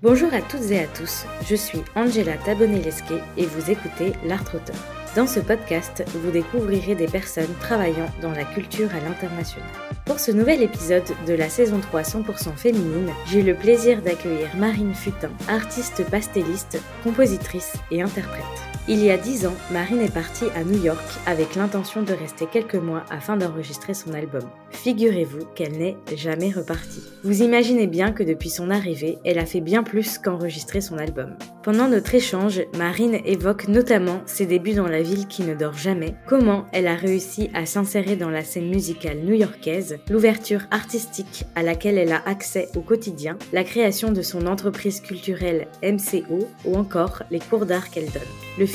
Bonjour 0.00 0.32
à 0.32 0.40
toutes 0.40 0.70
et 0.70 0.78
à 0.78 0.86
tous, 0.86 1.24
je 1.44 1.56
suis 1.56 1.80
Angela 1.96 2.36
Tabonelesque 2.36 3.12
et 3.36 3.46
vous 3.46 3.68
écoutez 3.68 4.12
L'Art 4.24 4.44
Auteur. 4.54 4.76
Dans 5.16 5.26
ce 5.26 5.40
podcast, 5.40 6.04
vous 6.14 6.30
découvrirez 6.30 6.94
des 6.94 7.08
personnes 7.08 7.52
travaillant 7.58 8.06
dans 8.22 8.30
la 8.30 8.44
culture 8.44 8.94
à 8.94 9.00
l'international. 9.00 9.68
Pour 10.06 10.20
ce 10.20 10.30
nouvel 10.30 10.62
épisode 10.62 11.02
de 11.26 11.34
la 11.34 11.48
saison 11.48 11.80
3 11.80 12.02
100% 12.02 12.54
féminine, 12.56 13.10
j'ai 13.26 13.42
le 13.42 13.56
plaisir 13.56 14.00
d'accueillir 14.00 14.54
Marine 14.56 14.94
Futin, 14.94 15.32
artiste 15.48 16.08
pastelliste, 16.08 16.80
compositrice 17.02 17.74
et 17.90 18.00
interprète. 18.00 18.67
Il 18.90 19.04
y 19.04 19.10
a 19.10 19.18
dix 19.18 19.44
ans, 19.44 19.54
Marine 19.70 20.00
est 20.00 20.14
partie 20.14 20.46
à 20.56 20.64
New 20.64 20.82
York 20.82 21.04
avec 21.26 21.56
l'intention 21.56 22.02
de 22.02 22.14
rester 22.14 22.46
quelques 22.50 22.74
mois 22.74 23.04
afin 23.10 23.36
d'enregistrer 23.36 23.92
son 23.92 24.14
album. 24.14 24.48
Figurez-vous 24.70 25.44
qu'elle 25.54 25.76
n'est 25.76 25.98
jamais 26.16 26.50
repartie. 26.50 27.02
Vous 27.22 27.42
imaginez 27.42 27.86
bien 27.86 28.12
que 28.12 28.22
depuis 28.22 28.48
son 28.48 28.70
arrivée, 28.70 29.18
elle 29.26 29.38
a 29.38 29.44
fait 29.44 29.60
bien 29.60 29.82
plus 29.82 30.16
qu'enregistrer 30.16 30.80
son 30.80 30.96
album. 30.96 31.36
Pendant 31.62 31.86
notre 31.86 32.14
échange, 32.14 32.62
Marine 32.78 33.18
évoque 33.26 33.68
notamment 33.68 34.22
ses 34.24 34.46
débuts 34.46 34.72
dans 34.72 34.88
la 34.88 35.02
ville 35.02 35.26
qui 35.26 35.42
ne 35.42 35.54
dort 35.54 35.76
jamais, 35.76 36.14
comment 36.26 36.64
elle 36.72 36.86
a 36.86 36.94
réussi 36.94 37.50
à 37.52 37.66
s'insérer 37.66 38.16
dans 38.16 38.30
la 38.30 38.42
scène 38.42 38.70
musicale 38.70 39.18
new-yorkaise, 39.18 39.98
l'ouverture 40.08 40.62
artistique 40.70 41.44
à 41.56 41.62
laquelle 41.62 41.98
elle 41.98 42.12
a 42.12 42.22
accès 42.24 42.68
au 42.74 42.80
quotidien, 42.80 43.36
la 43.52 43.64
création 43.64 44.12
de 44.12 44.22
son 44.22 44.46
entreprise 44.46 45.00
culturelle 45.00 45.68
MCO 45.82 46.48
ou 46.64 46.76
encore 46.76 47.22
les 47.30 47.40
cours 47.40 47.66
d'art 47.66 47.90
qu'elle 47.90 48.10
donne. 48.10 48.22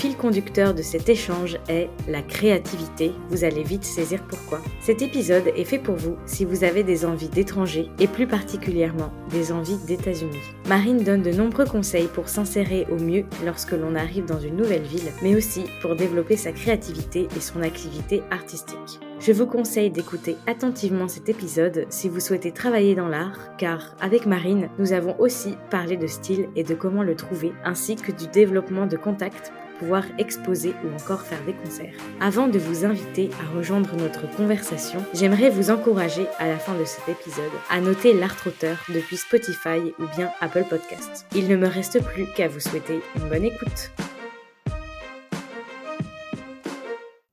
Fil 0.03 0.17
conducteur 0.17 0.73
de 0.73 0.81
cet 0.81 1.07
échange 1.07 1.57
est 1.69 1.87
la 2.09 2.21
créativité. 2.21 3.13
Vous 3.29 3.45
allez 3.45 3.63
vite 3.63 3.85
saisir 3.85 4.21
pourquoi. 4.27 4.59
Cet 4.81 5.01
épisode 5.01 5.47
est 5.55 5.63
fait 5.63 5.79
pour 5.79 5.95
vous 5.95 6.17
si 6.25 6.43
vous 6.43 6.65
avez 6.65 6.83
des 6.83 7.05
envies 7.05 7.29
d'étrangers 7.29 7.87
et 7.99 8.07
plus 8.07 8.27
particulièrement 8.27 9.13
des 9.29 9.53
envies 9.53 9.77
d'États-Unis. 9.87 10.41
Marine 10.67 11.05
donne 11.05 11.21
de 11.21 11.31
nombreux 11.31 11.63
conseils 11.63 12.09
pour 12.13 12.27
s'insérer 12.27 12.85
au 12.91 13.01
mieux 13.01 13.23
lorsque 13.45 13.71
l'on 13.71 13.95
arrive 13.95 14.25
dans 14.25 14.41
une 14.41 14.57
nouvelle 14.57 14.81
ville, 14.81 15.09
mais 15.21 15.37
aussi 15.37 15.63
pour 15.81 15.95
développer 15.95 16.35
sa 16.35 16.51
créativité 16.51 17.29
et 17.37 17.39
son 17.39 17.61
activité 17.61 18.23
artistique. 18.29 18.99
Je 19.21 19.31
vous 19.31 19.45
conseille 19.45 19.89
d'écouter 19.89 20.35
attentivement 20.47 21.07
cet 21.07 21.29
épisode 21.29 21.85
si 21.87 22.09
vous 22.09 22.19
souhaitez 22.19 22.51
travailler 22.51 22.93
dans 22.93 23.07
l'art, 23.07 23.55
car 23.57 23.95
avec 24.01 24.25
Marine, 24.25 24.67
nous 24.79 24.91
avons 24.91 25.17
aussi 25.17 25.55
parlé 25.69 25.95
de 25.95 26.07
style 26.07 26.49
et 26.57 26.65
de 26.65 26.75
comment 26.75 27.03
le 27.03 27.15
trouver, 27.15 27.53
ainsi 27.63 27.95
que 27.95 28.11
du 28.11 28.27
développement 28.27 28.85
de 28.85 28.97
contacts 28.97 29.53
pouvoir 29.83 30.05
exposer 30.17 30.73
ou 30.85 30.93
encore 30.93 31.21
faire 31.23 31.43
des 31.45 31.53
concerts. 31.53 31.93
Avant 32.21 32.47
de 32.47 32.57
vous 32.57 32.85
inviter 32.85 33.29
à 33.41 33.57
rejoindre 33.57 33.93
notre 33.97 34.33
conversation, 34.33 35.03
j'aimerais 35.13 35.49
vous 35.49 35.71
encourager 35.71 36.25
à 36.39 36.47
la 36.47 36.57
fin 36.57 36.73
de 36.79 36.85
cet 36.85 37.09
épisode 37.09 37.51
à 37.69 37.81
noter 37.81 38.13
l'art 38.13 38.37
auteur 38.47 38.77
depuis 38.87 39.17
Spotify 39.17 39.93
ou 39.99 40.05
bien 40.15 40.31
Apple 40.39 40.63
Podcast. 40.69 41.25
Il 41.35 41.49
ne 41.49 41.57
me 41.57 41.67
reste 41.67 42.01
plus 42.01 42.25
qu'à 42.33 42.47
vous 42.47 42.61
souhaiter 42.61 43.01
une 43.17 43.27
bonne 43.27 43.43
écoute. 43.43 43.91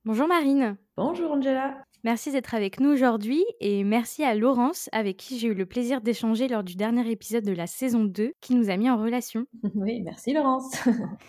Bonjour 0.03 0.27
Marine. 0.27 0.75
Bonjour 0.97 1.31
Angela. 1.31 1.85
Merci 2.03 2.31
d'être 2.31 2.55
avec 2.55 2.79
nous 2.79 2.89
aujourd'hui 2.89 3.43
et 3.59 3.83
merci 3.83 4.23
à 4.23 4.33
Laurence 4.33 4.89
avec 4.91 5.17
qui 5.17 5.37
j'ai 5.37 5.49
eu 5.49 5.53
le 5.53 5.67
plaisir 5.67 6.01
d'échanger 6.01 6.47
lors 6.47 6.63
du 6.63 6.75
dernier 6.75 7.07
épisode 7.11 7.43
de 7.43 7.51
la 7.51 7.67
saison 7.67 8.05
2 8.05 8.33
qui 8.41 8.55
nous 8.55 8.71
a 8.71 8.77
mis 8.77 8.89
en 8.89 8.97
relation. 8.97 9.45
Oui, 9.75 10.01
merci 10.01 10.33
Laurence. 10.33 10.71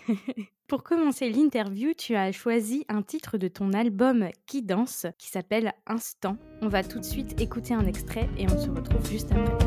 Pour 0.67 0.83
commencer 0.83 1.29
l'interview, 1.29 1.93
tu 1.95 2.15
as 2.15 2.31
choisi 2.31 2.85
un 2.89 3.01
titre 3.03 3.37
de 3.37 3.47
ton 3.47 3.73
album 3.73 4.29
Qui 4.47 4.63
danse 4.63 5.05
qui 5.17 5.29
s'appelle 5.29 5.73
Instant. 5.85 6.37
On 6.61 6.67
va 6.67 6.83
tout 6.83 6.99
de 6.99 7.05
suite 7.05 7.39
écouter 7.39 7.73
un 7.73 7.85
extrait 7.85 8.27
et 8.37 8.45
on 8.45 8.57
se 8.57 8.69
retrouve 8.69 9.07
juste 9.09 9.31
après. 9.31 9.65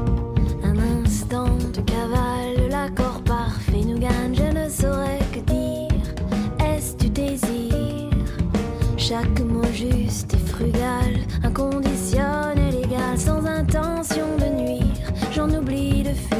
Un 0.62 0.77
instant 0.79 1.57
de 1.57 1.81
cavale, 1.83 2.69
l'accord 2.69 3.23
parfait 3.23 3.84
nous 3.84 3.99
gagne, 3.99 4.34
je 4.34 4.43
ne 4.43 4.69
saurais 4.69 5.21
que 5.33 5.41
dire. 5.41 6.67
Est-ce 6.67 6.97
du 6.97 7.11
désir? 7.11 8.11
Chaque 8.97 9.41
mot 10.59 10.67
juste 10.67 10.77
et 10.77 10.81
frugal, 10.81 11.27
inconditionnel, 11.43 12.75
égal, 12.84 13.19
sans 13.19 13.44
intention 13.44 14.37
de 14.37 14.62
nuire, 14.62 15.12
j'en 15.33 15.49
oublie 15.50 16.03
de 16.03 16.12
fuir. 16.12 16.37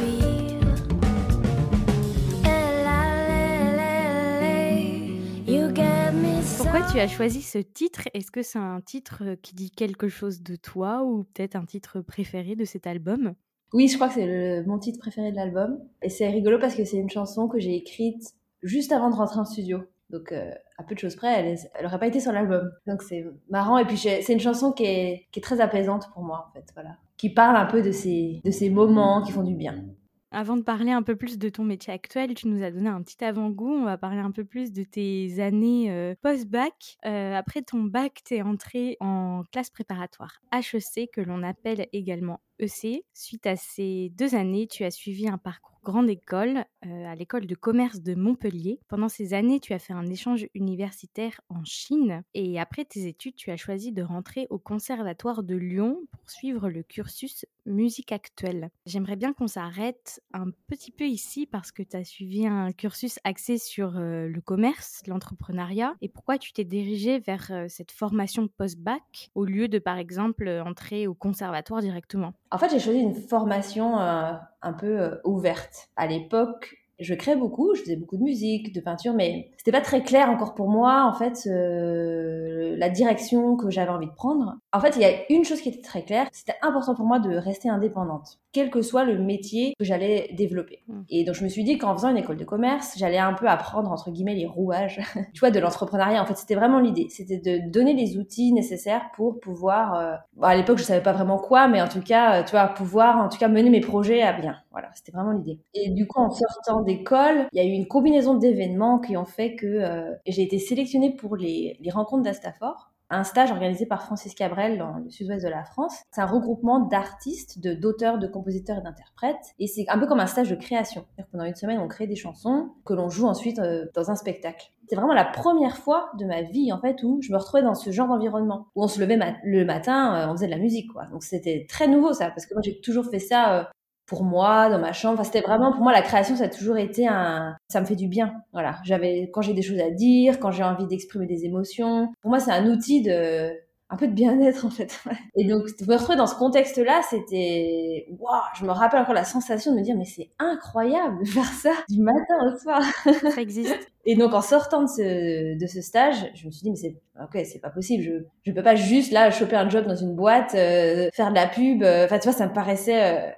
Pourquoi 6.57 6.81
tu 6.91 6.99
as 6.99 7.07
choisi 7.07 7.41
ce 7.41 7.59
titre? 7.59 8.09
Est-ce 8.13 8.31
que 8.31 8.41
c'est 8.41 8.59
un 8.59 8.81
titre 8.81 9.35
qui 9.41 9.55
dit 9.55 9.71
quelque 9.71 10.09
chose 10.09 10.41
de 10.41 10.55
toi 10.55 11.03
ou 11.03 11.23
peut-être 11.23 11.55
un 11.55 11.65
titre 11.65 12.01
préféré 12.01 12.55
de 12.55 12.65
cet 12.65 12.87
album? 12.87 13.33
Oui, 13.73 13.87
je 13.87 13.95
crois 13.95 14.07
que 14.07 14.15
c'est 14.15 14.63
mon 14.65 14.77
titre 14.77 14.99
préféré 14.99 15.31
de 15.31 15.35
l'album. 15.35 15.79
Et 16.01 16.09
c'est 16.09 16.27
rigolo 16.27 16.57
parce 16.59 16.75
que 16.75 16.83
c'est 16.83 16.97
une 16.97 17.09
chanson 17.09 17.47
que 17.47 17.59
j'ai 17.59 17.75
écrite 17.75 18.33
juste 18.63 18.91
avant 18.91 19.09
de 19.09 19.15
rentrer 19.15 19.39
en 19.39 19.45
studio. 19.45 19.83
Donc, 20.09 20.31
euh, 20.31 20.51
à 20.77 20.83
peu 20.83 20.95
de 20.95 20.99
choses 20.99 21.15
près, 21.15 21.33
elle, 21.33 21.83
n'aurait 21.83 21.99
pas 21.99 22.07
été 22.07 22.19
sur 22.19 22.31
l'album. 22.31 22.71
Donc, 22.85 23.01
c'est 23.01 23.25
marrant. 23.49 23.77
Et 23.77 23.85
puis, 23.85 23.97
c'est 23.97 24.31
une 24.31 24.39
chanson 24.39 24.71
qui 24.71 24.85
est, 24.85 25.27
qui 25.31 25.39
est, 25.39 25.43
très 25.43 25.59
apaisante 25.59 26.09
pour 26.13 26.23
moi, 26.23 26.47
en 26.49 26.53
fait. 26.53 26.65
Voilà. 26.73 26.97
Qui 27.17 27.29
parle 27.29 27.55
un 27.57 27.65
peu 27.65 27.81
de 27.81 27.91
ces, 27.91 28.41
de 28.43 28.51
ces 28.51 28.69
moments 28.69 29.21
qui 29.23 29.31
font 29.31 29.43
du 29.43 29.55
bien. 29.55 29.83
Avant 30.31 30.57
de 30.57 30.61
parler 30.61 30.91
un 30.91 31.03
peu 31.03 31.15
plus 31.15 31.37
de 31.37 31.47
ton 31.47 31.63
métier 31.63 31.93
actuel, 31.93 32.33
tu 32.33 32.47
nous 32.49 32.61
as 32.61 32.71
donné 32.71 32.89
un 32.89 33.01
petit 33.01 33.23
avant-goût. 33.23 33.71
On 33.71 33.85
va 33.85 33.97
parler 33.97 34.19
un 34.19 34.31
peu 34.31 34.43
plus 34.43 34.73
de 34.73 34.83
tes 34.83 35.39
années 35.39 35.89
euh, 35.89 36.15
post-bac. 36.21 36.97
Euh, 37.05 37.33
après 37.33 37.61
ton 37.61 37.83
bac, 37.83 38.21
tu 38.25 38.35
es 38.35 38.41
entré 38.41 38.97
en 38.99 39.43
classe 39.51 39.69
préparatoire 39.69 40.41
HEC, 40.51 41.11
que 41.13 41.21
l'on 41.21 41.43
appelle 41.43 41.87
également 41.93 42.41
EC. 42.59 43.05
Suite 43.13 43.47
à 43.47 43.55
ces 43.55 44.11
deux 44.15 44.35
années, 44.35 44.67
tu 44.67 44.83
as 44.83 44.91
suivi 44.91 45.27
un 45.27 45.37
parcours 45.37 45.77
grande 45.87 46.09
école, 46.09 46.65
euh, 46.85 47.05
à 47.05 47.15
l'école 47.15 47.45
de 47.45 47.55
commerce 47.55 48.01
de 48.01 48.13
Montpellier. 48.13 48.81
Pendant 48.89 49.07
ces 49.07 49.33
années, 49.33 49.61
tu 49.61 49.71
as 49.71 49.79
fait 49.79 49.93
un 49.93 50.05
échange 50.07 50.45
universitaire 50.53 51.39
en 51.47 51.63
Chine 51.63 52.23
et 52.33 52.59
après 52.59 52.83
tes 52.83 53.07
études, 53.07 53.35
tu 53.37 53.51
as 53.51 53.55
choisi 53.55 53.93
de 53.93 54.03
rentrer 54.03 54.47
au 54.49 54.59
Conservatoire 54.59 55.43
de 55.43 55.55
Lyon 55.55 56.01
pour 56.11 56.29
suivre 56.29 56.67
le 56.69 56.83
cursus 56.83 57.45
musique 57.65 58.11
actuelle. 58.11 58.69
J'aimerais 58.85 59.15
bien 59.15 59.31
qu'on 59.31 59.47
s'arrête 59.47 60.21
un 60.33 60.51
petit 60.67 60.91
peu 60.91 61.05
ici 61.05 61.45
parce 61.45 61.71
que 61.71 61.83
tu 61.83 61.95
as 61.95 62.03
suivi 62.03 62.45
un 62.45 62.73
cursus 62.73 63.17
axé 63.23 63.57
sur 63.57 63.97
euh, 63.97 64.27
le 64.27 64.41
commerce, 64.41 65.03
l'entrepreneuriat 65.07 65.95
et 66.01 66.09
pourquoi 66.09 66.37
tu 66.37 66.51
t'es 66.51 66.65
dirigé 66.65 67.19
vers 67.19 67.47
euh, 67.51 67.65
cette 67.69 67.91
formation 67.91 68.49
post-bac 68.49 69.29
au 69.35 69.45
lieu 69.45 69.69
de 69.69 69.79
par 69.79 69.97
exemple 69.97 70.49
entrer 70.65 71.07
au 71.07 71.13
conservatoire 71.13 71.81
directement. 71.81 72.33
En 72.51 72.57
fait, 72.57 72.69
j'ai 72.69 72.79
choisi 72.79 72.99
une 72.99 73.15
formation 73.15 73.97
un 73.97 74.73
peu 74.73 75.19
ouverte. 75.23 75.89
À 75.95 76.07
l'époque, 76.07 76.77
je 76.99 77.13
créais 77.13 77.35
beaucoup, 77.35 77.75
je 77.75 77.81
faisais 77.81 77.95
beaucoup 77.95 78.17
de 78.17 78.23
musique, 78.23 78.73
de 78.73 78.81
peinture, 78.81 79.13
mais 79.13 79.51
c'était 79.57 79.71
pas 79.71 79.81
très 79.81 80.01
clair 80.01 80.29
encore 80.29 80.55
pour 80.55 80.67
moi, 80.67 81.03
en 81.03 81.13
fait, 81.13 81.47
euh, 81.47 82.75
la 82.77 82.89
direction 82.89 83.55
que 83.55 83.69
j'avais 83.69 83.91
envie 83.91 84.07
de 84.07 84.13
prendre. 84.13 84.55
En 84.73 84.79
fait, 84.79 84.95
il 84.95 85.01
y 85.01 85.05
a 85.05 85.31
une 85.31 85.43
chose 85.43 85.61
qui 85.61 85.69
était 85.69 85.81
très 85.81 86.03
claire, 86.03 86.27
c'était 86.31 86.57
important 86.61 86.95
pour 86.95 87.05
moi 87.05 87.19
de 87.19 87.35
rester 87.35 87.69
indépendante, 87.69 88.39
quel 88.57 88.71
que 88.71 88.81
soit 88.81 89.03
le 89.03 89.19
métier 89.19 89.75
que 89.77 89.85
j'allais 89.85 90.31
développer. 90.33 90.79
Hmm. 90.87 91.03
Et 91.09 91.23
donc, 91.23 91.35
je 91.35 91.43
me 91.43 91.47
suis 91.47 91.63
dit 91.63 91.77
qu'en 91.77 91.93
faisant 91.93 92.09
une 92.09 92.17
école 92.17 92.37
de 92.37 92.43
commerce, 92.43 92.95
j'allais 92.97 93.19
un 93.19 93.33
peu 93.33 93.47
apprendre, 93.47 93.91
entre 93.91 94.09
guillemets, 94.09 94.33
les 94.33 94.47
rouages, 94.47 94.99
tu 95.33 95.39
vois, 95.39 95.51
de 95.51 95.59
l'entrepreneuriat. 95.59 96.23
En 96.23 96.25
fait, 96.25 96.35
c'était 96.35 96.55
vraiment 96.55 96.79
l'idée. 96.79 97.05
C'était 97.11 97.37
de 97.37 97.69
donner 97.69 97.93
les 97.93 98.17
outils 98.17 98.53
nécessaires 98.53 99.11
pour 99.15 99.39
pouvoir, 99.39 99.93
euh... 99.93 100.15
à 100.41 100.55
l'époque, 100.55 100.79
je 100.79 100.83
savais 100.83 101.03
pas 101.03 101.13
vraiment 101.13 101.37
quoi, 101.37 101.67
mais 101.67 101.83
en 101.83 101.87
tout 101.87 102.01
cas, 102.01 102.39
euh, 102.39 102.43
tu 102.43 102.51
vois, 102.51 102.67
pouvoir, 102.69 103.17
en 103.17 103.29
tout 103.29 103.37
cas, 103.37 103.47
mener 103.47 103.69
mes 103.69 103.79
projets 103.79 104.23
à 104.23 104.33
bien. 104.33 104.55
Voilà, 104.71 104.89
c'était 104.95 105.11
vraiment 105.11 105.33
l'idée. 105.33 105.59
Et 105.75 105.91
du 105.91 106.07
coup, 106.07 106.19
en 106.19 106.31
sortant 106.31 106.81
d'école, 106.81 107.45
il 107.53 107.61
y 107.61 107.63
a 107.63 107.69
eu 107.69 107.73
une 107.73 107.87
combinaison 107.87 108.33
d'événements 108.33 108.97
qui 108.97 109.17
ont 109.17 109.25
fait 109.25 109.55
que 109.55 109.67
euh, 109.67 110.15
j'ai 110.25 110.41
été 110.41 110.57
sélectionnée 110.57 111.15
pour 111.15 111.35
les, 111.35 111.77
les 111.79 111.91
rencontres 111.91 112.23
d'Astafor 112.23 112.91
un 113.09 113.23
stage 113.23 113.51
organisé 113.51 113.85
par 113.85 114.03
Francis 114.03 114.33
Cabrel 114.33 114.77
dans 114.77 114.97
le 114.97 115.09
sud-ouest 115.09 115.43
de 115.43 115.49
la 115.49 115.63
France. 115.63 115.95
C'est 116.11 116.21
un 116.21 116.25
regroupement 116.25 116.79
d'artistes, 116.79 117.59
de 117.59 117.73
d'auteurs, 117.73 118.19
de 118.19 118.27
compositeurs 118.27 118.77
et 118.79 118.81
d'interprètes. 118.81 119.53
Et 119.59 119.67
c'est 119.67 119.85
un 119.89 119.97
peu 119.97 120.07
comme 120.07 120.19
un 120.19 120.27
stage 120.27 120.49
de 120.49 120.55
création. 120.55 121.05
Pendant 121.31 121.45
une 121.45 121.55
semaine, 121.55 121.79
on 121.79 121.87
crée 121.87 122.07
des 122.07 122.15
chansons 122.15 122.69
que 122.85 122.93
l'on 122.93 123.09
joue 123.09 123.25
ensuite 123.25 123.59
euh, 123.59 123.85
dans 123.95 124.11
un 124.11 124.15
spectacle. 124.15 124.71
C'est 124.89 124.95
vraiment 124.95 125.13
la 125.13 125.25
première 125.25 125.77
fois 125.77 126.09
de 126.17 126.25
ma 126.25 126.41
vie, 126.43 126.71
en 126.71 126.79
fait, 126.79 127.03
où 127.03 127.19
je 127.21 127.31
me 127.31 127.37
retrouvais 127.37 127.63
dans 127.63 127.75
ce 127.75 127.91
genre 127.91 128.07
d'environnement. 128.07 128.67
Où 128.75 128.83
on 128.83 128.87
se 128.87 128.99
levait 128.99 129.19
le 129.43 129.65
matin, 129.65 130.15
euh, 130.15 130.31
on 130.31 130.35
faisait 130.35 130.47
de 130.47 130.51
la 130.51 130.57
musique, 130.57 130.91
quoi. 130.91 131.05
Donc 131.07 131.23
c'était 131.23 131.65
très 131.69 131.87
nouveau, 131.87 132.13
ça. 132.13 132.29
Parce 132.29 132.45
que 132.45 132.53
moi, 132.53 132.61
j'ai 132.63 132.79
toujours 132.79 133.05
fait 133.05 133.19
ça 133.19 133.69
pour 134.07 134.23
moi 134.23 134.69
dans 134.69 134.79
ma 134.79 134.93
chambre. 134.93 135.15
Enfin, 135.15 135.25
c'était 135.25 135.41
vraiment 135.41 135.71
pour 135.71 135.83
moi 135.83 135.91
la 135.91 136.01
création, 136.01 136.35
ça 136.35 136.45
a 136.45 136.49
toujours 136.49 136.77
été 136.77 137.07
un, 137.07 137.55
ça 137.67 137.81
me 137.81 137.85
fait 137.85 137.95
du 137.95 138.07
bien. 138.07 138.33
Voilà, 138.53 138.77
j'avais 138.83 139.29
quand 139.31 139.41
j'ai 139.41 139.53
des 139.53 139.61
choses 139.61 139.79
à 139.79 139.91
dire, 139.91 140.39
quand 140.39 140.51
j'ai 140.51 140.63
envie 140.63 140.87
d'exprimer 140.87 141.27
des 141.27 141.45
émotions. 141.45 142.11
Pour 142.21 142.31
moi, 142.31 142.39
c'est 142.39 142.51
un 142.51 142.65
outil 142.67 143.03
de 143.03 143.51
un 143.89 143.95
peu 143.95 144.07
de 144.07 144.13
bien-être 144.13 144.65
en 144.65 144.69
fait. 144.69 144.99
Et 145.35 145.45
donc 145.45 145.63
me 145.87 145.93
retrouver 145.93 146.17
dans 146.17 146.27
ce 146.27 146.35
contexte-là, 146.35 147.01
c'était 147.09 148.07
waouh, 148.19 148.41
je 148.59 148.65
me 148.65 148.71
rappelle 148.71 149.01
encore 149.01 149.13
la 149.13 149.23
sensation 149.23 149.71
de 149.71 149.77
me 149.77 149.83
dire 149.83 149.95
mais 149.97 150.05
c'est 150.05 150.29
incroyable 150.39 151.19
de 151.19 151.25
faire 151.25 151.45
ça 151.45 151.71
du 151.89 152.01
matin 152.01 152.35
au 152.45 152.57
soir. 152.57 152.81
Ça 153.33 153.41
existe. 153.41 153.77
Et 154.05 154.15
donc 154.15 154.33
en 154.33 154.41
sortant 154.41 154.83
de 154.83 154.87
ce, 154.87 155.57
de 155.57 155.67
ce 155.67 155.81
stage, 155.81 156.29
je 156.33 156.47
me 156.47 156.51
suis 156.51 156.63
dit 156.63 156.71
mais 156.71 156.75
c'est 156.75 156.97
ok, 157.21 157.45
c'est 157.45 157.59
pas 157.59 157.69
possible, 157.69 158.03
je 158.03 158.11
je 158.43 158.51
peux 158.51 158.63
pas 158.63 158.75
juste 158.75 159.11
là 159.11 159.31
choper 159.31 159.55
un 159.55 159.69
job 159.69 159.85
dans 159.85 159.95
une 159.95 160.15
boîte, 160.15 160.53
euh, 160.55 161.09
faire 161.13 161.29
de 161.29 161.35
la 161.35 161.47
pub, 161.47 161.83
euh, 161.83 162.05
enfin 162.05 162.19
tu 162.19 162.27
vois 162.27 162.37
ça 162.37 162.47
me 162.47 162.53
paraissait 162.53 163.03
euh, 163.03 163.31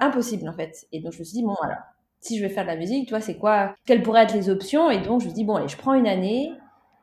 impossible 0.00 0.48
en 0.48 0.52
fait. 0.52 0.86
Et 0.92 1.00
donc 1.00 1.12
je 1.12 1.18
me 1.18 1.24
suis 1.24 1.38
dit 1.38 1.42
bon 1.42 1.54
voilà, 1.60 1.78
si 2.22 2.38
je 2.38 2.42
vais 2.42 2.48
faire 2.48 2.62
de 2.62 2.68
la 2.68 2.76
musique, 2.76 3.06
tu 3.06 3.10
vois, 3.10 3.20
c'est 3.20 3.36
quoi, 3.36 3.74
quelles 3.84 4.02
pourraient 4.02 4.22
être 4.22 4.34
les 4.34 4.48
options? 4.48 4.90
Et 4.90 5.00
donc, 5.00 5.20
je 5.20 5.28
me 5.28 5.32
dis, 5.32 5.44
bon, 5.44 5.56
allez, 5.56 5.68
je 5.68 5.76
prends 5.76 5.94
une 5.94 6.06
année. 6.06 6.52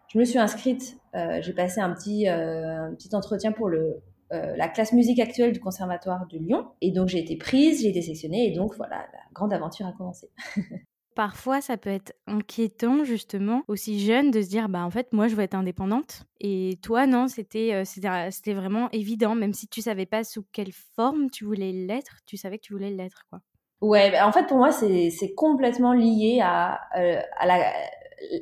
Je 0.08 0.18
me 0.18 0.24
suis 0.24 0.40
inscrite, 0.40 0.98
euh, 1.14 1.40
j'ai 1.42 1.54
passé 1.54 1.82
un 1.82 1.94
petit, 1.94 2.28
euh, 2.28 2.90
petit 2.92 3.14
entretien 3.14 3.52
pour 3.52 3.68
le, 3.68 4.02
euh, 4.32 4.56
la 4.56 4.68
classe 4.70 4.94
musique 4.94 5.20
actuelle 5.20 5.52
du 5.52 5.60
Conservatoire 5.60 6.26
de 6.28 6.38
Lyon. 6.40 6.68
Et 6.82 6.92
donc, 6.92 7.10
j'ai 7.10 7.20
été 7.20 7.36
prise, 7.36 7.82
j'ai 7.82 7.90
été 7.90 8.02
sélectionnée. 8.02 8.48
Et 8.48 8.56
donc, 8.56 8.76
voilà, 8.76 8.96
la 8.96 9.20
grande 9.34 9.54
aventure 9.54 9.86
a 9.86 9.92
commencé. 9.92 10.32
Parfois, 11.20 11.60
ça 11.60 11.76
peut 11.76 11.90
être 11.90 12.14
inquiétant, 12.28 13.04
justement, 13.04 13.64
aussi 13.68 14.00
jeune, 14.00 14.32
de 14.32 14.42
se 14.42 14.48
dire, 14.48 14.70
bah 14.70 14.86
en 14.86 14.90
fait, 14.90 15.12
moi, 15.12 15.28
je 15.28 15.36
veux 15.36 15.44
être 15.44 15.54
indépendante. 15.54 16.24
Et 16.40 16.80
toi, 16.82 17.08
non, 17.08 17.28
c'était 17.28 17.84
c'était 17.84 18.54
vraiment 18.54 18.88
évident, 18.94 19.36
même 19.36 19.52
si 19.52 19.68
tu 19.68 19.82
savais 19.82 20.06
pas 20.06 20.24
sous 20.24 20.46
quelle 20.54 20.72
forme 20.96 21.30
tu 21.30 21.44
voulais 21.44 21.74
l'être, 21.74 22.20
tu 22.26 22.38
savais 22.38 22.58
que 22.58 22.64
tu 22.64 22.72
voulais 22.72 22.90
l'être, 22.90 23.24
quoi. 23.30 23.42
Ouais, 23.82 24.12
bah, 24.12 24.26
en 24.26 24.32
fait, 24.32 24.48
pour 24.48 24.60
moi, 24.60 24.72
c'est 24.72 25.34
complètement 25.36 25.92
lié 25.92 26.40
à, 26.42 26.80
euh, 26.98 27.20
à, 27.38 27.46
la, 27.46 27.74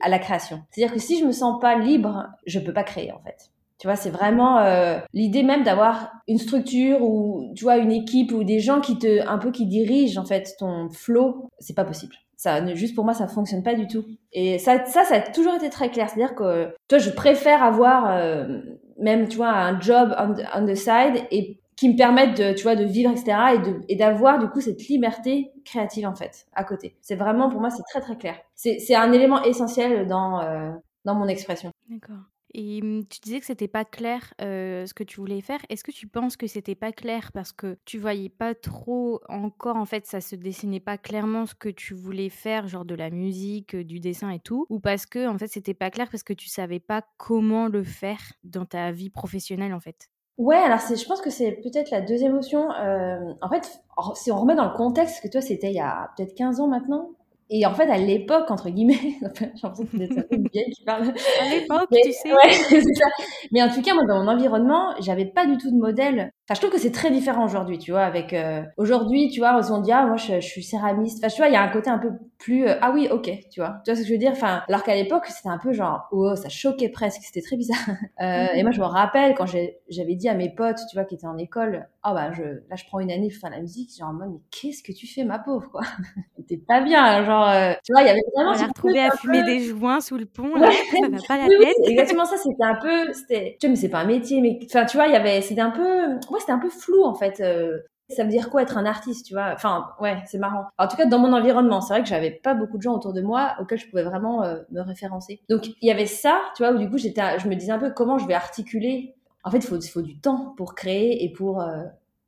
à 0.01 0.09
la 0.09 0.19
création. 0.19 0.62
C'est-à-dire 0.69 0.94
que 0.94 1.00
si 1.00 1.19
je 1.19 1.25
me 1.25 1.31
sens 1.31 1.59
pas 1.59 1.79
libre, 1.79 2.27
je 2.45 2.59
peux 2.59 2.74
pas 2.74 2.83
créer, 2.83 3.12
en 3.12 3.24
fait. 3.24 3.50
Tu 3.79 3.88
vois, 3.88 3.95
c'est 3.95 4.12
vraiment 4.12 4.59
euh, 4.59 5.00
l'idée 5.13 5.41
même 5.41 5.63
d'avoir 5.63 6.12
une 6.27 6.38
structure 6.38 7.01
ou 7.01 7.53
tu 7.56 7.63
vois 7.63 7.77
une 7.77 7.91
équipe 7.91 8.31
ou 8.33 8.44
des 8.44 8.59
gens 8.59 8.81
qui 8.81 9.00
te 9.00 9.27
un 9.27 9.39
peu 9.39 9.50
qui 9.50 9.65
dirigent 9.65 10.21
en 10.21 10.25
fait 10.25 10.56
ton 10.59 10.91
flow, 10.91 11.50
c'est 11.57 11.75
pas 11.75 11.83
possible. 11.83 12.15
Ça, 12.38 12.63
juste 12.75 12.95
pour 12.95 13.04
moi, 13.04 13.13
ça 13.13 13.28
fonctionne 13.28 13.63
pas 13.63 13.74
du 13.74 13.88
tout. 13.88 14.06
Et 14.31 14.60
ça, 14.60 14.86
ça, 14.86 15.04
ça 15.04 15.16
a 15.16 15.19
toujours 15.22 15.56
été 15.56 15.69
très 15.69 15.89
clair. 15.89 16.10
C'est-à-dire 16.10 16.36
que 16.36 16.74
toi, 16.88 17.00
je 17.00 17.10
préfère 17.10 17.63
avoir 17.63 18.10
euh, 18.12 18.60
même 19.00 19.28
tu 19.28 19.38
vois 19.38 19.50
un 19.50 19.80
job 19.80 20.16
on 20.56 20.66
the 20.66 20.75
side 20.75 21.25
et 21.31 21.60
qui 21.75 21.89
me 21.89 21.95
permettent 21.95 22.38
de, 22.38 22.54
tu 22.54 22.63
vois, 22.63 22.75
de 22.75 22.84
vivre, 22.84 23.12
etc. 23.12 23.38
et 23.54 23.60
de, 23.60 23.81
et 23.88 23.95
d'avoir, 23.95 24.39
du 24.39 24.50
coup, 24.50 24.62
cette 24.62 24.88
liberté 24.88 25.51
créative, 25.63 26.07
en 26.07 26.16
fait, 26.16 26.48
à 26.54 26.63
côté. 26.63 26.95
C'est 27.01 27.16
vraiment, 27.16 27.50
pour 27.50 27.62
moi, 27.62 27.69
c'est 27.69 27.84
très, 27.84 28.01
très 28.01 28.18
clair. 28.18 28.36
C'est, 28.56 28.80
c'est 28.80 28.95
un 28.95 29.12
élément 29.12 29.44
essentiel 29.44 30.07
dans, 30.07 30.42
euh, 30.42 30.72
dans 31.06 31.13
mon 31.13 31.28
expression. 31.28 31.72
D'accord. 31.88 32.18
Et 32.53 32.81
mmh, 32.81 33.05
tu 33.07 33.19
disais 33.21 33.39
que 33.39 33.45
c'était 33.45 33.67
pas 33.67 33.85
clair 33.85 34.33
ce 34.39 34.94
que 34.94 35.03
tu 35.03 35.19
voulais 35.19 35.41
faire. 35.41 35.59
Est-ce 35.69 35.83
que 35.83 35.91
tu 35.91 36.07
penses 36.07 36.38
que 36.38 36.47
c'était 36.47 36.75
pas 36.75 36.91
clair? 36.91 37.31
Parce 37.33 37.51
que 37.51 37.77
tu 37.85 37.99
voyais 37.99 38.29
pas 38.29 38.55
trop 38.55 39.21
encore 39.29 39.75
en 39.75 39.85
fait 39.85 40.05
ça 40.05 40.21
se 40.21 40.35
dessinait 40.35 40.79
pas 40.79 40.97
clairement 40.97 41.45
ce 41.45 41.55
que 41.55 41.69
tu 41.69 41.94
voulais 41.94 42.29
faire, 42.29 42.67
genre 42.67 42.85
de 42.85 42.95
la 42.95 43.09
musique, 43.09 43.75
du 43.75 43.99
dessin 43.99 44.29
et 44.29 44.39
tout, 44.39 44.65
ou 44.69 44.79
parce 44.79 45.05
que 45.05 45.27
en 45.27 45.38
fait 45.38 45.47
c'était 45.47 45.73
pas 45.73 45.89
clair 45.89 46.09
parce 46.09 46.23
que 46.23 46.33
tu 46.33 46.47
savais 46.47 46.79
pas 46.79 47.03
comment 47.17 47.67
le 47.67 47.83
faire 47.83 48.19
dans 48.44 48.65
ta 48.65 48.91
vie 48.91 49.09
professionnelle 49.09 49.73
en 49.73 49.79
fait? 49.79 50.09
Ouais, 50.38 50.55
alors 50.55 50.79
c'est, 50.79 50.95
je 50.95 51.05
pense 51.07 51.19
que 51.21 51.31
c'est 51.31 51.51
peut-être 51.63 51.89
la 51.89 52.01
deuxième 52.01 52.35
option. 52.35 52.69
En 52.69 53.50
fait, 53.50 53.81
si 54.15 54.31
on 54.31 54.39
remet 54.39 54.55
dans 54.55 54.69
le 54.69 54.75
contexte, 54.77 55.21
que 55.23 55.27
toi 55.27 55.41
c'était 55.41 55.69
il 55.71 55.75
y 55.75 55.79
a 55.79 56.11
peut-être 56.15 56.35
15 56.35 56.59
ans 56.59 56.67
maintenant, 56.67 57.09
et 57.49 57.65
en 57.65 57.73
fait, 57.73 57.89
à 57.89 57.97
l'époque, 57.97 58.51
entre 58.51 58.69
guillemets, 58.69 58.99
j'ai 59.21 59.49
l'impression 59.63 59.85
que 59.85 59.97
c'est 59.97 60.27
une 60.31 60.47
vieille 60.51 60.71
qui 60.71 60.83
parle. 60.83 61.13
À 61.41 61.49
l'époque, 61.49 61.89
tu 62.03 62.11
sais. 62.11 62.33
Ouais, 62.33 62.51
c'est 62.51 62.81
ça. 62.81 63.05
Mais 63.51 63.63
en 63.63 63.69
tout 63.69 63.81
cas, 63.81 63.94
moi, 63.94 64.03
dans 64.05 64.23
mon 64.23 64.29
environnement, 64.31 64.94
j'avais 64.99 65.25
pas 65.25 65.45
du 65.45 65.57
tout 65.57 65.71
de 65.71 65.77
modèle. 65.77 66.31
Enfin, 66.49 66.55
je 66.55 66.61
trouve 66.61 66.71
que 66.71 66.79
c'est 66.79 66.94
très 66.94 67.11
différent 67.11 67.44
aujourd'hui, 67.44 67.77
tu 67.77 67.91
vois, 67.91 68.03
avec 68.03 68.31
euh... 68.31 68.63
aujourd'hui, 68.77 69.29
tu 69.29 69.41
vois, 69.41 69.59
on 69.69 69.81
dit 69.81 69.91
ah 69.91 70.05
moi 70.05 70.15
je, 70.15 70.35
je 70.35 70.47
suis 70.47 70.63
céramiste. 70.63 71.17
Enfin, 71.19 71.27
tu 71.27 71.41
vois, 71.41 71.47
il 71.49 71.53
y 71.53 71.57
a 71.57 71.61
un 71.61 71.67
côté 71.67 71.89
un 71.89 71.97
peu 71.97 72.11
plus 72.38 72.67
euh, 72.67 72.75
ah 72.81 72.91
oui, 72.91 73.07
ok, 73.11 73.29
tu 73.51 73.59
vois. 73.59 73.81
Tu 73.83 73.91
vois 73.91 73.95
ce 73.95 74.01
que 74.01 74.07
je 74.07 74.13
veux 74.13 74.19
dire? 74.19 74.31
Enfin, 74.31 74.61
alors 74.67 74.83
qu'à 74.83 74.95
l'époque, 74.95 75.25
c'était 75.27 75.49
un 75.49 75.57
peu 75.57 75.73
genre 75.73 76.07
oh, 76.11 76.35
ça 76.35 76.49
choquait 76.49 76.89
presque, 76.89 77.21
c'était 77.23 77.41
très 77.41 77.57
bizarre. 77.57 77.77
Euh, 78.19 78.47
et 78.55 78.63
moi, 78.63 78.71
je 78.71 78.79
me 78.79 78.85
rappelle 78.85 79.35
quand 79.35 79.45
j'avais 79.45 80.15
dit 80.15 80.27
à 80.27 80.33
mes 80.33 80.49
potes, 80.49 80.79
tu 80.89 80.95
vois, 80.95 81.05
qui 81.05 81.13
étaient 81.13 81.27
en 81.27 81.38
école, 81.38 81.88
oh 82.03 82.13
bah 82.13 82.31
je 82.31 82.44
là 82.44 82.75
je 82.75 82.83
prends 82.85 83.00
une 83.00 83.11
année 83.11 83.29
pour 83.29 83.39
faire 83.39 83.50
la 83.50 83.59
musique, 83.59 83.91
genre 83.97 84.09
en 84.09 84.13
mode 84.13 84.29
mais 84.31 84.39
qu'est-ce 84.50 84.81
que 84.81 84.91
tu 84.91 85.05
fais, 85.07 85.23
ma 85.23 85.39
pauvre 85.39 85.69
quoi? 85.69 85.81
T'es 86.47 86.57
pas 86.57 86.81
bien, 86.81 87.03
hein, 87.03 87.25
genre 87.25 87.47
euh, 87.47 87.73
tu 87.85 87.91
vois, 87.91 88.01
il 88.01 88.07
y 88.07 88.09
avait 88.09 88.21
vraiment. 88.33 88.51
On 88.51 88.63
a 88.63 88.67
retrouvé 88.67 89.01
à 89.01 89.11
fumer 89.11 89.43
des 89.43 89.59
joints 89.59 90.00
sous 90.00 90.17
le 90.17 90.25
pont, 90.25 90.55
là, 90.55 90.71
ça 90.71 91.07
va 91.09 91.17
pas 91.27 91.38
la 91.38 91.47
tête. 91.47 91.75
exactement 91.85 92.25
ça, 92.25 92.38
c'était 92.38 92.63
un 92.63 92.75
peu, 92.75 93.13
c'était, 93.13 93.57
tu 93.59 93.67
vois, 93.67 93.71
mais 93.71 93.75
c'est 93.75 93.89
pas 93.89 94.00
un 94.00 94.05
métier, 94.05 94.41
mais 94.41 94.59
enfin 94.65 94.85
tu 94.85 94.97
vois, 94.97 95.07
il 95.07 95.13
y 95.13 95.15
avait, 95.15 95.41
c'était 95.41 95.61
un 95.61 95.71
peu, 95.71 96.15
ouais, 96.31 96.37
c'était 96.39 96.51
un 96.51 96.60
peu 96.60 96.69
flou 96.69 97.04
en 97.04 97.16
fait. 97.16 97.39
Euh, 97.42 97.80
ça 98.10 98.24
veut 98.24 98.30
dire 98.30 98.50
quoi 98.50 98.62
être 98.62 98.78
un 98.78 98.86
artiste, 98.86 99.25
tu 99.25 99.34
vois? 99.34 99.51
Enfin, 99.54 99.89
ouais, 100.00 100.18
c'est 100.28 100.38
marrant. 100.38 100.66
En 100.78 100.88
tout 100.88 100.95
cas, 100.95 101.06
dans 101.06 101.19
mon 101.19 101.34
environnement, 101.34 101.81
c'est 101.81 101.94
vrai 101.94 102.04
que 102.04 102.07
j'avais 102.07 102.31
pas 102.31 102.54
beaucoup 102.54 102.78
de 102.78 102.81
gens 102.81 102.95
autour 102.95 103.12
de 103.12 103.22
moi 103.22 103.56
auxquels 103.60 103.80
je 103.80 103.89
pouvais 103.89 104.04
vraiment 104.04 104.44
euh, 104.44 104.60
me 104.72 104.80
référencer. 104.80 105.42
Donc, 105.50 105.68
il 105.68 105.88
y 105.88 105.92
avait 105.92 106.06
ça, 106.06 106.42
tu 106.56 106.63
vois, 106.63 106.72
où 106.72 106.78
du 106.78 106.89
coup, 106.89 106.98
j'étais, 106.98 107.38
je 107.39 107.50
me 107.50 107.56
disais 107.56 107.74
un 107.74 107.80
peu 107.80 107.92
comment 107.92 108.18
je 108.18 108.25
vais 108.25 108.34
articuler. 108.34 109.13
En 109.44 109.51
fait, 109.51 109.57
il 109.57 109.68
faut, 109.68 109.81
faut 109.81 110.01
du 110.01 110.18
temps 110.19 110.54
pour 110.56 110.74
créer 110.74 111.25
et 111.25 111.34
pour 111.34 111.62
euh, 111.62 111.84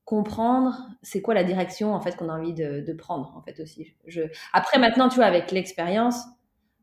comprendre 0.09 0.87
c'est 1.03 1.21
quoi 1.21 1.35
la 1.35 1.43
direction 1.43 1.93
en 1.93 2.01
fait 2.01 2.15
qu'on 2.15 2.29
a 2.29 2.33
envie 2.33 2.55
de, 2.55 2.93
prendre 2.93 3.31
en 3.37 3.41
fait 3.41 3.61
aussi. 3.61 3.93
Après, 4.53 4.79
maintenant, 4.79 5.07
tu 5.07 5.17
vois, 5.17 5.25
avec 5.25 5.51
l'expérience, 5.51 6.23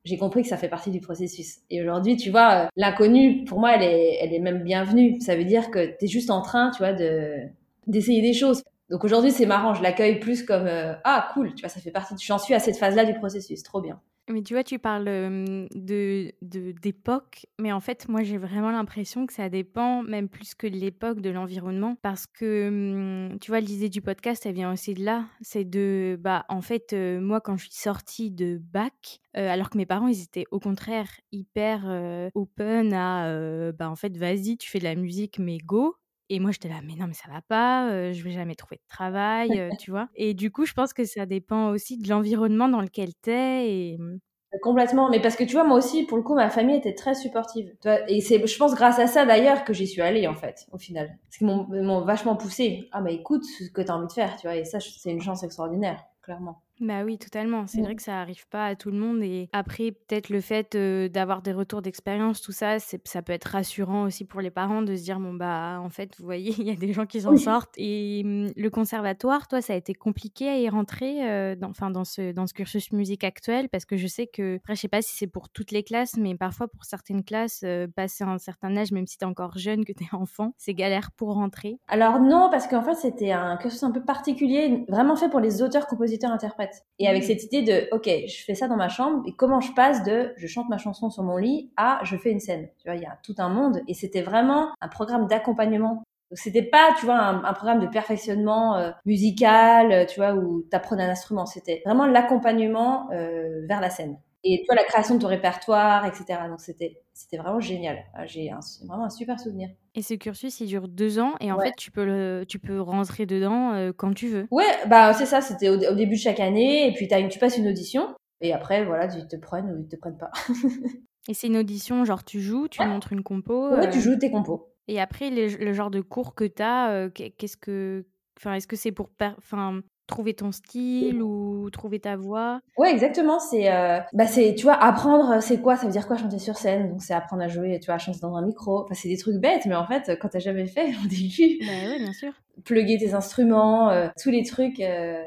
j'ai 0.06 0.18
compris 0.18 0.42
que 0.42 0.48
ça 0.48 0.56
fait 0.56 0.68
partie 0.68 0.90
du 0.90 1.00
processus. 1.00 1.58
Et 1.68 1.82
aujourd'hui, 1.82 2.16
tu 2.16 2.30
vois, 2.30 2.52
euh, 2.52 2.66
l'inconnu, 2.76 3.44
pour 3.44 3.58
moi, 3.58 3.74
elle 3.74 3.82
est, 3.82 4.18
elle 4.22 4.32
est 4.32 4.38
même 4.38 4.62
bienvenue. 4.62 5.20
Ça 5.20 5.34
veut 5.36 5.44
dire 5.44 5.70
que 5.70 5.96
tu 5.98 6.04
es 6.04 6.08
juste 6.08 6.30
en 6.30 6.42
train, 6.42 6.70
tu 6.70 6.78
vois, 6.78 6.92
de 6.92 7.40
d'essayer 7.88 8.22
des 8.22 8.32
choses. 8.32 8.62
Donc 8.88 9.04
aujourd'hui, 9.04 9.32
c'est 9.32 9.46
marrant, 9.46 9.74
je 9.74 9.82
l'accueille 9.82 10.20
plus 10.20 10.44
comme 10.44 10.66
euh, 10.66 10.94
ah 11.04 11.28
cool, 11.34 11.54
tu 11.54 11.62
vois, 11.62 11.68
ça 11.68 11.80
fait 11.80 11.90
partie. 11.90 12.14
J'en 12.24 12.38
suis 12.38 12.54
à 12.54 12.60
cette 12.60 12.76
phase-là 12.76 13.04
du 13.04 13.14
processus, 13.14 13.62
trop 13.64 13.80
bien. 13.80 14.00
Mais 14.28 14.42
tu 14.42 14.54
vois, 14.54 14.64
tu 14.64 14.80
parles 14.80 15.04
de 15.04 16.32
d'époque, 16.42 17.46
mais 17.60 17.70
en 17.72 17.78
fait, 17.78 18.08
moi, 18.08 18.24
j'ai 18.24 18.38
vraiment 18.38 18.72
l'impression 18.72 19.24
que 19.24 19.32
ça 19.32 19.48
dépend 19.48 20.02
même 20.02 20.28
plus 20.28 20.56
que 20.56 20.66
de 20.66 20.74
l'époque, 20.76 21.20
de 21.20 21.30
l'environnement, 21.30 21.96
parce 22.02 22.26
que 22.26 23.28
tu 23.40 23.50
vois, 23.52 23.60
l'idée 23.60 23.88
du 23.88 24.02
podcast, 24.02 24.44
elle 24.44 24.54
vient 24.54 24.72
aussi 24.72 24.94
de 24.94 25.04
là. 25.04 25.26
C'est 25.42 25.62
de, 25.64 26.18
bah, 26.20 26.44
en 26.48 26.60
fait, 26.60 26.92
moi, 26.92 27.40
quand 27.40 27.56
je 27.56 27.66
suis 27.66 27.74
sortie 27.74 28.32
de 28.32 28.58
bac, 28.58 29.20
alors 29.34 29.70
que 29.70 29.78
mes 29.78 29.86
parents, 29.86 30.08
ils 30.08 30.22
étaient 30.24 30.46
au 30.50 30.58
contraire 30.58 31.08
hyper 31.30 32.30
open 32.34 32.92
à, 32.94 33.70
bah, 33.72 33.88
en 33.88 33.96
fait, 33.96 34.16
vas-y, 34.16 34.56
tu 34.58 34.68
fais 34.68 34.80
de 34.80 34.84
la 34.84 34.96
musique, 34.96 35.38
mais 35.38 35.58
go. 35.58 35.94
Et 36.28 36.40
moi, 36.40 36.50
j'étais 36.50 36.68
là, 36.68 36.80
mais 36.82 36.94
non, 36.94 37.06
mais 37.06 37.14
ça 37.14 37.30
va 37.32 37.40
pas, 37.42 37.88
euh, 37.90 38.12
je 38.12 38.22
vais 38.24 38.32
jamais 38.32 38.56
trouver 38.56 38.76
de 38.76 38.88
travail, 38.88 39.60
euh, 39.60 39.70
tu 39.78 39.90
vois? 39.90 40.08
Et 40.14 40.34
du 40.34 40.50
coup, 40.50 40.66
je 40.66 40.72
pense 40.72 40.92
que 40.92 41.04
ça 41.04 41.26
dépend 41.26 41.70
aussi 41.70 41.98
de 41.98 42.08
l'environnement 42.08 42.68
dans 42.68 42.80
lequel 42.80 43.10
tu 43.22 43.30
es. 43.30 43.92
Et... 43.92 43.98
Mmh. 43.98 44.18
Complètement, 44.62 45.10
mais 45.10 45.20
parce 45.20 45.36
que 45.36 45.44
tu 45.44 45.52
vois, 45.52 45.64
moi 45.64 45.76
aussi, 45.76 46.04
pour 46.06 46.16
le 46.16 46.22
coup, 46.22 46.34
ma 46.34 46.48
famille 46.48 46.76
était 46.76 46.94
très 46.94 47.14
supportive. 47.14 47.74
Et 48.08 48.20
c'est, 48.22 48.44
je 48.46 48.58
pense, 48.58 48.74
grâce 48.74 48.98
à 48.98 49.06
ça 49.06 49.26
d'ailleurs 49.26 49.64
que 49.64 49.74
j'y 49.74 49.86
suis 49.86 50.00
allée, 50.00 50.26
en 50.26 50.34
fait, 50.34 50.66
au 50.72 50.78
final. 50.78 51.18
Parce 51.24 51.36
qu'ils 51.36 51.46
m'ont 51.46 52.00
vachement 52.04 52.36
poussé. 52.36 52.88
Ah, 52.92 53.02
bah 53.02 53.10
écoute 53.10 53.44
ce 53.44 53.70
que 53.70 53.82
tu 53.82 53.90
as 53.90 53.94
envie 53.94 54.06
de 54.06 54.12
faire, 54.12 54.34
tu 54.36 54.46
vois? 54.46 54.56
Et 54.56 54.64
ça, 54.64 54.78
c'est 54.80 55.10
une 55.10 55.20
chance 55.20 55.42
extraordinaire, 55.42 56.02
clairement. 56.22 56.62
Bah 56.80 57.04
oui, 57.04 57.16
totalement. 57.18 57.66
C'est 57.66 57.80
vrai 57.80 57.96
que 57.96 58.02
ça 58.02 58.20
arrive 58.20 58.46
pas 58.48 58.66
à 58.66 58.74
tout 58.74 58.90
le 58.90 58.98
monde. 58.98 59.22
Et 59.22 59.48
après, 59.52 59.92
peut-être 59.92 60.28
le 60.28 60.40
fait 60.40 60.76
d'avoir 60.76 61.40
des 61.40 61.52
retours 61.52 61.80
d'expérience, 61.80 62.42
tout 62.42 62.52
ça, 62.52 62.78
ça 62.78 63.22
peut 63.22 63.32
être 63.32 63.46
rassurant 63.46 64.04
aussi 64.04 64.24
pour 64.24 64.40
les 64.40 64.50
parents 64.50 64.82
de 64.82 64.94
se 64.94 65.02
dire 65.02 65.18
bon, 65.18 65.32
bah, 65.32 65.80
en 65.82 65.88
fait, 65.88 66.14
vous 66.18 66.24
voyez, 66.24 66.54
il 66.58 66.64
y 66.64 66.70
a 66.70 66.76
des 66.76 66.92
gens 66.92 67.06
qui 67.06 67.22
s'en 67.22 67.36
sortent. 67.36 67.74
Et 67.76 68.22
mmh, 68.24 68.48
le 68.56 68.70
conservatoire, 68.70 69.48
toi, 69.48 69.62
ça 69.62 69.72
a 69.72 69.76
été 69.76 69.94
compliqué 69.94 70.48
à 70.48 70.58
y 70.58 70.68
rentrer 70.68 71.56
dans, 71.56 71.72
dans, 71.90 72.04
ce, 72.04 72.32
dans 72.32 72.46
ce 72.46 72.52
cursus 72.52 72.92
musique 72.92 73.24
actuel? 73.24 73.68
Parce 73.70 73.84
que 73.84 73.96
je 73.96 74.06
sais 74.06 74.26
que, 74.26 74.56
après, 74.56 74.74
je 74.74 74.80
sais 74.80 74.88
pas 74.88 75.02
si 75.02 75.16
c'est 75.16 75.26
pour 75.26 75.48
toutes 75.48 75.70
les 75.70 75.82
classes, 75.82 76.16
mais 76.16 76.34
parfois 76.34 76.68
pour 76.68 76.84
certaines 76.84 77.24
classes, 77.24 77.64
passer 77.94 78.24
un 78.24 78.38
certain 78.38 78.76
âge, 78.76 78.92
même 78.92 79.06
si 79.06 79.16
tu 79.16 79.24
es 79.24 79.28
encore 79.28 79.56
jeune, 79.56 79.84
que 79.84 79.92
tu 79.92 80.04
es 80.04 80.08
enfant, 80.12 80.52
c'est 80.58 80.74
galère 80.74 81.10
pour 81.12 81.34
rentrer. 81.34 81.78
Alors 81.88 82.20
non, 82.20 82.48
parce 82.50 82.66
qu'en 82.66 82.82
fait, 82.82 82.94
c'était 82.94 83.32
un 83.32 83.56
cursus 83.56 83.82
un 83.82 83.92
peu 83.92 84.02
particulier, 84.02 84.84
vraiment 84.88 85.16
fait 85.16 85.30
pour 85.30 85.40
les 85.40 85.62
auteurs, 85.62 85.86
compositeurs, 85.86 86.30
interprètes. 86.30 86.65
Et 86.98 87.08
avec 87.08 87.24
cette 87.24 87.42
idée 87.44 87.62
de, 87.62 87.88
ok, 87.92 88.08
je 88.28 88.44
fais 88.44 88.54
ça 88.54 88.68
dans 88.68 88.76
ma 88.76 88.88
chambre, 88.88 89.22
et 89.26 89.32
comment 89.32 89.60
je 89.60 89.72
passe 89.72 90.02
de, 90.04 90.32
je 90.36 90.46
chante 90.46 90.68
ma 90.68 90.78
chanson 90.78 91.10
sur 91.10 91.22
mon 91.22 91.36
lit, 91.36 91.70
à, 91.76 92.00
je 92.04 92.16
fais 92.16 92.30
une 92.30 92.40
scène. 92.40 92.68
Tu 92.78 92.88
vois, 92.88 92.96
il 92.96 93.02
y 93.02 93.06
a 93.06 93.18
tout 93.22 93.34
un 93.38 93.48
monde, 93.48 93.82
et 93.88 93.94
c'était 93.94 94.22
vraiment 94.22 94.70
un 94.80 94.88
programme 94.88 95.26
d'accompagnement. 95.26 96.04
Donc 96.30 96.38
c'était 96.38 96.62
pas, 96.62 96.94
tu 96.98 97.06
vois, 97.06 97.18
un, 97.18 97.52
programme 97.52 97.80
de 97.80 97.86
perfectionnement 97.86 98.76
euh, 98.76 98.90
musical, 99.04 99.92
euh, 99.92 100.04
tu 100.06 100.18
vois, 100.18 100.34
où 100.34 100.62
t'apprenais 100.70 101.04
un 101.04 101.10
instrument. 101.10 101.46
C'était 101.46 101.82
vraiment 101.84 102.06
l'accompagnement 102.06 103.08
euh, 103.12 103.64
vers 103.68 103.80
la 103.80 103.90
scène 103.90 104.18
et 104.54 104.64
toi 104.64 104.74
la 104.74 104.84
création 104.84 105.16
de 105.16 105.20
ton 105.20 105.28
répertoire, 105.28 106.06
etc. 106.06 106.40
Donc 106.48 106.60
c'était 106.60 107.02
c'était 107.12 107.38
vraiment 107.38 107.60
génial. 107.60 108.04
Ah, 108.14 108.26
j'ai 108.26 108.50
vraiment 108.86 109.04
un 109.04 109.10
super 109.10 109.40
souvenir. 109.40 109.70
Et 109.94 110.02
ce 110.02 110.14
cursus, 110.14 110.60
il 110.60 110.66
dure 110.66 110.88
deux 110.88 111.18
ans 111.18 111.34
et 111.40 111.50
en 111.50 111.58
fait, 111.58 111.72
tu 111.78 111.90
peux 111.90 112.04
le, 112.04 112.44
tu 112.46 112.58
peux 112.58 112.80
rentrer 112.80 113.24
dedans 113.24 113.72
euh, 113.72 113.92
quand 113.96 114.12
tu 114.12 114.28
veux. 114.28 114.46
Ouais, 114.50 114.64
bah 114.86 115.14
c'est 115.14 115.26
ça. 115.26 115.40
C'était 115.40 115.70
au, 115.70 115.76
début 115.94 116.16
de 116.16 116.20
chaque 116.20 116.40
année 116.40 116.86
et 116.86 116.92
puis 116.92 117.12
as 117.12 117.18
une, 117.18 117.28
tu 117.28 117.38
passes 117.38 117.56
une 117.56 117.68
audition 117.68 118.14
et 118.40 118.52
après 118.52 118.84
voilà, 118.84 119.06
ils 119.14 119.26
te 119.26 119.36
prennent 119.36 119.72
ou 119.72 119.80
ils 119.80 119.88
te 119.88 119.96
prennent 119.96 120.18
pas. 120.18 120.30
et 121.28 121.34
c'est 121.34 121.46
une 121.46 121.56
audition, 121.56 122.04
genre 122.04 122.24
tu 122.24 122.40
joues, 122.40 122.68
tu 122.68 122.84
montres 122.84 123.12
une 123.12 123.22
compo. 123.22 123.70
Ouais, 123.70 123.90
tu 123.90 123.98
euh, 123.98 124.00
joues 124.02 124.18
tes 124.18 124.30
compos. 124.30 124.72
Et 124.88 125.00
après, 125.00 125.30
le 125.30 125.72
genre 125.72 125.90
de 125.90 126.00
cours 126.00 126.34
que 126.34 126.44
tu 126.44 126.62
as, 126.62 126.90
euh, 126.90 127.10
qu'est-ce 127.10 127.56
que, 127.56 128.04
enfin, 128.38 128.54
est-ce 128.54 128.68
que 128.68 128.76
c'est 128.76 128.92
pour, 128.92 129.10
enfin, 129.38 129.80
trouver 130.06 130.34
ton 130.34 130.52
style 130.52 131.22
ou 131.22 131.68
trouver 131.70 132.00
ta 132.00 132.16
voix? 132.16 132.60
Ouais, 132.76 132.90
exactement. 132.92 133.38
C'est, 133.40 133.72
euh, 133.72 134.00
bah 134.12 134.26
c'est, 134.26 134.54
tu 134.54 134.64
vois, 134.64 134.74
apprendre, 134.74 135.40
c'est 135.42 135.60
quoi? 135.62 135.76
Ça 135.76 135.86
veut 135.86 135.92
dire 135.92 136.06
quoi 136.06 136.16
chanter 136.18 136.38
sur 136.38 136.56
scène? 136.58 136.90
Donc 136.90 137.02
c'est 137.02 137.14
apprendre 137.14 137.42
à 137.42 137.48
jouer, 137.48 137.78
tu 137.80 137.86
vois, 137.86 137.94
à 137.94 137.98
chanter 137.98 138.18
dans 138.20 138.36
un 138.36 138.42
micro. 138.44 138.82
Enfin, 138.84 138.94
c'est 138.94 139.08
des 139.08 139.16
trucs 139.16 139.36
bêtes, 139.36 139.64
mais 139.66 139.74
en 139.74 139.86
fait, 139.86 140.18
quand 140.20 140.28
t'as 140.28 140.38
jamais 140.40 140.66
fait 140.66 140.88
au 141.04 141.08
début, 141.08 141.58
bah 141.66 141.88
ouais, 141.88 141.98
bien 141.98 142.12
sûr. 142.12 142.32
Plugger 142.64 142.98
tes 142.98 143.14
instruments, 143.14 143.90
euh, 143.90 144.08
tous 144.22 144.30
les 144.30 144.42
trucs 144.44 144.80
euh, 144.80 145.22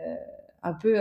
un 0.64 0.74
peu 0.74 0.96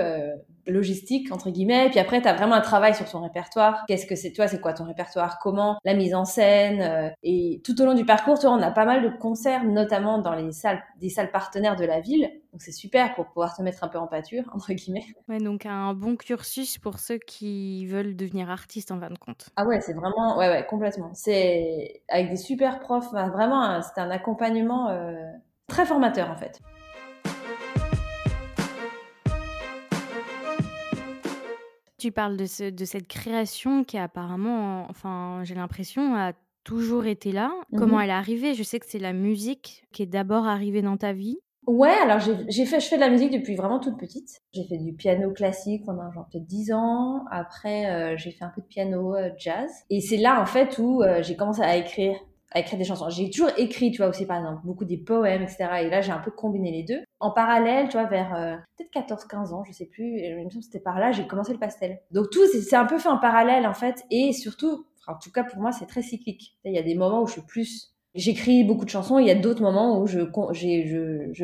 logistique 0.67 1.33
entre 1.33 1.51
guillemets. 1.51 1.87
Et 1.87 1.91
puis 1.91 1.99
après, 1.99 2.21
tu 2.21 2.29
as 2.29 2.35
vraiment 2.35 2.55
un 2.55 2.61
travail 2.61 2.95
sur 2.95 3.09
ton 3.09 3.21
répertoire. 3.23 3.85
Qu'est-ce 3.89 4.07
que 4.07 4.15
c'est 4.17 4.33
toi 4.33 4.47
C'est 4.49 4.61
quoi 4.61 4.73
ton 4.75 4.85
répertoire? 4.85 5.39
Comment? 5.43 5.79
La 5.85 5.95
mise 5.95 6.15
en 6.15 6.25
scène. 6.25 6.81
euh, 6.83 7.09
et 7.23 7.61
tout 7.65 7.81
au 7.81 7.85
long 7.85 7.95
du 7.95 8.05
parcours, 8.05 8.39
tu 8.39 8.47
vois, 8.47 8.55
on 8.57 8.63
a 8.63 8.71
pas 8.71 8.85
mal 8.85 9.03
de 9.03 9.09
concerts, 9.09 9.65
notamment 9.65 10.19
dans 10.19 10.35
les 10.35 10.53
salles, 10.53 10.83
des 11.01 11.09
salles 11.09 11.31
partenaires 11.31 11.77
de 11.77 11.85
la 11.85 12.01
ville. 12.01 12.31
Donc 12.59 12.63
c'est 12.65 12.73
super 12.73 13.15
pour 13.15 13.27
pouvoir 13.27 13.57
te 13.57 13.63
mettre 13.63 13.85
un 13.85 13.89
peu 13.89 13.99
en 13.99 14.09
pâture 14.09 14.43
entre 14.53 14.73
guillemets. 14.73 15.05
Ouais, 15.29 15.39
donc 15.39 15.65
un 15.65 15.95
bon 15.95 16.17
cursus 16.17 16.77
pour 16.77 16.99
ceux 16.99 17.19
qui 17.19 17.87
veulent 17.87 18.17
devenir 18.17 18.51
artistes 18.51 18.91
en 18.91 18.99
fin 18.99 19.11
de 19.11 19.17
compte. 19.17 19.51
Ah 19.55 19.65
ouais, 19.65 19.81
c'est 19.81 19.93
vraiment, 19.93 20.37
ouais, 20.37 20.49
ouais, 20.49 20.67
complètement. 20.67 21.13
C'est 21.15 22.03
avec 22.09 22.31
des 22.31 22.37
super 22.37 22.81
profs, 22.81 23.13
vraiment, 23.13 23.63
un- 23.63 23.81
c'était 23.83 24.01
un 24.01 24.11
accompagnement 24.11 24.89
euh, 24.89 25.15
très 25.69 25.87
formateur 25.87 26.33
en 26.33 26.37
fait. 26.37 26.61
Tu 31.99 32.13
parles 32.13 32.37
de, 32.37 32.47
ce- 32.47 32.71
de 32.71 32.85
cette 32.85 33.09
création 33.09 33.83
qui 33.85 33.99
apparemment, 33.99 34.87
enfin, 34.89 35.41
j'ai 35.45 35.55
l'impression, 35.55 36.15
a 36.17 36.33
toujours 36.65 37.07
été 37.07 37.33
là. 37.33 37.51
Comment 37.77 37.97
Mhm. 37.97 38.03
elle 38.03 38.11
est 38.11 38.13
arrivée? 38.13 38.55
Je 38.55 38.63
sais 38.63 38.79
que 38.79 38.87
c'est 38.89 38.99
la 38.99 39.13
musique 39.13 39.85
qui 39.93 40.03
est 40.03 40.07
d'abord 40.07 40.47
arrivée 40.47 40.83
dans 40.83 40.97
ta 40.97 41.13
vie. 41.13 41.39
Ouais, 41.67 41.91
alors 42.03 42.19
j'ai 42.19 42.65
fait, 42.65 42.81
je 42.81 42.89
fais 42.89 42.97
de 42.97 43.03
la 43.03 43.11
musique 43.11 43.31
depuis 43.31 43.55
vraiment 43.55 43.79
toute 43.79 43.99
petite. 43.99 44.41
J'ai 44.55 44.65
fait 44.65 44.79
du 44.79 44.95
piano 44.95 45.31
classique 45.33 45.85
pendant 45.85 46.11
genre 46.13 46.27
peut-être 46.33 46.47
10 46.47 46.73
ans. 46.73 47.27
Après, 47.31 47.91
euh, 47.91 48.17
j'ai 48.17 48.31
fait 48.31 48.45
un 48.45 48.49
peu 48.49 48.63
de 48.63 48.67
piano 48.67 49.15
euh, 49.15 49.31
jazz. 49.37 49.71
Et 49.91 50.01
c'est 50.01 50.17
là 50.17 50.41
en 50.41 50.47
fait 50.47 50.79
où 50.79 51.03
euh, 51.03 51.23
j'ai 51.23 51.37
commencé 51.37 51.61
à 51.61 51.77
écrire, 51.77 52.17
à 52.53 52.61
écrire 52.61 52.79
des 52.79 52.87
chansons. 52.87 53.11
J'ai 53.11 53.29
toujours 53.29 53.51
écrit, 53.59 53.91
tu 53.91 53.99
vois 53.99 54.09
aussi 54.09 54.25
par 54.25 54.39
exemple 54.39 54.63
beaucoup 54.65 54.87
des 54.87 54.97
poèmes, 54.97 55.43
etc. 55.43 55.69
Et 55.83 55.91
là 55.91 56.01
j'ai 56.01 56.11
un 56.11 56.21
peu 56.21 56.31
combiné 56.31 56.71
les 56.71 56.85
deux. 56.85 57.03
En 57.21 57.33
parallèle, 57.33 57.89
tu 57.89 57.99
vois, 57.99 58.07
vers 58.07 58.63
peut-être 58.79 59.11
14-15 59.11 59.53
ans, 59.53 59.63
je 59.65 59.73
sais 59.73 59.87
plus. 59.87 60.21
Il 60.23 60.47
me 60.47 60.63
c'était 60.63 60.81
par 60.81 60.99
là, 60.99 61.13
j'ai 61.13 61.27
commencé 61.27 61.53
le 61.53 61.59
pastel. 61.59 62.01
Donc 62.13 62.31
tout, 62.31 62.47
c'est 62.47 62.77
un 62.77 62.87
peu 62.87 62.99
fait 62.99 63.11
en 63.11 63.19
parallèle 63.19 63.67
en 63.67 63.75
fait. 63.75 64.05
Et 64.11 64.33
surtout, 64.33 64.87
en 65.07 65.17
tout 65.23 65.31
cas 65.31 65.45
pour 65.45 65.61
moi, 65.61 65.73
c'est 65.73 65.87
très 65.87 66.03
cyclique. 66.03 66.57
Il 66.65 66.73
y 66.73 66.79
a 66.79 66.83
des 66.83 66.95
moments 66.95 67.23
où 67.23 67.27
je 67.27 67.33
suis 67.33 67.43
plus 67.43 67.95
J'écris 68.15 68.65
beaucoup 68.65 68.85
de 68.85 68.91
chansons, 68.91 69.19
il 69.19 69.27
y 69.27 69.31
a 69.31 69.35
d'autres 69.35 69.63
moments 69.63 70.01
où 70.01 70.07
je, 70.07 70.21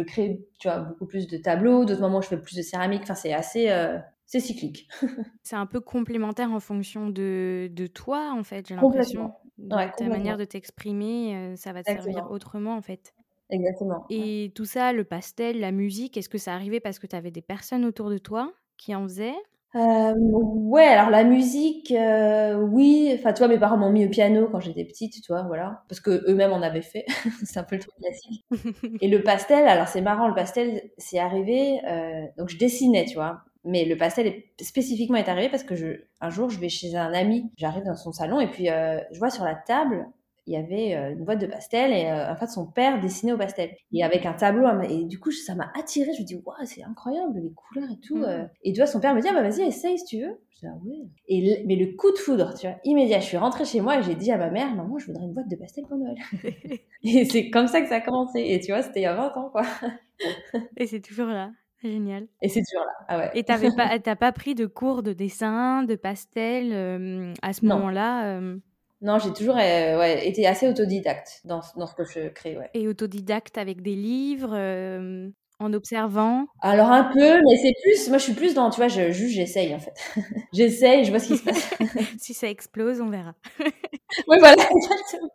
crée, 0.03 0.45
tu 0.59 0.69
vois, 0.69 0.81
beaucoup 0.81 1.07
plus 1.07 1.27
de 1.27 1.37
tableaux, 1.37 1.85
d'autres 1.85 2.01
moments 2.01 2.19
où 2.19 2.23
je 2.23 2.29
fais 2.29 2.41
plus 2.41 2.57
de 2.57 2.63
céramique, 2.63 3.03
enfin 3.03 3.15
c'est 3.15 3.33
assez, 3.33 3.71
euh, 3.71 3.99
c'est 4.27 4.41
cyclique. 4.41 4.89
C'est 5.43 5.57
un 5.57 5.67
peu 5.67 5.81
complémentaire 5.81 6.51
en 6.53 6.61
fonction 6.61 7.11
de, 7.11 7.69
de 7.71 7.87
toi, 7.87 8.33
en 8.33 8.43
fait, 8.45 8.67
j'ai 8.67 8.75
l'impression. 8.77 9.35
Ouais, 9.71 9.93
ta 9.97 10.09
manière 10.09 10.39
de 10.39 10.45
t'exprimer, 10.45 11.37
euh, 11.37 11.57
ça 11.57 11.73
va 11.73 11.85
te 11.85 11.91
servir 11.91 12.31
autrement, 12.31 12.77
en 12.77 12.83
fait. 12.83 13.15
Exactement. 13.51 14.07
Et 14.09 14.53
tout 14.55 14.65
ça, 14.65 14.93
le 14.93 15.05
pastel, 15.05 15.61
la 15.61 15.73
musique, 15.73 16.17
est-ce 16.17 16.29
que 16.29 16.39
ça 16.39 16.55
arrivait 16.55 16.81
parce 16.81 16.99
que 16.99 17.07
tu 17.07 17.17
avais 17.17 17.31
des 17.31 17.43
personnes 17.43 17.85
autour 17.85 18.11
de 18.11 18.19
toi 18.19 18.53
qui 18.77 18.95
en 18.95 19.05
faisaient? 19.05 19.35
Euh, 19.77 20.15
ouais, 20.17 20.85
alors 20.85 21.11
la 21.11 21.25
musique, 21.25 21.91
euh, 21.91 22.55
oui, 22.61 23.11
enfin 23.19 23.33
tu 23.33 23.39
vois, 23.39 23.49
mes 23.49 23.59
parents 23.59 23.77
m'ont 23.77 23.91
mis 23.91 24.07
au 24.07 24.09
piano 24.09 24.49
quand 24.49 24.61
j'étais 24.61 24.85
petite, 24.85 25.15
tu 25.15 25.33
vois, 25.33 25.43
voilà, 25.43 25.83
parce 25.89 26.01
que 26.01 26.25
eux-mêmes 26.31 26.53
en 26.53 26.63
avaient 26.63 26.81
fait, 26.81 27.05
c'est 27.45 27.59
un 27.59 27.65
peu 27.65 27.75
le 27.75 27.81
truc 27.83 27.95
classique. 28.01 28.45
Et 29.01 29.09
le 29.09 29.23
pastel, 29.25 29.67
alors 29.67 29.89
c'est 29.89 30.01
marrant, 30.01 30.29
le 30.29 30.35
pastel, 30.35 30.91
c'est 30.97 31.19
arrivé, 31.19 31.81
euh, 31.89 32.25
donc 32.39 32.51
je 32.51 32.57
dessinais, 32.59 33.05
tu 33.05 33.15
vois. 33.15 33.41
Mais 33.65 33.85
le 33.85 33.97
pastel 33.97 34.27
est, 34.29 34.63
spécifiquement 34.63 35.17
est 35.17 35.29
arrivé 35.29 35.49
parce 35.49 35.65
que 35.65 35.75
je, 35.75 36.05
un 36.21 36.31
jour, 36.31 36.51
je 36.51 36.61
vais 36.61 36.69
chez 36.69 36.95
un 36.97 37.13
ami, 37.13 37.51
j'arrive 37.57 37.83
dans 37.85 37.97
son 37.97 38.13
salon 38.13 38.41
et 38.41 38.49
puis 38.49 38.71
euh, 38.71 39.01
je 39.11 39.19
vois 39.19 39.31
sur 39.31 39.43
la 39.45 39.55
table, 39.57 40.07
il 40.47 40.53
y 40.55 40.57
avait 40.57 40.95
euh, 40.95 41.13
une 41.13 41.25
boîte 41.25 41.41
de 41.41 41.47
pastel 41.47 41.93
et 41.93 42.07
euh, 42.07 42.33
en 42.33 42.37
fait 42.37 42.47
son 42.49 42.67
père 42.67 43.01
dessinait 43.01 43.33
au 43.33 43.39
pastel. 43.39 43.71
Et 43.93 44.05
avec 44.05 44.27
un 44.27 44.33
tableau 44.35 44.67
et 44.83 45.05
du 45.05 45.19
coup 45.19 45.31
ça 45.31 45.55
m'a 45.55 45.71
attiré 45.79 46.13
je 46.17 46.23
me 46.23 46.27
dis 46.27 46.35
waouh 46.37 46.55
c'est 46.65 46.83
incroyable 46.85 47.41
les 47.43 47.53
couleurs 47.53 47.89
et 47.91 47.99
tout 48.01 48.17
Mhm. 48.17 48.25
euh. 48.25 48.45
et 48.63 48.73
tu 48.73 48.79
vois 48.81 48.87
son 48.87 49.01
père 49.01 49.15
me 49.15 49.21
dit 49.21 49.29
ah 49.31 49.35
bah 49.35 49.43
vas-y 49.43 49.63
essaye 49.63 49.99
si 49.99 50.05
tu 50.05 50.21
veux. 50.21 50.39
Je 50.51 50.59
dis 50.61 50.67
ah 50.67 50.77
ouais. 50.85 51.09
Et 51.29 51.65
mais 51.67 51.77
le 51.77 51.97
coup 51.97 52.13
de 52.13 52.19
foudre 52.19 52.55
tu 52.59 52.67
vois 52.67 52.77
immédiat 52.85 53.21
je 53.21 53.27
suis 53.27 53.37
rentrée 53.37 53.65
chez 53.65 53.81
moi 53.81 53.99
et 53.99 54.03
j'ai 54.03 54.15
dit 54.15 54.31
à 54.33 54.37
ma 54.39 54.51
mère 54.51 54.75
maman 54.75 54.99
je 54.99 55.07
voudrais 55.07 55.25
une 55.25 55.33
boîte 55.35 55.49
de 55.49 55.57
pastel 55.57 55.85
pour 55.87 55.97
Noël. 55.97 56.17
Et 57.05 57.25
c'est 57.27 57.51
comme 57.51 57.67
ça 57.67 57.81
que 57.83 57.89
ça 57.89 57.97
a 57.97 58.01
commencé. 58.01 58.41
Et 58.41 58.61
tu 58.61 58.73
vois 58.73 58.83
c'était 58.83 59.01
il 59.01 59.05
y 59.05 59.07
a 59.07 59.15
20 59.15 59.37
ans 59.37 59.51
quoi. 59.51 59.63
Et 60.77 60.87
c'est 60.87 61.01
toujours 61.01 61.27
là. 61.29 61.51
Génial. 61.83 62.29
et 62.41 62.49
c'est 62.49 62.63
toujours 62.63 62.87
là. 62.87 62.93
Ah 63.09 63.19
ouais. 63.19 63.31
Et 63.35 63.43
t'avais 63.45 63.71
pas, 63.71 63.99
t'as 63.99 64.17
pas 64.17 64.33
pris 64.33 64.55
de 64.55 64.65
cours 64.65 65.03
de 65.03 65.13
dessin, 65.13 65.83
de 65.83 65.97
pastel 65.97 66.71
euh, 66.73 67.35
à 67.43 67.53
ce 67.53 67.67
moment-là 67.67 68.39
euh, 68.39 68.57
non 69.05 69.19
j'ai 69.21 69.33
toujours 69.33 69.57
euh, 69.57 69.99
ouais, 69.99 70.27
été 70.27 70.47
assez 70.47 70.69
autodidacte 70.69 71.41
dans, 71.45 71.61
dans 71.77 71.87
ce 71.87 71.95
que 71.95 72.05
je 72.05 72.29
crée 72.29 72.57
ouais 72.57 72.71
et 72.75 72.89
autodidacte 72.89 73.57
avec 73.57 73.83
des 73.83 73.95
livres, 73.95 74.53
euh, 74.53 75.29
en 75.61 75.73
observant? 75.73 76.47
Alors 76.61 76.91
un 76.91 77.05
peu, 77.05 77.41
mais 77.43 77.57
c'est 77.63 77.73
plus, 77.83 78.09
moi 78.09 78.19
je 78.19 78.25
suis 78.25 78.35
plus 78.35 78.55
dans, 78.55 78.71
tu 78.71 78.77
vois, 78.77 78.89
je 78.89 79.11
juste 79.13 79.35
j'essaye 79.35 79.75
en 79.75 79.79
fait. 79.79 79.95
j'essaye, 80.53 81.05
je 81.05 81.11
vois 81.11 81.21
ce 81.21 81.29
qui 81.29 81.37
se 81.39 81.45
passe. 81.45 81.71
si 82.19 82.35
ça 82.35 82.49
explose, 82.49 83.01
on 83.01 83.09
verra. 83.11 83.35
oui 83.61 84.37
voilà, 84.39 84.57
exactement. 84.57 85.31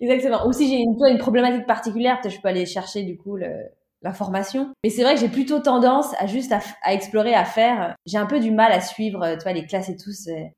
Exactement. 0.00 0.46
Ou 0.46 0.52
si 0.52 0.68
j'ai 0.68 0.76
une, 0.76 1.18
problématique 1.18 1.66
particulière, 1.66 2.20
peut-être 2.20 2.34
je 2.34 2.40
peux 2.40 2.48
aller 2.48 2.66
chercher 2.66 3.02
du 3.04 3.16
coup 3.16 3.36
le- 3.36 3.68
l'information. 4.02 4.72
Mais 4.82 4.90
c'est 4.90 5.02
vrai 5.02 5.14
que 5.14 5.20
j'ai 5.20 5.28
plutôt 5.28 5.60
tendance 5.60 6.12
à 6.18 6.26
juste 6.26 6.52
à, 6.52 6.92
explorer, 6.92 7.34
à 7.34 7.44
faire. 7.44 7.94
J'ai 8.06 8.18
un 8.18 8.26
peu 8.26 8.40
du 8.40 8.50
mal 8.50 8.72
à 8.72 8.80
suivre, 8.80 9.22
euh, 9.22 9.36
tu 9.36 9.42
vois, 9.42 9.52
les 9.52 9.64
classes 9.64 9.90
et 9.90 9.96
tout. 9.96 10.10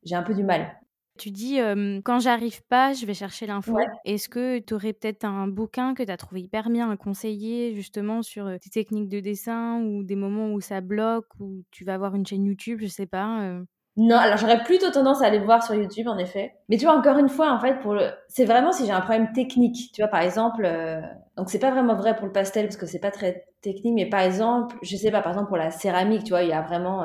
J'ai 0.05 0.15
un 0.15 0.23
peu 0.23 0.35
du 0.35 0.45
mal. 0.45 0.79
Tu 1.17 1.31
dis, 1.31 1.61
euh, 1.61 2.01
quand 2.05 2.19
j'arrive 2.19 2.63
pas, 2.69 2.93
je 2.93 3.07
vais 3.07 3.15
chercher 3.15 3.47
l'info. 3.47 3.73
Ouais. 3.73 3.85
Est-ce 4.05 4.29
que 4.29 4.59
tu 4.59 4.75
aurais 4.75 4.93
peut-être 4.93 5.25
un 5.25 5.47
bouquin 5.47 5.95
que 5.95 6.03
tu 6.03 6.11
as 6.11 6.17
trouvé 6.17 6.41
hyper 6.43 6.71
bien 6.71 6.91
à 6.91 6.97
conseiller 6.97 7.73
justement 7.75 8.23
sur 8.23 8.47
euh, 8.47 8.59
tes 8.59 8.69
techniques 8.71 9.09
de 9.09 9.21
dessin 9.21 9.81
ou 9.81 10.03
des 10.03 10.17
moments 10.17 10.53
où 10.53 10.61
ça 10.61 10.81
bloque 10.81 11.29
ou 11.39 11.63
tu 11.71 11.85
vas 11.85 11.95
avoir 11.95 12.17
une 12.17 12.27
chaîne 12.27 12.45
YouTube, 12.45 12.81
je 12.83 12.89
sais 12.89 13.07
pas. 13.07 13.43
euh. 13.43 13.65
Non, 13.97 14.17
alors 14.17 14.39
j'aurais 14.39 14.65
plutôt 14.65 14.91
tendance 14.91 15.23
à 15.23 15.27
aller 15.27 15.39
voir 15.39 15.63
sur 15.63 15.77
YouTube 15.77 16.09
en 16.09 16.19
effet. 16.19 16.53
Mais 16.69 16.79
tu 16.79 16.85
vois 16.85 16.97
encore 16.99 17.17
une 17.19 17.29
fois 17.29 17.53
en 17.53 17.61
fait 17.61 17.79
pour 17.79 17.95
le 17.95 18.11
c'est 18.27 18.45
vraiment 18.45 18.73
si 18.73 18.85
j'ai 18.87 18.91
un 18.91 19.01
problème 19.01 19.33
technique, 19.33 19.93
tu 19.93 20.03
vois 20.03 20.09
par 20.11 20.21
exemple 20.21 20.69
donc 21.37 21.49
c'est 21.49 21.61
pas 21.61 21.71
vraiment 21.71 21.95
vrai 21.95 22.17
pour 22.17 22.27
le 22.27 22.33
pastel 22.33 22.67
parce 22.67 22.77
que 22.77 22.87
c'est 22.87 22.99
pas 22.99 23.13
très 23.13 23.45
technique 23.61 23.95
mais 23.95 24.07
par 24.09 24.21
exemple, 24.21 24.77
je 24.83 24.97
sais 24.97 25.13
pas 25.13 25.23
par 25.23 25.31
exemple 25.33 25.47
pour 25.49 25.57
la 25.59 25.71
céramique, 25.71 26.25
tu 26.25 26.31
vois, 26.31 26.43
il 26.43 26.49
y 26.49 26.53
a 26.53 26.63
vraiment 26.63 27.05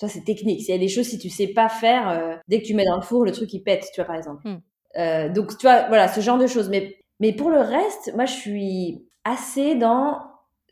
tu 0.00 0.06
vois 0.06 0.08
c'est 0.08 0.24
technique. 0.24 0.62
S'il 0.62 0.74
y 0.74 0.78
a 0.78 0.80
des 0.80 0.88
choses 0.88 1.06
si 1.06 1.18
tu 1.18 1.28
sais 1.30 1.48
pas 1.48 1.68
faire 1.68 2.08
euh, 2.08 2.36
dès 2.48 2.60
que 2.60 2.66
tu 2.66 2.74
mets 2.74 2.86
dans 2.86 2.96
le 2.96 3.02
four, 3.02 3.24
le 3.24 3.32
truc 3.32 3.52
il 3.52 3.62
pète, 3.62 3.86
tu 3.94 4.00
vois 4.00 4.06
par 4.06 4.16
exemple. 4.16 4.48
Hmm. 4.48 4.58
Euh, 4.96 5.28
donc 5.28 5.56
tu 5.56 5.66
vois 5.66 5.86
voilà, 5.88 6.08
ce 6.08 6.20
genre 6.20 6.38
de 6.38 6.48
choses 6.48 6.68
mais 6.68 6.96
mais 7.20 7.32
pour 7.32 7.50
le 7.50 7.60
reste, 7.60 8.12
moi 8.16 8.24
je 8.24 8.32
suis 8.32 9.06
assez 9.24 9.76
dans 9.76 10.18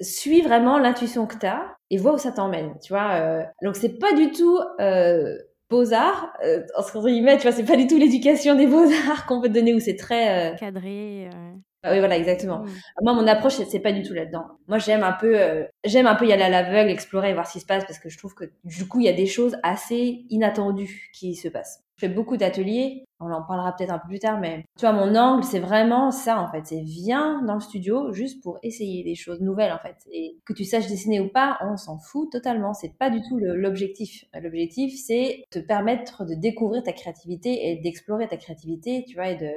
suis 0.01 0.41
vraiment 0.41 0.79
l'intuition 0.79 1.27
que 1.27 1.37
tu 1.37 1.47
as 1.47 1.77
et 1.91 1.99
vois 1.99 2.15
où 2.15 2.19
ça 2.19 2.33
t'emmène, 2.33 2.75
tu 2.83 2.93
vois. 2.93 3.13
euh. 3.21 3.43
donc 3.63 3.77
c'est 3.77 3.99
pas 3.99 4.13
du 4.15 4.31
tout 4.31 4.59
euh, 4.81 5.37
beaux-arts, 5.71 6.33
euh, 6.45 6.63
entre 6.77 7.01
guillemets, 7.07 7.37
tu 7.37 7.43
vois, 7.43 7.53
c'est 7.53 7.65
pas 7.65 7.77
du 7.77 7.87
tout 7.87 7.99
l'éducation 7.99 8.55
des 8.55 8.67
beaux-arts 8.67 9.27
qu'on 9.29 9.41
peut 9.41 9.49
te 9.49 9.55
donner 9.55 9.75
où 9.75 9.81
c'est 9.81 9.97
très... 9.97 10.53
euh, 10.53 10.57
cadré. 10.57 11.29
euh. 11.29 11.53
Ah 11.85 11.93
oui, 11.93 11.99
voilà, 12.01 12.17
exactement. 12.17 12.61
Mm. 12.65 12.69
Moi, 13.03 13.13
mon 13.15 13.27
approche, 13.27 13.55
c'est- 13.55 13.81
pas 13.81 13.93
du 13.93 14.03
tout 14.03 14.15
là-dedans. 14.15 14.45
Moi, 14.67 14.79
j'aime 14.79 15.03
un 15.05 15.13
peu, 15.13 15.39
euh, 15.41 15.65
j'aime 15.85 16.07
un 16.07 16.15
peu 16.17 16.27
y 16.27 16.33
aller 16.33 16.43
à 16.43 16.49
l'aveugle, 16.51 16.91
explorer, 16.91 17.33
voir 17.35 17.47
ce 17.47 17.53
qui 17.55 17.61
se 17.61 17.67
passe, 17.67 17.85
parce 17.85 17.99
que 18.01 18.09
je 18.09 18.19
trouve 18.19 18.35
que 18.35 18.45
du 18.65 18.87
coup, 18.89 19.01
il 19.01 19.07
y 19.07 19.09
a 19.09 19.13
des 19.13 19.27
choses 19.27 19.57
assez 19.63 20.27
inattendues 20.31 21.11
qui 21.15 21.35
se 21.37 21.49
passent. 21.49 21.85
Je 21.97 22.07
fais 22.07 22.13
beaucoup 22.13 22.37
d'ateliers, 22.37 23.05
on 23.21 23.31
en 23.33 23.43
parlera 23.43 23.75
peut-être 23.75 23.91
un 23.91 23.99
peu 23.99 24.09
plus 24.09 24.19
tard, 24.21 24.39
mais 24.41 24.65
tu 24.79 24.87
vois, 24.87 24.93
mon 24.93 25.17
angle, 25.17 25.43
c'est 25.45 25.59
vraiment 25.59 26.11
ça, 26.13 26.41
en 26.41 26.49
fait. 26.51 26.65
C'est 26.67 26.81
viens 26.83 27.43
dans 27.43 27.55
le 27.55 27.61
studio 27.61 28.13
juste 28.13 28.41
pour 28.43 28.59
essayer 28.63 29.03
des 29.03 29.15
choses 29.17 29.41
nouvelles, 29.41 29.73
en 29.73 29.79
fait. 29.79 29.97
Et 30.13 30.37
que 30.45 30.53
tu 30.53 30.65
saches 30.65 30.87
dessiner 30.89 31.21
ou 31.21 31.29
pas, 31.29 31.59
on 31.63 31.77
s'en 31.77 31.99
fout 31.99 32.31
totalement. 32.31 32.73
C'est 32.75 32.97
pas 32.99 33.11
du 33.11 33.21
tout 33.23 33.39
l'objectif. 33.39 34.25
L'objectif, 34.41 34.95
c'est 34.97 35.45
te 35.51 35.59
permettre 35.59 36.25
de 36.25 36.35
découvrir 36.35 36.83
ta 36.85 36.93
créativité 36.93 37.69
et 37.71 37.77
d'explorer 37.77 38.29
ta 38.29 38.37
créativité, 38.37 39.05
tu 39.09 39.15
vois, 39.17 39.29
et 39.31 39.37
de, 39.37 39.49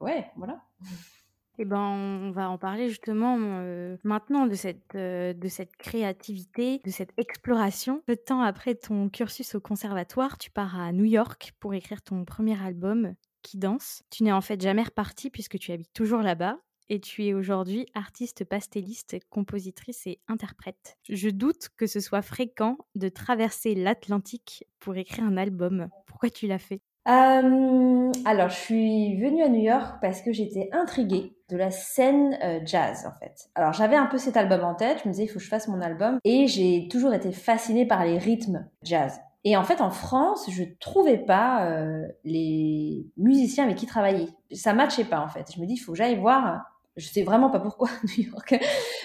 ouais, 0.00 0.26
voilà. 0.36 0.60
Eh 1.62 1.64
ben, 1.64 1.78
on 1.78 2.32
va 2.32 2.50
en 2.50 2.58
parler 2.58 2.88
justement 2.88 3.38
euh, 3.38 3.96
maintenant 4.02 4.48
de 4.48 4.54
cette, 4.56 4.96
euh, 4.96 5.32
de 5.32 5.46
cette 5.46 5.76
créativité, 5.76 6.80
de 6.84 6.90
cette 6.90 7.12
exploration. 7.18 8.02
Peu 8.04 8.16
de 8.16 8.20
temps 8.20 8.40
après 8.40 8.74
ton 8.74 9.08
cursus 9.08 9.54
au 9.54 9.60
conservatoire, 9.60 10.38
tu 10.38 10.50
pars 10.50 10.80
à 10.80 10.90
New 10.90 11.04
York 11.04 11.52
pour 11.60 11.72
écrire 11.72 12.02
ton 12.02 12.24
premier 12.24 12.60
album, 12.60 13.14
Qui 13.42 13.58
danse. 13.58 14.02
Tu 14.10 14.24
n'es 14.24 14.32
en 14.32 14.40
fait 14.40 14.60
jamais 14.60 14.82
reparti 14.82 15.30
puisque 15.30 15.56
tu 15.56 15.70
habites 15.70 15.92
toujours 15.92 16.22
là-bas. 16.22 16.58
Et 16.88 16.98
tu 16.98 17.26
es 17.26 17.32
aujourd'hui 17.32 17.86
artiste 17.94 18.44
pastelliste, 18.44 19.18
compositrice 19.30 20.04
et 20.08 20.18
interprète. 20.26 20.98
Je 21.08 21.28
doute 21.28 21.68
que 21.76 21.86
ce 21.86 22.00
soit 22.00 22.22
fréquent 22.22 22.76
de 22.96 23.08
traverser 23.08 23.76
l'Atlantique 23.76 24.64
pour 24.80 24.96
écrire 24.96 25.24
un 25.24 25.36
album. 25.36 25.88
Pourquoi 26.08 26.28
tu 26.28 26.48
l'as 26.48 26.58
fait? 26.58 26.80
Euh, 27.08 28.12
alors, 28.24 28.48
je 28.48 28.56
suis 28.56 29.16
venue 29.16 29.42
à 29.42 29.48
New 29.48 29.62
York 29.62 29.96
parce 30.00 30.22
que 30.22 30.32
j'étais 30.32 30.68
intriguée 30.72 31.36
de 31.52 31.58
la 31.58 31.70
scène 31.70 32.38
euh, 32.42 32.60
jazz, 32.64 33.06
en 33.06 33.12
fait. 33.18 33.50
Alors, 33.54 33.72
j'avais 33.74 33.96
un 33.96 34.06
peu 34.06 34.18
cet 34.18 34.36
album 34.36 34.64
en 34.64 34.74
tête, 34.74 35.00
je 35.02 35.08
me 35.08 35.12
disais, 35.12 35.24
il 35.24 35.28
faut 35.28 35.38
que 35.38 35.44
je 35.44 35.48
fasse 35.48 35.68
mon 35.68 35.80
album, 35.80 36.18
et 36.24 36.46
j'ai 36.46 36.88
toujours 36.90 37.12
été 37.12 37.30
fascinée 37.30 37.86
par 37.86 38.04
les 38.04 38.18
rythmes 38.18 38.66
jazz. 38.82 39.20
Et 39.44 39.56
en 39.56 39.64
fait, 39.64 39.80
en 39.80 39.90
France, 39.90 40.48
je 40.50 40.62
trouvais 40.80 41.18
pas 41.18 41.66
euh, 41.66 42.06
les 42.24 43.06
musiciens 43.16 43.64
avec 43.64 43.76
qui 43.76 43.86
travailler. 43.86 44.28
Ça 44.52 44.72
matchait 44.72 45.04
pas, 45.04 45.20
en 45.20 45.28
fait. 45.28 45.52
Je 45.54 45.60
me 45.60 45.66
dis, 45.66 45.74
il 45.74 45.78
faut 45.78 45.92
que 45.92 45.98
j'aille 45.98 46.16
voir 46.16 46.64
Je 46.96 47.06
sais 47.06 47.22
vraiment 47.22 47.50
pas 47.50 47.60
pourquoi 47.60 47.88
New 48.16 48.24
York, 48.24 48.54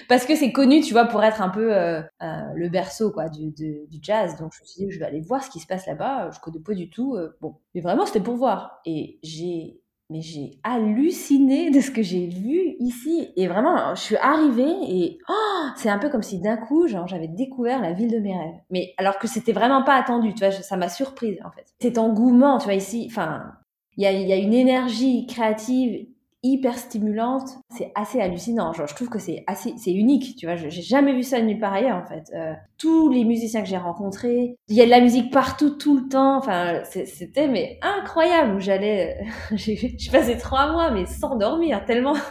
parce 0.08 0.24
que 0.24 0.36
c'est 0.36 0.52
connu, 0.52 0.80
tu 0.80 0.92
vois, 0.92 1.04
pour 1.04 1.22
être 1.22 1.42
un 1.42 1.50
peu 1.50 1.74
euh, 1.74 2.00
le 2.20 2.68
berceau 2.68 3.10
quoi 3.10 3.28
du, 3.28 3.50
du, 3.50 3.98
jazz. 4.00 4.36
Donc 4.36 4.52
je 4.54 4.62
me 4.62 4.66
suis 4.66 4.86
dit, 4.86 4.90
je 4.90 4.98
vais 4.98 5.06
aller 5.06 5.20
voir 5.20 5.44
ce 5.44 5.50
qui 5.50 5.60
se 5.60 5.66
passe 5.66 5.86
là-bas. 5.86 6.30
Je 6.30 6.40
connais 6.40 6.60
pas 6.60 6.74
du 6.74 6.88
tout. 6.88 7.18
Bon, 7.42 7.56
mais 7.74 7.82
vraiment 7.82 8.06
c'était 8.06 8.20
pour 8.20 8.36
voir. 8.36 8.80
Et 8.86 9.18
j'ai 9.22 9.82
mais 10.10 10.20
j'ai 10.22 10.58
halluciné 10.62 11.70
de 11.74 11.80
ce 11.80 11.90
que 11.90 12.02
j'ai 12.02 12.26
vu 12.26 12.76
ici. 12.80 13.30
Et 13.36 13.48
vraiment, 13.48 13.94
je 13.94 14.00
suis 14.00 14.16
arrivée 14.16 14.74
et 14.82 15.18
oh, 15.28 15.66
c'est 15.76 15.88
un 15.88 15.98
peu 15.98 16.08
comme 16.08 16.22
si 16.22 16.40
d'un 16.40 16.56
coup, 16.56 16.88
genre, 16.88 17.06
j'avais 17.06 17.28
découvert 17.28 17.80
la 17.80 17.92
ville 17.92 18.10
de 18.10 18.18
mes 18.18 18.36
rêves. 18.36 18.60
Mais 18.70 18.94
alors 18.96 19.18
que 19.18 19.28
c'était 19.28 19.52
vraiment 19.52 19.82
pas 19.82 19.94
attendu, 19.94 20.34
tu 20.34 20.40
vois, 20.40 20.50
ça 20.50 20.76
m'a 20.76 20.88
surprise 20.88 21.38
en 21.44 21.50
fait. 21.50 21.66
Cet 21.80 21.98
engouement, 21.98 22.58
tu 22.58 22.64
vois, 22.64 22.74
ici, 22.74 23.06
enfin, 23.10 23.52
il 23.96 24.04
y 24.04 24.06
a, 24.06 24.12
y 24.12 24.32
a 24.32 24.36
une 24.36 24.54
énergie 24.54 25.26
créative 25.26 26.06
hyper 26.42 26.78
stimulante. 26.78 27.48
C'est 27.76 27.92
assez 27.94 28.20
hallucinant. 28.20 28.72
Genre, 28.72 28.86
je 28.86 28.94
trouve 28.94 29.08
que 29.08 29.18
c'est 29.18 29.44
assez, 29.46 29.74
c'est 29.76 29.92
unique. 29.92 30.36
Tu 30.36 30.46
vois, 30.46 30.56
j'ai 30.56 30.70
jamais 30.70 31.12
vu 31.12 31.22
ça 31.22 31.40
nulle 31.40 31.58
part 31.58 31.72
ailleurs 31.72 31.96
en 31.96 32.06
fait. 32.06 32.24
Euh, 32.34 32.54
tous 32.78 33.08
les 33.08 33.24
musiciens 33.24 33.62
que 33.62 33.68
j'ai 33.68 33.76
rencontrés, 33.76 34.56
il 34.68 34.76
y 34.76 34.80
a 34.80 34.84
de 34.84 34.90
la 34.90 35.00
musique 35.00 35.32
partout, 35.32 35.70
tout 35.70 35.98
le 35.98 36.08
temps. 36.08 36.38
Enfin, 36.38 36.82
c'était 36.84 37.48
mais 37.48 37.78
incroyable. 37.82 38.60
J'allais, 38.60 39.18
j'ai 39.52 40.10
passé 40.10 40.36
trois 40.38 40.72
mois 40.72 40.90
mais 40.90 41.06
sans 41.06 41.36
dormir 41.36 41.84
tellement. 41.84 42.14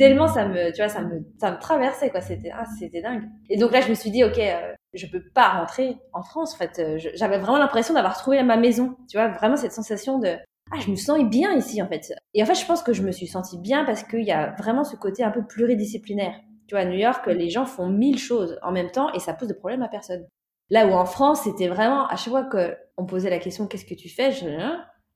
tellement 0.00 0.28
ça 0.28 0.46
me 0.46 0.70
tu 0.70 0.78
vois 0.78 0.88
ça 0.88 1.02
me 1.02 1.22
ça 1.38 1.52
me 1.52 1.58
traversait 1.58 2.08
quoi 2.08 2.22
c'était 2.22 2.50
ah, 2.54 2.64
c'était 2.78 3.02
dingue 3.02 3.28
et 3.50 3.58
donc 3.58 3.70
là 3.70 3.82
je 3.82 3.90
me 3.90 3.94
suis 3.94 4.10
dit 4.10 4.24
ok 4.24 4.38
euh, 4.38 4.72
je 4.94 5.06
peux 5.06 5.22
pas 5.34 5.50
rentrer 5.50 5.98
en 6.14 6.22
France 6.22 6.54
en 6.54 6.56
fait 6.56 6.78
euh, 6.78 6.98
j'avais 7.14 7.36
vraiment 7.36 7.58
l'impression 7.58 7.92
d'avoir 7.92 8.16
trouvé 8.16 8.42
ma 8.42 8.56
maison 8.56 8.96
tu 9.10 9.18
vois 9.18 9.28
vraiment 9.28 9.56
cette 9.56 9.72
sensation 9.72 10.18
de 10.18 10.38
ah, 10.72 10.78
je 10.80 10.90
me 10.90 10.96
sens 10.96 11.22
bien 11.24 11.52
ici 11.54 11.82
en 11.82 11.88
fait. 11.88 12.12
Et 12.34 12.42
en 12.42 12.46
fait, 12.46 12.54
je 12.54 12.64
pense 12.66 12.82
que 12.82 12.92
je 12.92 13.02
me 13.02 13.12
suis 13.12 13.26
sentie 13.26 13.58
bien 13.58 13.84
parce 13.84 14.02
qu'il 14.04 14.22
y 14.24 14.32
a 14.32 14.54
vraiment 14.58 14.84
ce 14.84 14.96
côté 14.96 15.24
un 15.24 15.30
peu 15.30 15.44
pluridisciplinaire. 15.44 16.34
Tu 16.68 16.74
vois, 16.74 16.82
à 16.82 16.84
New 16.84 16.98
York, 16.98 17.26
les 17.26 17.50
gens 17.50 17.66
font 17.66 17.88
mille 17.88 18.18
choses 18.18 18.58
en 18.62 18.70
même 18.72 18.90
temps 18.90 19.12
et 19.12 19.18
ça 19.18 19.34
pose 19.34 19.48
de 19.48 19.54
problème 19.54 19.82
à 19.82 19.88
personne. 19.88 20.26
Là 20.70 20.86
où 20.86 20.92
en 20.92 21.06
France, 21.06 21.42
c'était 21.42 21.66
vraiment 21.68 22.06
à 22.06 22.16
chaque 22.16 22.28
fois 22.30 22.44
qu'on 22.44 23.06
posait 23.06 23.30
la 23.30 23.40
question 23.40 23.66
qu'est-ce 23.66 23.84
que 23.84 23.94
tu 23.94 24.08
fais, 24.08 24.30
je 24.32 24.46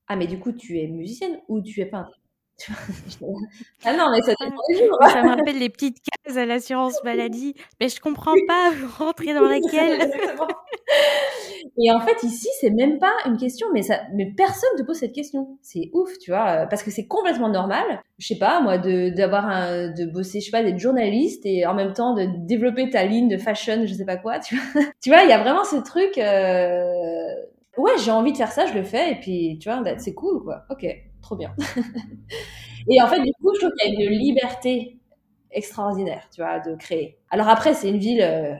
ah 0.07 0.17
mais 0.17 0.27
du 0.27 0.39
coup 0.39 0.53
tu 0.53 0.79
es 0.81 0.87
musicienne 0.89 1.39
ou 1.49 1.63
tu 1.63 1.81
es 1.81 1.87
peintre? 1.87 2.21
ah 3.85 3.97
non, 3.97 4.11
mais 4.13 4.23
ça 4.23 4.33
Ça 4.39 5.23
me 5.23 5.29
rappelle 5.29 5.59
les 5.59 5.69
petites 5.69 5.99
cases 6.01 6.37
à 6.37 6.47
l'assurance 6.47 7.03
maladie. 7.05 7.55
Mais 7.81 7.89
je 7.89 8.01
comprends 8.01 8.35
pas, 8.47 8.71
vous 8.77 9.05
rentrez 9.05 9.35
dans 9.35 9.43
laquelle 9.49 10.11
Et 11.77 11.91
en 11.91 12.01
fait, 12.01 12.23
ici, 12.23 12.49
c'est 12.61 12.71
même 12.71 12.99
pas 12.99 13.13
une 13.27 13.37
question, 13.37 13.67
mais 13.73 13.83
ça, 13.83 14.01
mais 14.15 14.33
personne 14.37 14.71
te 14.79 14.83
pose 14.83 14.97
cette 14.97 15.13
question. 15.13 15.59
C'est 15.63 15.91
ouf, 15.93 16.17
tu 16.19 16.31
vois, 16.31 16.67
parce 16.67 16.83
que 16.83 16.91
c'est 16.91 17.07
complètement 17.07 17.49
normal. 17.49 17.85
Je 18.19 18.29
sais 18.29 18.39
pas, 18.39 18.61
moi, 18.61 18.79
de, 18.79 19.11
d'avoir 19.11 19.47
un, 19.47 19.89
de 19.91 20.05
bosser, 20.05 20.41
je 20.41 20.47
sais 20.47 20.51
pas, 20.51 20.63
d'être 20.63 20.79
journaliste 20.79 21.45
et 21.45 21.67
en 21.67 21.75
même 21.75 21.93
temps 21.93 22.15
de 22.15 22.27
développer 22.47 22.89
ta 22.89 23.05
ligne 23.05 23.29
de 23.29 23.37
fashion, 23.37 23.85
je 23.85 23.95
sais 23.95 24.05
pas 24.05 24.17
quoi, 24.17 24.39
tu 24.39 24.57
vois. 24.57 24.83
tu 25.03 25.11
vois, 25.11 25.23
il 25.25 25.29
y 25.29 25.33
a 25.33 25.39
vraiment 25.39 25.65
ce 25.65 25.77
truc, 25.77 26.17
euh... 26.19 27.35
ouais, 27.77 27.93
j'ai 27.99 28.13
envie 28.13 28.33
de 28.33 28.37
faire 28.37 28.53
ça, 28.53 28.67
je 28.67 28.75
le 28.75 28.85
fais, 28.85 29.13
et 29.13 29.17
puis, 29.17 29.59
tu 29.61 29.69
vois, 29.69 29.83
c'est 29.99 30.15
cool, 30.15 30.43
quoi. 30.45 30.65
Ok 30.71 30.87
trop 31.25 31.37
bien. 31.37 31.54
et 32.88 33.00
en 33.02 33.09
fait, 33.09 33.21
du 33.21 33.33
coup, 33.40 33.52
je 33.54 33.61
trouve 33.61 33.73
qu'il 33.78 33.95
y 33.95 33.97
a 33.97 34.11
une 34.11 34.19
liberté 34.19 34.99
extraordinaire, 35.50 36.28
tu 36.33 36.43
vois, 36.43 36.61
de 36.61 36.75
créer. 36.76 37.19
Alors 37.31 37.49
après, 37.49 37.75
c'est 37.75 37.88
une 37.88 37.99
ville 37.99 38.23
euh, 38.23 38.54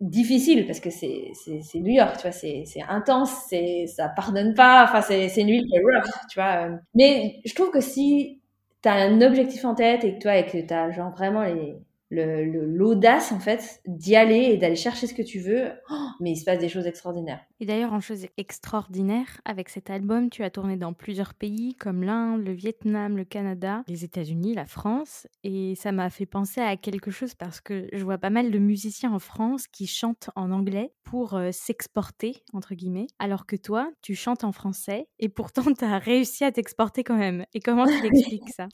difficile 0.00 0.66
parce 0.66 0.80
que 0.80 0.90
c'est 0.90 1.32
New 1.74 1.92
York, 1.92 2.16
tu 2.16 2.22
vois, 2.22 2.32
c'est 2.32 2.64
intense, 2.88 3.32
c'est 3.48 3.86
ça 3.86 4.08
pardonne 4.08 4.54
pas, 4.54 4.84
enfin 4.84 5.02
c'est 5.02 5.26
une 5.40 5.48
ville 5.50 5.66
qui 5.66 5.76
est 5.76 5.80
rough, 5.80 6.10
tu 6.30 6.38
vois. 6.38 6.68
Mais 6.94 7.40
je 7.44 7.54
trouve 7.54 7.70
que 7.70 7.80
si 7.80 8.40
tu 8.82 8.88
as 8.88 8.94
un 8.94 9.20
objectif 9.20 9.64
en 9.64 9.74
tête 9.74 10.04
et 10.04 10.14
que 10.14 10.20
toi 10.20 10.36
et 10.36 10.46
que 10.46 10.58
tu 10.58 10.72
as 10.72 10.90
genre 10.92 11.10
vraiment 11.10 11.42
les 11.42 11.76
l'audace 12.10 13.32
en 13.32 13.38
fait 13.38 13.80
d'y 13.86 14.16
aller 14.16 14.50
et 14.50 14.56
d'aller 14.56 14.76
chercher 14.76 15.06
ce 15.06 15.14
que 15.14 15.22
tu 15.22 15.40
veux, 15.40 15.72
oh, 15.90 16.08
mais 16.20 16.32
il 16.32 16.36
se 16.36 16.44
passe 16.44 16.58
des 16.58 16.68
choses 16.68 16.86
extraordinaires. 16.86 17.40
Et 17.60 17.66
d'ailleurs, 17.66 17.92
en 17.92 18.00
chose 18.00 18.26
extraordinaire, 18.36 19.40
avec 19.44 19.68
cet 19.68 19.90
album, 19.90 20.30
tu 20.30 20.44
as 20.44 20.50
tourné 20.50 20.76
dans 20.76 20.92
plusieurs 20.92 21.34
pays 21.34 21.74
comme 21.74 22.02
l'Inde, 22.02 22.44
le 22.44 22.52
Vietnam, 22.52 23.16
le 23.16 23.24
Canada, 23.24 23.82
les 23.88 24.04
États-Unis, 24.04 24.54
la 24.54 24.66
France, 24.66 25.26
et 25.44 25.74
ça 25.74 25.92
m'a 25.92 26.08
fait 26.10 26.26
penser 26.26 26.60
à 26.60 26.76
quelque 26.76 27.10
chose 27.10 27.34
parce 27.34 27.60
que 27.60 27.88
je 27.92 28.04
vois 28.04 28.18
pas 28.18 28.30
mal 28.30 28.50
de 28.50 28.58
musiciens 28.58 29.12
en 29.12 29.18
France 29.18 29.66
qui 29.66 29.86
chantent 29.86 30.30
en 30.36 30.50
anglais 30.50 30.92
pour 31.04 31.34
euh, 31.34 31.50
s'exporter 31.52 32.42
entre 32.52 32.74
guillemets, 32.74 33.06
alors 33.18 33.46
que 33.46 33.56
toi, 33.56 33.90
tu 34.02 34.14
chantes 34.14 34.44
en 34.44 34.52
français 34.52 35.08
et 35.18 35.28
pourtant 35.28 35.72
tu 35.72 35.84
as 35.84 35.98
réussi 35.98 36.44
à 36.44 36.52
t'exporter 36.52 37.04
quand 37.04 37.16
même. 37.16 37.44
Et 37.54 37.60
comment 37.60 37.86
tu 37.86 37.92
l'expliques 38.02 38.50
ça? 38.50 38.68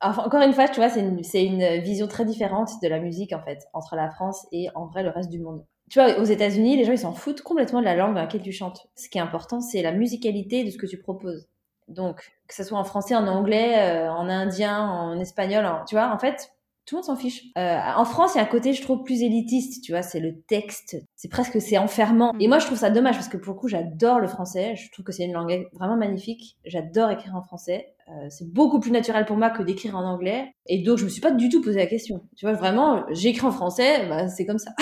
Encore 0.00 0.42
une 0.42 0.52
fois, 0.52 0.68
tu 0.68 0.76
vois, 0.76 0.88
c'est 0.88 1.00
une, 1.00 1.22
une, 1.34 1.80
vision 1.82 2.06
très 2.06 2.24
différente 2.24 2.70
de 2.82 2.88
la 2.88 2.98
musique, 2.98 3.32
en 3.32 3.42
fait, 3.42 3.66
entre 3.72 3.96
la 3.96 4.10
France 4.10 4.46
et 4.52 4.68
en 4.74 4.86
vrai 4.86 5.02
le 5.02 5.10
reste 5.10 5.30
du 5.30 5.40
monde. 5.40 5.64
Tu 5.90 6.00
vois, 6.00 6.18
aux 6.18 6.24
États-Unis, 6.24 6.76
les 6.76 6.84
gens, 6.84 6.92
ils 6.92 6.98
s'en 6.98 7.12
foutent 7.12 7.42
complètement 7.42 7.80
de 7.80 7.84
la 7.84 7.94
langue 7.94 8.14
dans 8.14 8.20
laquelle 8.20 8.42
tu 8.42 8.52
chantes. 8.52 8.88
Ce 8.96 9.08
qui 9.08 9.18
est 9.18 9.20
important, 9.20 9.60
c'est 9.60 9.82
la 9.82 9.92
musicalité 9.92 10.64
de 10.64 10.70
ce 10.70 10.78
que 10.78 10.86
tu 10.86 10.98
proposes. 10.98 11.48
Donc, 11.88 12.32
que 12.48 12.54
ce 12.54 12.64
soit 12.64 12.78
en 12.78 12.84
français, 12.84 13.14
en 13.14 13.28
anglais, 13.28 13.78
euh, 13.78 14.10
en 14.10 14.28
indien, 14.28 14.88
en 14.88 15.20
espagnol, 15.20 15.64
tu 15.86 15.94
vois, 15.94 16.12
en 16.12 16.18
fait, 16.18 16.50
tout 16.86 16.94
le 16.94 16.98
monde 16.98 17.04
s'en 17.04 17.16
fiche. 17.16 17.44
Euh, 17.56 17.78
en 17.96 18.04
France, 18.04 18.34
il 18.34 18.38
y 18.38 18.40
a 18.40 18.44
un 18.44 18.46
côté, 18.46 18.72
je 18.72 18.82
trouve, 18.82 19.02
plus 19.02 19.22
élitiste, 19.22 19.84
tu 19.84 19.92
vois, 19.92 20.02
c'est 20.02 20.20
le 20.20 20.40
texte, 20.42 20.96
c'est 21.14 21.28
presque, 21.28 21.60
c'est 21.60 21.78
enfermant. 21.78 22.32
Et 22.40 22.48
moi, 22.48 22.58
je 22.58 22.66
trouve 22.66 22.78
ça 22.78 22.90
dommage 22.90 23.16
parce 23.16 23.28
que 23.28 23.36
pour 23.36 23.54
le 23.54 23.58
coup, 23.58 23.68
j'adore 23.68 24.20
le 24.20 24.28
français, 24.28 24.76
je 24.76 24.90
trouve 24.92 25.04
que 25.04 25.12
c'est 25.12 25.24
une 25.24 25.32
langue 25.32 25.68
vraiment 25.72 25.96
magnifique, 25.96 26.56
j'adore 26.64 27.10
écrire 27.10 27.34
en 27.34 27.42
français. 27.42 27.92
Euh, 28.08 28.26
c'est 28.30 28.48
beaucoup 28.52 28.78
plus 28.78 28.92
naturel 28.92 29.24
pour 29.24 29.36
moi 29.36 29.50
que 29.50 29.62
d'écrire 29.62 29.96
en 29.96 30.04
anglais. 30.04 30.52
Et 30.66 30.78
donc, 30.82 30.98
je 30.98 31.04
me 31.04 31.08
suis 31.08 31.20
pas 31.20 31.32
du 31.32 31.48
tout 31.48 31.60
posé 31.60 31.78
la 31.78 31.86
question. 31.86 32.22
Tu 32.36 32.46
vois, 32.46 32.54
vraiment, 32.54 33.04
j'écris 33.10 33.46
en 33.46 33.50
français, 33.50 34.06
bah, 34.08 34.28
c'est 34.28 34.46
comme 34.46 34.58
ça. 34.58 34.70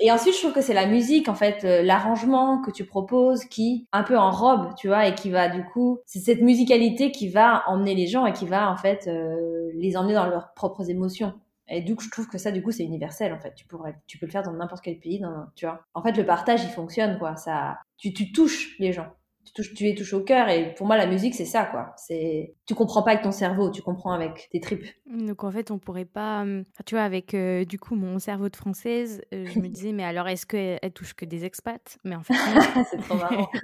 Et 0.00 0.10
ensuite, 0.10 0.34
je 0.34 0.40
trouve 0.40 0.52
que 0.52 0.60
c'est 0.60 0.74
la 0.74 0.86
musique, 0.86 1.28
en 1.28 1.34
fait, 1.34 1.64
euh, 1.64 1.82
l'arrangement 1.82 2.60
que 2.60 2.72
tu 2.72 2.84
proposes 2.84 3.44
qui, 3.44 3.86
un 3.92 4.02
peu 4.02 4.18
en 4.18 4.32
robe, 4.32 4.74
tu 4.76 4.88
vois, 4.88 5.06
et 5.06 5.14
qui 5.14 5.30
va, 5.30 5.48
du 5.48 5.64
coup, 5.64 6.00
c'est 6.04 6.18
cette 6.18 6.42
musicalité 6.42 7.12
qui 7.12 7.28
va 7.28 7.62
emmener 7.68 7.94
les 7.94 8.08
gens 8.08 8.26
et 8.26 8.32
qui 8.32 8.44
va, 8.44 8.70
en 8.70 8.76
fait, 8.76 9.06
euh, 9.06 9.70
les 9.74 9.96
emmener 9.96 10.14
dans 10.14 10.26
leurs 10.26 10.52
propres 10.54 10.90
émotions. 10.90 11.32
Et 11.68 11.80
donc, 11.80 12.02
je 12.02 12.10
trouve 12.10 12.28
que 12.28 12.38
ça, 12.38 12.50
du 12.50 12.60
coup, 12.60 12.72
c'est 12.72 12.82
universel, 12.82 13.32
en 13.32 13.38
fait. 13.38 13.54
Tu 13.54 13.66
pourrais, 13.66 13.94
tu 14.06 14.18
peux 14.18 14.26
le 14.26 14.32
faire 14.32 14.42
dans 14.42 14.52
n'importe 14.52 14.82
quel 14.82 14.98
pays, 14.98 15.20
dans, 15.20 15.46
tu 15.54 15.64
vois. 15.64 15.84
En 15.94 16.02
fait, 16.02 16.12
le 16.12 16.26
partage, 16.26 16.64
il 16.64 16.70
fonctionne, 16.70 17.16
quoi. 17.18 17.36
Ça, 17.36 17.78
tu, 17.96 18.12
tu 18.12 18.32
touches 18.32 18.76
les 18.80 18.92
gens 18.92 19.06
tu, 19.54 19.74
tu 19.74 19.84
les 19.84 19.94
touches 19.94 20.12
au 20.14 20.22
cœur 20.22 20.48
et 20.48 20.74
pour 20.74 20.86
moi 20.86 20.96
la 20.96 21.06
musique 21.06 21.34
c'est 21.34 21.44
ça 21.44 21.64
quoi. 21.64 21.92
C'est 21.96 22.54
tu 22.66 22.74
comprends 22.74 23.02
pas 23.02 23.12
avec 23.12 23.22
ton 23.22 23.32
cerveau 23.32 23.70
tu 23.70 23.82
comprends 23.82 24.12
avec 24.12 24.48
tes 24.50 24.60
tripes. 24.60 24.86
Donc 25.06 25.44
en 25.44 25.50
fait 25.50 25.70
on 25.70 25.78
pourrait 25.78 26.04
pas 26.04 26.42
hum, 26.42 26.64
tu 26.86 26.94
vois 26.94 27.04
avec 27.04 27.34
euh, 27.34 27.64
du 27.64 27.78
coup 27.78 27.94
mon 27.94 28.18
cerveau 28.18 28.48
de 28.48 28.56
française 28.56 29.22
euh, 29.32 29.44
je 29.46 29.58
me 29.58 29.68
disais 29.74 29.92
mais 29.92 30.04
alors 30.04 30.28
est-ce 30.28 30.46
qu'elle 30.46 30.78
elle 30.82 30.92
touche 30.92 31.14
que 31.14 31.24
des 31.24 31.44
expats? 31.44 31.98
Mais 32.04 32.16
en 32.16 32.22
fait 32.22 32.34
c'est 32.90 32.98
trop 32.98 33.16
marrant. 33.16 33.48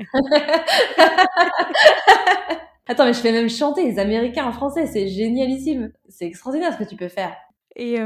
Attends 2.87 3.05
mais 3.05 3.13
je 3.13 3.21
fais 3.21 3.33
même 3.33 3.49
chanter 3.49 3.85
les 3.85 3.99
américains 3.99 4.47
en 4.47 4.53
français 4.53 4.87
c'est 4.87 5.09
génialissime. 5.09 5.93
C'est 6.09 6.27
extraordinaire 6.27 6.73
ce 6.75 6.79
que 6.79 6.89
tu 6.89 6.97
peux 6.97 7.09
faire. 7.09 7.35
Et 7.77 7.99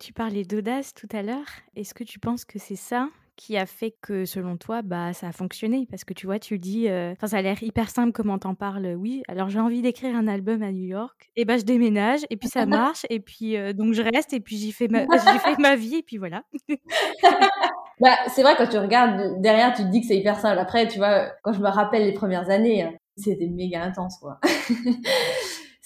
tu 0.00 0.12
parlais 0.14 0.44
d'audace 0.44 0.94
tout 0.94 1.08
à 1.12 1.22
l'heure. 1.22 1.46
Est-ce 1.76 1.92
que 1.94 2.04
tu 2.04 2.18
penses 2.18 2.44
que 2.44 2.58
c'est 2.58 2.74
ça 2.74 3.08
qui 3.36 3.56
a 3.56 3.66
fait 3.66 3.94
que, 4.00 4.24
selon 4.24 4.56
toi, 4.56 4.82
bah, 4.82 5.12
ça 5.12 5.28
a 5.28 5.32
fonctionné? 5.32 5.86
Parce 5.90 6.04
que 6.04 6.14
tu 6.14 6.26
vois, 6.26 6.38
tu 6.38 6.58
dis, 6.58 6.88
euh, 6.88 7.14
ça 7.24 7.36
a 7.36 7.42
l'air 7.42 7.62
hyper 7.62 7.90
simple 7.90 8.12
comment 8.12 8.38
t'en 8.38 8.54
parles. 8.54 8.94
Oui, 8.98 9.22
alors 9.28 9.48
j'ai 9.48 9.60
envie 9.60 9.82
d'écrire 9.82 10.16
un 10.16 10.26
album 10.26 10.62
à 10.62 10.72
New 10.72 10.84
York, 10.84 11.30
et 11.36 11.44
ben 11.44 11.58
je 11.58 11.64
déménage, 11.64 12.20
et 12.30 12.36
puis 12.36 12.48
ça 12.48 12.66
marche, 12.66 13.06
et 13.10 13.20
puis 13.20 13.56
euh, 13.56 13.72
donc 13.72 13.94
je 13.94 14.02
reste, 14.02 14.32
et 14.32 14.40
puis 14.40 14.56
j'y 14.56 14.72
fais, 14.72 14.88
ma... 14.88 15.06
fais 15.18 15.56
ma 15.58 15.76
vie, 15.76 15.96
et 15.96 16.02
puis 16.02 16.18
voilà. 16.18 16.42
bah, 18.00 18.16
c'est 18.28 18.42
vrai, 18.42 18.54
quand 18.56 18.68
tu 18.68 18.78
regardes 18.78 19.40
derrière, 19.40 19.72
tu 19.74 19.82
te 19.82 19.88
dis 19.88 20.00
que 20.00 20.06
c'est 20.06 20.16
hyper 20.16 20.38
simple. 20.38 20.58
Après, 20.58 20.88
tu 20.88 20.98
vois, 20.98 21.30
quand 21.42 21.52
je 21.52 21.60
me 21.60 21.68
rappelle 21.68 22.04
les 22.04 22.14
premières 22.14 22.50
années, 22.50 22.82
hein, 22.82 22.92
c'était 23.16 23.46
méga 23.46 23.82
intense, 23.82 24.18
quoi. 24.18 24.40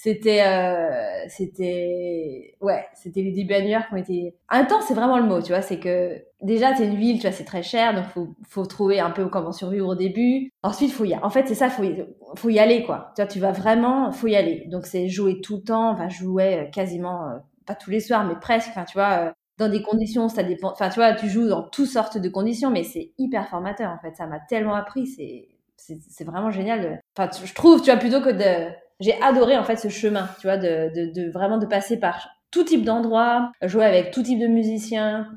C'était 0.01 0.43
euh, 0.47 1.25
c'était 1.27 2.55
ouais 2.61 2.85
c'était 2.93 3.21
les 3.21 3.33
débuts 3.33 3.53
à 3.53 3.81
qui 3.81 3.93
ont 3.93 3.97
été 3.97 4.33
intense 4.47 4.85
c'est 4.87 4.93
vraiment 4.93 5.17
le 5.17 5.25
mot 5.25 5.41
tu 5.41 5.49
vois 5.49 5.61
c'est 5.61 5.77
que 5.77 6.23
déjà 6.41 6.73
c'est 6.73 6.85
une 6.85 6.95
ville 6.95 7.17
tu 7.17 7.23
vois 7.23 7.33
c'est 7.33 7.43
très 7.43 7.63
cher 7.63 7.93
donc 7.93 8.05
faut 8.05 8.29
faut 8.47 8.65
trouver 8.65 9.01
un 9.01 9.11
peu 9.11 9.27
comment 9.27 9.51
survivre 9.51 9.89
au 9.89 9.95
début. 9.95 10.51
Ensuite 10.63 10.93
faut 10.93 11.03
y 11.03 11.13
en 11.15 11.29
fait 11.29 11.49
c'est 11.49 11.55
ça 11.55 11.69
faut 11.69 11.83
y, 11.83 12.05
faut 12.37 12.47
y 12.47 12.59
aller 12.59 12.85
quoi. 12.85 13.11
Tu 13.13 13.21
vois 13.21 13.27
tu 13.27 13.39
vas 13.41 13.51
vraiment 13.51 14.09
faut 14.13 14.27
y 14.27 14.37
aller. 14.37 14.67
Donc 14.67 14.85
c'est 14.85 15.09
jouer 15.09 15.41
tout 15.41 15.57
le 15.57 15.63
temps 15.63 15.89
enfin 15.89 16.07
jouer 16.07 16.59
euh, 16.59 16.65
quasiment 16.71 17.27
euh, 17.31 17.37
pas 17.65 17.75
tous 17.75 17.89
les 17.89 17.99
soirs 17.99 18.23
mais 18.25 18.35
presque 18.39 18.69
enfin 18.69 18.85
tu 18.85 18.93
vois 18.93 19.27
euh, 19.27 19.31
dans 19.57 19.67
des 19.67 19.81
conditions 19.81 20.29
ça 20.29 20.43
dépend 20.43 20.71
enfin 20.71 20.87
tu 20.87 20.95
vois 20.95 21.13
tu 21.13 21.27
joues 21.27 21.49
dans 21.49 21.63
toutes 21.63 21.87
sortes 21.87 22.17
de 22.17 22.29
conditions 22.29 22.71
mais 22.71 22.85
c'est 22.85 23.11
hyper 23.17 23.49
formateur 23.49 23.91
en 23.91 23.99
fait. 23.99 24.15
Ça 24.15 24.27
m'a 24.27 24.39
tellement 24.39 24.75
appris 24.75 25.07
c'est 25.07 25.49
c'est 25.75 26.23
vraiment 26.23 26.51
génial 26.51 27.01
enfin 27.17 27.29
je 27.43 27.53
trouve 27.53 27.81
tu 27.81 27.91
vois 27.91 27.99
plutôt 27.99 28.21
que 28.21 28.29
de 28.29 28.73
j'ai 28.99 29.19
adoré 29.21 29.57
en 29.57 29.63
fait 29.63 29.77
ce 29.77 29.87
chemin, 29.87 30.29
tu 30.39 30.47
vois, 30.47 30.57
de, 30.57 30.91
de, 30.93 31.11
de 31.13 31.31
vraiment 31.31 31.57
de 31.57 31.65
passer 31.65 31.97
par 31.97 32.29
tout 32.51 32.63
type 32.63 32.83
d'endroits, 32.83 33.51
jouer 33.61 33.85
avec 33.85 34.11
tout 34.11 34.23
type 34.23 34.39
de 34.39 34.47
musiciens. 34.47 35.27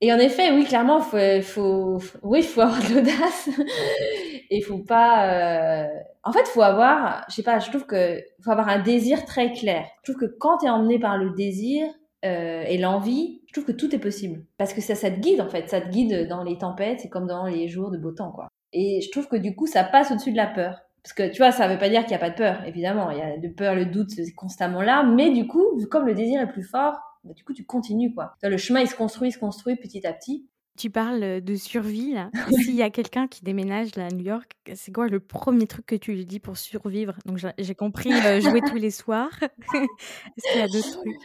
Et 0.00 0.12
en 0.12 0.18
effet, 0.18 0.50
oui, 0.52 0.64
clairement, 0.64 1.00
faut, 1.00 1.18
faut, 1.42 1.98
oui, 2.22 2.42
faut 2.42 2.62
avoir 2.62 2.80
de 2.80 2.94
l'audace. 2.94 3.50
Et 4.50 4.62
faut 4.62 4.78
pas. 4.78 5.84
Euh... 5.84 5.88
En 6.24 6.32
fait, 6.32 6.46
faut 6.48 6.62
avoir. 6.62 7.24
Je 7.28 7.34
sais 7.34 7.42
pas. 7.42 7.58
Je 7.58 7.68
trouve 7.68 7.86
que 7.86 8.20
faut 8.42 8.50
avoir 8.50 8.68
un 8.68 8.78
désir 8.78 9.24
très 9.24 9.52
clair. 9.52 9.84
Je 10.02 10.12
trouve 10.12 10.28
que 10.28 10.34
quand 10.38 10.58
tu 10.58 10.66
es 10.66 10.70
emmené 10.70 10.98
par 10.98 11.18
le 11.18 11.30
désir 11.30 11.86
euh, 12.24 12.62
et 12.62 12.78
l'envie, 12.78 13.42
je 13.46 13.52
trouve 13.52 13.66
que 13.66 13.72
tout 13.78 13.94
est 13.94 13.98
possible. 13.98 14.42
Parce 14.56 14.72
que 14.72 14.80
ça, 14.80 14.94
ça 14.94 15.10
te 15.10 15.20
guide 15.20 15.40
en 15.40 15.48
fait. 15.48 15.68
Ça 15.68 15.80
te 15.80 15.88
guide 15.88 16.26
dans 16.28 16.42
les 16.42 16.56
tempêtes. 16.56 17.00
C'est 17.00 17.10
comme 17.10 17.26
dans 17.26 17.44
les 17.44 17.68
jours 17.68 17.90
de 17.90 17.98
beau 17.98 18.12
temps, 18.12 18.32
quoi. 18.32 18.48
Et 18.72 19.00
je 19.02 19.10
trouve 19.10 19.28
que 19.28 19.36
du 19.36 19.54
coup, 19.54 19.66
ça 19.66 19.84
passe 19.84 20.10
au-dessus 20.10 20.32
de 20.32 20.36
la 20.36 20.46
peur. 20.46 20.80
Parce 21.02 21.14
que 21.14 21.30
tu 21.30 21.38
vois, 21.38 21.50
ça 21.52 21.66
veut 21.66 21.78
pas 21.78 21.88
dire 21.88 22.02
qu'il 22.02 22.10
n'y 22.10 22.16
a 22.16 22.18
pas 22.18 22.30
de 22.30 22.36
peur, 22.36 22.62
évidemment. 22.66 23.10
Il 23.10 23.18
y 23.18 23.22
a 23.22 23.38
de 23.38 23.48
peur, 23.48 23.74
le 23.74 23.86
doute, 23.86 24.10
c'est 24.10 24.32
constamment 24.32 24.82
là. 24.82 25.02
Mais 25.02 25.30
du 25.30 25.46
coup, 25.46 25.64
comme 25.90 26.06
le 26.06 26.14
désir 26.14 26.40
est 26.40 26.52
plus 26.52 26.62
fort, 26.62 26.98
bah, 27.24 27.32
du 27.34 27.44
coup, 27.44 27.52
tu 27.52 27.64
continues, 27.64 28.14
quoi. 28.14 28.34
Le 28.42 28.56
chemin, 28.56 28.80
il 28.80 28.88
se 28.88 28.94
construit, 28.94 29.28
il 29.28 29.32
se 29.32 29.38
construit 29.38 29.76
petit 29.76 30.06
à 30.06 30.12
petit. 30.12 30.46
Tu 30.78 30.90
parles 30.90 31.40
de 31.40 31.54
survie, 31.56 32.12
là. 32.12 32.30
S'il 32.50 32.74
y 32.74 32.82
a 32.82 32.90
quelqu'un 32.90 33.28
qui 33.28 33.42
déménage 33.44 33.96
là, 33.96 34.06
à 34.06 34.08
New 34.08 34.24
York, 34.24 34.52
c'est 34.74 34.92
quoi 34.92 35.08
le 35.08 35.20
premier 35.20 35.66
truc 35.66 35.86
que 35.86 35.96
tu 35.96 36.12
lui 36.12 36.26
dis 36.26 36.40
pour 36.40 36.56
survivre? 36.56 37.14
Donc, 37.24 37.38
j'ai 37.58 37.74
compris 37.74 38.12
euh, 38.12 38.40
jouer 38.40 38.60
tous 38.60 38.76
les 38.76 38.90
soirs. 38.90 39.38
Est-ce 39.42 40.52
qu'il 40.52 40.60
y 40.60 40.64
a 40.64 40.68
d'autres 40.68 40.92
trucs? 40.92 41.16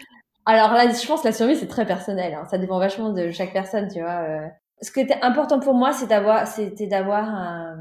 Alors 0.45 0.73
là, 0.73 0.91
je 0.91 1.07
pense 1.07 1.21
que 1.21 1.27
la 1.27 1.33
survie, 1.33 1.55
c'est 1.55 1.67
très 1.67 1.85
personnel. 1.85 2.33
Hein. 2.33 2.45
Ça 2.49 2.57
dépend 2.57 2.79
vachement 2.79 3.11
de 3.11 3.31
chaque 3.31 3.51
personne, 3.51 3.89
tu 3.91 3.99
vois. 3.99 4.21
Euh. 4.21 4.47
Ce 4.81 4.91
qui 4.91 4.99
était 4.99 5.19
important 5.21 5.59
pour 5.59 5.73
moi, 5.73 5.91
c'est 5.93 6.07
d'avoir, 6.07 6.47
c'était 6.47 6.85
d'avoir 6.85 7.77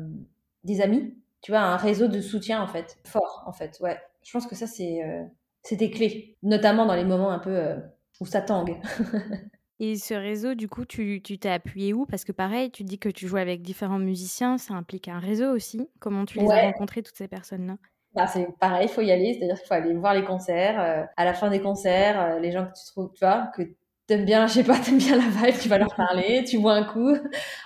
des 0.62 0.80
amis, 0.80 1.12
tu 1.44 1.52
vois, 1.52 1.61
un 1.61 1.76
réseau 1.76 2.09
de 2.09 2.22
soutien, 2.22 2.62
en 2.62 2.66
fait, 2.66 2.96
fort, 3.04 3.44
en 3.46 3.52
fait. 3.52 3.76
Ouais. 3.80 3.98
Je 4.22 4.33
pense 4.33 4.46
que 4.46 4.54
ça, 4.54 4.66
c'est, 4.66 5.04
euh, 5.04 5.22
c'était 5.62 5.90
clé. 5.90 6.38
Notamment 6.42 6.87
dans 6.87 6.94
les 6.94 7.04
moments 7.04 7.30
un 7.30 7.38
peu 7.38 7.74
où 8.18 8.24
ça 8.24 8.40
tangue. 8.40 8.80
Et 9.78 9.96
ce 9.96 10.14
réseau, 10.14 10.54
du 10.54 10.68
coup, 10.68 10.87
tu 10.87 11.20
t'es 11.20 11.50
appuyé 11.50 11.92
où? 11.92 12.07
Parce 12.07 12.24
que 12.24 12.33
pareil, 12.33 12.70
tu 12.70 12.83
dis 12.83 12.98
que 12.98 13.11
tu 13.11 13.28
joues 13.28 13.37
avec 13.37 13.61
différents 13.61 13.98
musiciens, 13.98 14.57
ça 14.57 14.72
implique 14.72 15.09
un 15.09 15.18
réseau 15.18 15.50
aussi. 15.50 15.87
Comment 16.00 16.24
tu 16.24 16.38
les 16.38 16.50
as 16.50 16.62
rencontrés, 16.62 17.02
toutes 17.02 17.18
ces 17.18 17.28
personnes-là? 17.28 17.76
Bah, 18.14 18.26
c'est 18.26 18.48
pareil, 18.59 18.87
il 18.88 18.92
faut 18.92 19.02
y 19.02 19.11
aller, 19.11 19.35
c'est-à-dire 19.35 19.59
qu'il 19.59 19.66
faut 19.66 19.74
aller 19.74 19.92
voir 19.92 20.14
les 20.14 20.24
concerts. 20.24 20.80
Euh, 20.80 21.04
à 21.18 21.24
la 21.26 21.35
fin 21.35 21.50
des 21.50 21.61
concerts, 21.61 22.18
euh, 22.18 22.38
les 22.38 22.52
gens 22.52 22.64
que 22.64 22.72
tu 22.72 22.87
trouves, 22.87 23.11
tu 23.12 23.18
vois, 23.20 23.50
que 23.54 23.62
t'aimes 24.06 24.24
bien, 24.24 24.46
je 24.46 24.54
sais 24.54 24.64
pas, 24.64 24.78
t'aimes 24.84 24.98
bien 24.98 25.16
la 25.16 25.28
vibe, 25.28 25.58
tu 25.60 25.68
vas 25.68 25.78
leur 25.78 25.94
parler, 25.94 26.44
tu 26.44 26.58
vois 26.58 26.74
un 26.74 26.84
coup. 26.84 27.16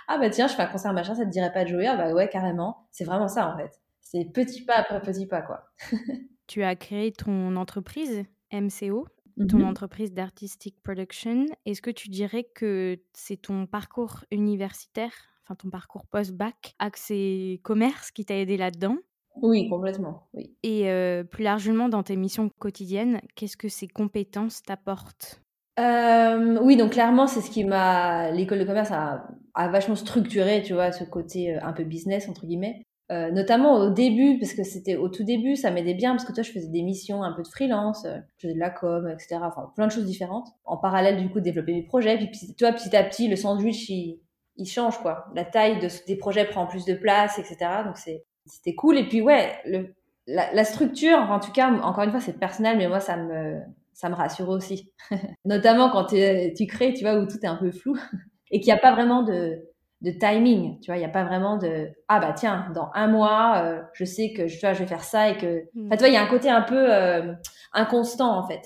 Ah 0.07 0.19
bah 0.19 0.31
tiens, 0.31 0.49
je 0.49 0.55
fais 0.55 0.63
un 0.63 0.67
concert 0.67 0.93
machin, 0.93 1.15
ça 1.15 1.25
te 1.25 1.31
dirait 1.31 1.53
pas 1.53 1.65
de 1.65 1.71
jouer? 1.71 1.87
Ah 1.87 1.97
bah 1.97 2.13
ouais, 2.13 2.29
carrément. 2.29 2.87
C'est 2.91 3.05
vraiment 3.05 3.29
ça 3.29 3.53
en 3.53 3.57
fait. 3.57 3.81
C'est 4.01 4.25
petit 4.33 4.65
pas 4.65 4.75
après 4.77 5.01
petit 5.01 5.27
pas 5.27 5.43
quoi. 5.43 5.65
tu 6.47 6.63
as 6.63 6.77
créé 6.77 7.13
ton 7.13 7.57
entreprise 7.57 8.25
MCO 8.53 9.07
ton 9.47 9.59
mmh 9.59 9.65
entreprise 9.65 10.13
d'artistic 10.13 10.83
production. 10.83 11.47
Est-ce 11.65 11.81
que 11.81 11.91
tu 11.91 12.09
dirais 12.09 12.45
que 12.55 12.99
c'est 13.13 13.37
ton 13.37 13.67
parcours 13.67 14.25
universitaire, 14.31 15.13
enfin 15.45 15.55
ton 15.55 15.71
parcours 15.71 16.07
post-bac, 16.07 16.75
accès 16.79 17.61
commerce 17.63 18.11
qui 18.11 18.25
t'a 18.25 18.37
aidé 18.37 18.57
là-dedans? 18.57 18.97
Oui, 19.41 19.69
complètement. 19.69 20.29
Oui. 20.35 20.57
Et 20.65 20.91
plus 21.31 21.45
largement 21.45 21.89
dans 21.89 22.03
tes 22.03 22.17
missions 22.17 22.49
quotidiennes, 22.59 23.21
qu'est-ce 23.37 23.57
que 23.57 23.69
ces 23.69 23.87
compétences 23.87 24.63
t'apportent? 24.63 25.41
Oui, 25.79 26.77
donc 26.77 26.93
clairement, 26.93 27.27
c'est 27.27 27.41
ce 27.41 27.51
qui 27.51 27.65
m'a. 27.65 28.31
L'école 28.31 28.59
de 28.59 28.65
commerce 28.65 28.91
a, 28.91 29.29
a, 29.55 29.69
vachement 29.69 29.97
structuré, 29.97 30.63
tu 30.63 30.75
vois, 30.75 30.93
ce 30.93 31.05
côté 31.05 31.55
un 31.55 31.73
peu 31.73 31.85
business, 31.85 32.29
entre 32.29 32.47
guillemets. 32.47 32.83
Euh, 33.11 33.31
notamment 33.31 33.77
au 33.77 33.91
début, 33.91 34.39
parce 34.39 34.53
que 34.53 34.65
c'était 34.65 34.97
au 34.97 35.09
tout 35.09 35.25
début, 35.25 35.57
ça 35.57 35.71
m'aidait 35.71 35.95
bien, 35.95 36.11
parce 36.11 36.27
que 36.27 36.33
toi, 36.33 36.43
je 36.43 36.53
faisais 36.53 36.69
des 36.69 36.83
missions 36.83 37.23
un 37.23 37.33
peu 37.33 37.43
de 37.43 37.49
freelance, 37.49 38.05
euh, 38.05 38.19
je 38.37 38.43
faisais 38.43 38.55
de 38.55 38.59
la 38.59 38.69
com, 38.69 39.09
etc. 39.09 39.39
Enfin, 39.43 39.73
plein 39.75 39.87
de 39.87 39.93
choses 39.93 40.05
différentes. 40.05 40.49
En 40.67 40.77
parallèle, 40.77 41.17
du 41.17 41.31
coup, 41.31 41.41
développer 41.41 41.73
mes 41.73 41.83
projets. 41.83 42.19
Puis, 42.19 42.29
tu 42.31 42.65
vois, 42.65 42.73
petit 42.73 42.95
à 42.95 43.03
petit, 43.03 43.29
le 43.29 43.37
sandwich, 43.37 43.89
il, 43.89 44.21
il 44.57 44.67
change, 44.67 44.99
quoi. 44.99 45.27
La 45.35 45.47
taille 45.47 45.79
de, 45.79 45.89
des 46.07 46.17
projets 46.17 46.45
prend 46.45 46.67
plus 46.67 46.85
de 46.85 46.93
place, 46.95 47.39
etc. 47.39 47.57
Donc, 47.87 47.97
c'était 47.97 48.75
cool. 48.75 48.99
Et 48.99 49.09
puis, 49.09 49.23
ouais, 49.23 49.55
le, 49.65 49.95
la, 50.27 50.53
la 50.53 50.65
structure, 50.65 51.19
en 51.19 51.41
tout 51.41 51.53
cas, 51.53 51.73
encore 51.73 52.05
une 52.05 52.11
fois, 52.11 52.21
c'est 52.21 52.39
personnel, 52.39 52.77
mais 52.77 52.89
moi, 52.89 53.01
ça 53.01 53.17
me, 53.17 53.63
ça 53.99 54.09
me 54.09 54.15
rassure 54.15 54.49
aussi. 54.49 54.93
Notamment 55.45 55.91
quand 55.91 56.05
tu 56.05 56.67
crées, 56.67 56.95
tu 56.95 57.03
vois, 57.03 57.19
où 57.19 57.27
tout 57.27 57.39
est 57.43 57.49
un 57.49 57.57
peu 57.57 57.73
flou 57.73 57.97
et 58.53 58.61
qu'il 58.61 58.73
n'y 58.73 58.79
a 58.79 58.81
pas 58.81 58.93
vraiment 58.93 59.25
de, 59.25 59.59
de 60.03 60.11
timing. 60.13 60.79
Tu 60.79 60.87
vois, 60.87 60.97
il 60.97 61.01
n'y 61.01 61.05
a 61.05 61.11
pas 61.11 61.25
vraiment 61.25 61.59
de 61.59 61.89
ah 62.07 62.21
bah 62.21 62.33
tiens, 62.33 62.71
dans 62.75 62.91
un 62.95 63.09
mois, 63.09 63.61
euh, 63.65 63.83
je 63.95 64.05
sais 64.05 64.33
que 64.33 64.49
tu 64.49 64.61
vois, 64.61 64.73
je 64.73 64.79
vais 64.79 64.87
faire 64.87 65.03
ça 65.03 65.31
et 65.31 65.37
que. 65.37 65.65
Mm. 65.75 65.87
Enfin, 65.87 65.97
tu 65.97 65.99
vois, 65.99 66.09
il 66.09 66.15
y 66.15 66.17
a 66.17 66.23
un 66.23 66.29
côté 66.29 66.49
un 66.49 66.63
peu 66.63 66.95
euh, 66.95 67.35
inconstant 67.73 68.39
en 68.39 68.47
fait, 68.47 68.63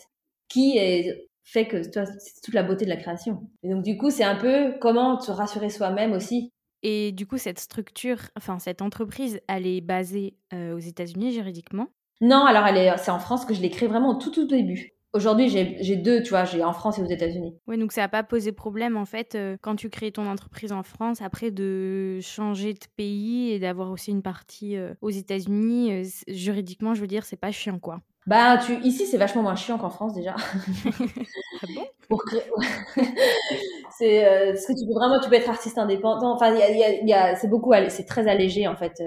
qui 0.51 0.77
est, 0.77 1.27
fait 1.45 1.67
que 1.67 1.79
tu 1.79 1.99
vois, 1.99 2.05
c'est 2.19 2.43
toute 2.43 2.53
la 2.55 2.63
beauté 2.63 2.85
de 2.85 2.91
la 2.91 2.99
création. 2.99 3.49
Et 3.63 3.71
donc 3.71 3.83
du 3.83 3.97
coup, 3.97 4.11
c'est 4.11 4.25
un 4.25 4.37
peu 4.37 4.75
comment 4.83 5.17
te 5.17 5.31
rassurer 5.31 5.71
soi-même 5.71 6.13
aussi. 6.13 6.53
Et 6.83 7.11
du 7.13 7.27
coup, 7.27 7.39
cette 7.39 7.59
structure, 7.59 8.19
enfin 8.37 8.59
cette 8.59 8.83
entreprise, 8.83 9.41
elle 9.49 9.67
est 9.67 9.81
basée 9.81 10.35
euh, 10.53 10.75
aux 10.75 10.81
États-Unis 10.81 11.33
juridiquement? 11.33 11.89
Non, 12.21 12.45
alors 12.45 12.67
elle 12.67 12.77
est, 12.77 12.97
c'est 12.99 13.11
en 13.11 13.19
France 13.19 13.47
que 13.47 13.55
je 13.55 13.63
l'ai 13.63 13.71
créée 13.71 13.89
vraiment 13.89 14.11
au 14.11 14.15
tout 14.15 14.31
tout 14.31 14.47
début. 14.47 14.93
Aujourd'hui, 15.15 15.51
j'ai 15.51 15.97
deux, 15.97 16.23
tu 16.23 16.31
vois, 16.31 16.45
j'ai 16.45 16.65
en 16.65 16.73
France 16.73 16.99
et 16.99 17.03
aux 17.03 17.07
États-Unis. 17.07 17.55
Oui, 17.67 17.77
donc 17.77 17.93
ça 17.93 18.01
n'a 18.01 18.09
pas 18.09 18.23
posé 18.23 18.51
problème, 18.51 18.97
en 18.97 19.05
fait, 19.05 19.35
euh, 19.35 19.59
quand 19.61 19.77
tu 19.77 19.91
crées 19.91 20.11
ton 20.11 20.27
entreprise 20.27 20.73
en 20.73 20.83
France, 20.83 21.21
après 21.21 21.51
de 21.51 22.19
changer 22.23 22.73
de 22.73 22.87
pays 22.97 23.51
et 23.51 23.59
d'avoir 23.59 23.91
aussi 23.91 24.11
une 24.11 24.23
partie 24.23 24.79
euh, 24.79 24.95
aux 25.03 25.11
États-Unis, 25.11 25.93
euh, 25.93 26.05
juridiquement, 26.29 26.95
je 26.95 27.03
veux 27.03 27.07
dire, 27.07 27.25
c'est 27.27 27.37
pas 27.37 27.53
chiant, 27.53 27.79
quoi. 27.79 28.01
Bah, 28.27 28.57
tu... 28.57 28.75
ici, 28.85 29.05
c'est 29.05 29.19
vachement 29.19 29.43
moins 29.43 29.57
chiant 29.57 29.77
qu'en 29.77 29.91
France, 29.91 30.15
déjà. 30.15 30.35
ah 30.87 31.67
bon? 31.75 31.85
Pour 32.09 32.25
créer... 32.25 32.45
c'est 33.99 34.57
ce 34.57 34.67
que 34.67 34.73
tu 34.73 34.87
peux 34.87 34.95
vraiment, 34.95 35.21
tu 35.21 35.29
peux 35.29 35.35
être 35.35 35.51
artiste 35.51 35.77
indépendant. 35.77 36.35
Enfin, 36.35 36.55
y 36.55 36.63
a, 36.63 37.05
y 37.05 37.13
a, 37.13 37.37
c'est 37.37 37.49
beaucoup, 37.49 37.73
c'est 37.89 38.07
très 38.07 38.29
allégé, 38.29 38.67
en 38.67 38.77
fait 38.77 39.03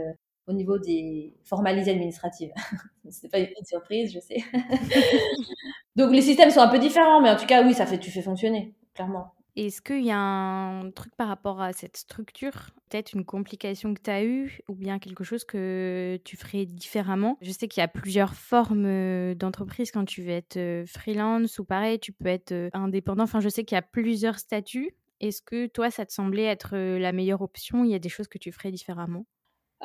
au 0.47 0.53
niveau 0.53 0.77
des 0.77 1.33
formalités 1.43 1.91
administratives. 1.91 2.51
c'est 3.09 3.31
pas 3.31 3.39
une 3.39 3.47
petite 3.47 3.67
surprise, 3.67 4.13
je 4.13 4.19
sais. 4.19 4.43
Donc 5.95 6.11
les 6.11 6.21
systèmes 6.21 6.51
sont 6.51 6.59
un 6.59 6.67
peu 6.67 6.79
différents, 6.79 7.21
mais 7.21 7.29
en 7.29 7.35
tout 7.35 7.45
cas, 7.45 7.63
oui, 7.65 7.73
ça 7.73 7.85
fait, 7.85 7.99
tu 7.99 8.11
fais 8.11 8.21
fonctionner, 8.21 8.73
clairement. 8.93 9.33
Est-ce 9.55 9.81
qu'il 9.81 10.03
y 10.03 10.11
a 10.11 10.19
un 10.19 10.91
truc 10.91 11.15
par 11.15 11.29
rapport 11.29 11.61
à 11.61 11.71
cette 11.71 11.95
structure, 11.95 12.71
peut-être 12.89 13.13
une 13.13 13.23
complication 13.23 13.93
que 13.93 14.01
tu 14.01 14.09
as 14.09 14.25
eue, 14.25 14.59
ou 14.67 14.75
bien 14.75 14.99
quelque 14.99 15.23
chose 15.23 15.45
que 15.45 16.19
tu 16.25 16.35
ferais 16.35 16.65
différemment? 16.65 17.37
Je 17.41 17.51
sais 17.51 17.69
qu'il 17.69 17.79
y 17.79 17.83
a 17.83 17.87
plusieurs 17.87 18.35
formes 18.35 18.85
euh, 18.85 19.33
d'entreprise 19.33 19.91
quand 19.91 20.03
tu 20.03 20.23
veux 20.23 20.31
être 20.31 20.57
euh, 20.57 20.85
freelance, 20.85 21.57
ou 21.57 21.63
pareil, 21.63 21.99
tu 21.99 22.11
peux 22.11 22.27
être 22.27 22.51
euh, 22.51 22.69
indépendant. 22.73 23.23
Enfin, 23.23 23.39
je 23.39 23.47
sais 23.47 23.63
qu'il 23.63 23.77
y 23.77 23.79
a 23.79 23.81
plusieurs 23.81 24.39
statuts. 24.39 24.93
Est-ce 25.21 25.41
que 25.41 25.67
toi, 25.67 25.89
ça 25.89 26.05
te 26.05 26.11
semblait 26.11 26.43
être 26.43 26.75
la 26.75 27.13
meilleure 27.13 27.41
option? 27.41 27.85
Il 27.85 27.91
y 27.91 27.95
a 27.95 27.99
des 27.99 28.09
choses 28.09 28.27
que 28.27 28.37
tu 28.37 28.51
ferais 28.51 28.71
différemment? 28.71 29.25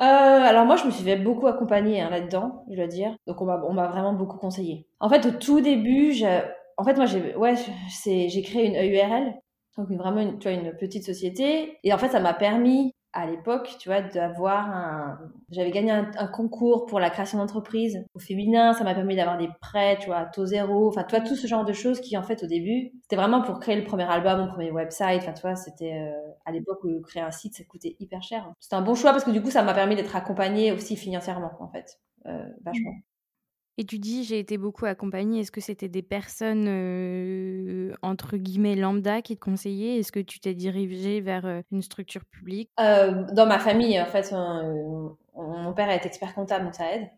Euh, 0.01 0.03
alors 0.03 0.65
moi, 0.65 0.75
je 0.77 0.85
me 0.85 0.91
suis 0.91 1.03
fait 1.03 1.15
beaucoup 1.17 1.47
accompagner 1.47 2.01
hein, 2.01 2.09
là-dedans, 2.09 2.65
je 2.69 2.75
dois 2.75 2.87
dire. 2.87 3.15
Donc 3.27 3.41
on 3.41 3.45
m'a, 3.45 3.61
on 3.67 3.73
m'a 3.73 3.87
vraiment 3.87 4.13
beaucoup 4.13 4.37
conseillé. 4.37 4.87
En 4.99 5.09
fait, 5.09 5.25
au 5.25 5.31
tout 5.31 5.61
début, 5.61 6.13
en 6.77 6.83
fait 6.83 6.95
moi 6.95 7.05
j'ai, 7.05 7.35
ouais, 7.35 7.55
c'est, 7.89 8.29
j'ai 8.29 8.41
créé 8.41 8.65
une 8.65 8.75
EURL, 8.75 9.33
donc 9.77 9.91
vraiment 9.91 10.21
une, 10.21 10.39
tu 10.39 10.49
vois, 10.49 10.57
une 10.57 10.75
petite 10.77 11.05
société. 11.05 11.77
Et 11.83 11.93
en 11.93 11.97
fait, 11.97 12.09
ça 12.09 12.19
m'a 12.19 12.33
permis 12.33 12.93
à 13.13 13.25
l'époque, 13.25 13.75
tu 13.79 13.89
vois, 13.89 14.01
d'avoir 14.01 14.69
un. 14.69 15.19
J'avais 15.49 15.71
gagné 15.71 15.91
un, 15.91 16.27
concours 16.27 16.85
pour 16.85 16.99
la 16.99 17.09
création 17.09 17.37
d'entreprise 17.37 18.05
au 18.13 18.19
féminin. 18.19 18.73
Ça 18.73 18.83
m'a 18.83 18.95
permis 18.95 19.15
d'avoir 19.15 19.37
des 19.37 19.49
prêts, 19.59 19.97
tu 19.99 20.07
vois, 20.07 20.17
à 20.17 20.25
taux 20.25 20.45
zéro. 20.45 20.87
Enfin, 20.87 21.03
tu 21.03 21.15
vois, 21.15 21.25
tout 21.25 21.35
ce 21.35 21.45
genre 21.45 21.65
de 21.65 21.73
choses 21.73 21.99
qui, 21.99 22.17
en 22.17 22.23
fait, 22.23 22.43
au 22.43 22.47
début, 22.47 22.91
c'était 23.03 23.17
vraiment 23.17 23.41
pour 23.41 23.59
créer 23.59 23.75
le 23.75 23.83
premier 23.83 24.09
album, 24.09 24.39
mon 24.39 24.47
premier 24.47 24.71
website. 24.71 25.23
Enfin, 25.23 25.33
tu 25.33 25.41
vois, 25.41 25.55
c'était 25.55 25.93
euh, 25.93 26.31
à 26.45 26.51
l'époque 26.51 26.83
où 26.83 27.01
créer 27.01 27.23
un 27.23 27.31
site, 27.31 27.55
ça 27.55 27.63
coûtait 27.65 27.97
hyper 27.99 28.23
cher. 28.23 28.49
C'était 28.59 28.75
un 28.75 28.81
bon 28.81 28.95
choix 28.95 29.11
parce 29.11 29.25
que 29.25 29.31
du 29.31 29.41
coup, 29.41 29.51
ça 29.51 29.61
m'a 29.61 29.73
permis 29.73 29.95
d'être 29.95 30.15
accompagnée 30.15 30.71
aussi 30.71 30.95
financièrement, 30.95 31.51
en 31.59 31.67
fait, 31.67 31.99
euh, 32.27 32.45
vachement. 32.63 32.93
Et 33.77 33.85
tu 33.85 33.99
dis, 33.99 34.23
j'ai 34.23 34.37
été 34.37 34.57
beaucoup 34.57 34.85
accompagnée. 34.85 35.39
Est-ce 35.39 35.51
que 35.51 35.61
c'était 35.61 35.87
des 35.87 36.01
personnes, 36.01 36.65
euh, 36.67 37.93
entre 38.01 38.37
guillemets, 38.37 38.75
lambda 38.75 39.21
qui 39.21 39.35
te 39.35 39.43
conseillaient? 39.43 39.97
Est-ce 39.97 40.11
que 40.11 40.19
tu 40.19 40.39
t'es 40.39 40.53
dirigée 40.53 41.21
vers 41.21 41.45
euh, 41.45 41.61
une 41.71 41.81
structure 41.81 42.25
publique? 42.25 42.69
Euh, 42.79 43.23
Dans 43.33 43.45
ma 43.45 43.59
famille, 43.59 43.99
en 43.99 44.05
fait, 44.05 44.33
mon 45.35 45.73
père 45.73 45.89
est 45.89 46.05
expert 46.05 46.33
comptable, 46.35 46.65
donc 46.65 46.75
ça 46.75 46.93
aide. 46.93 47.09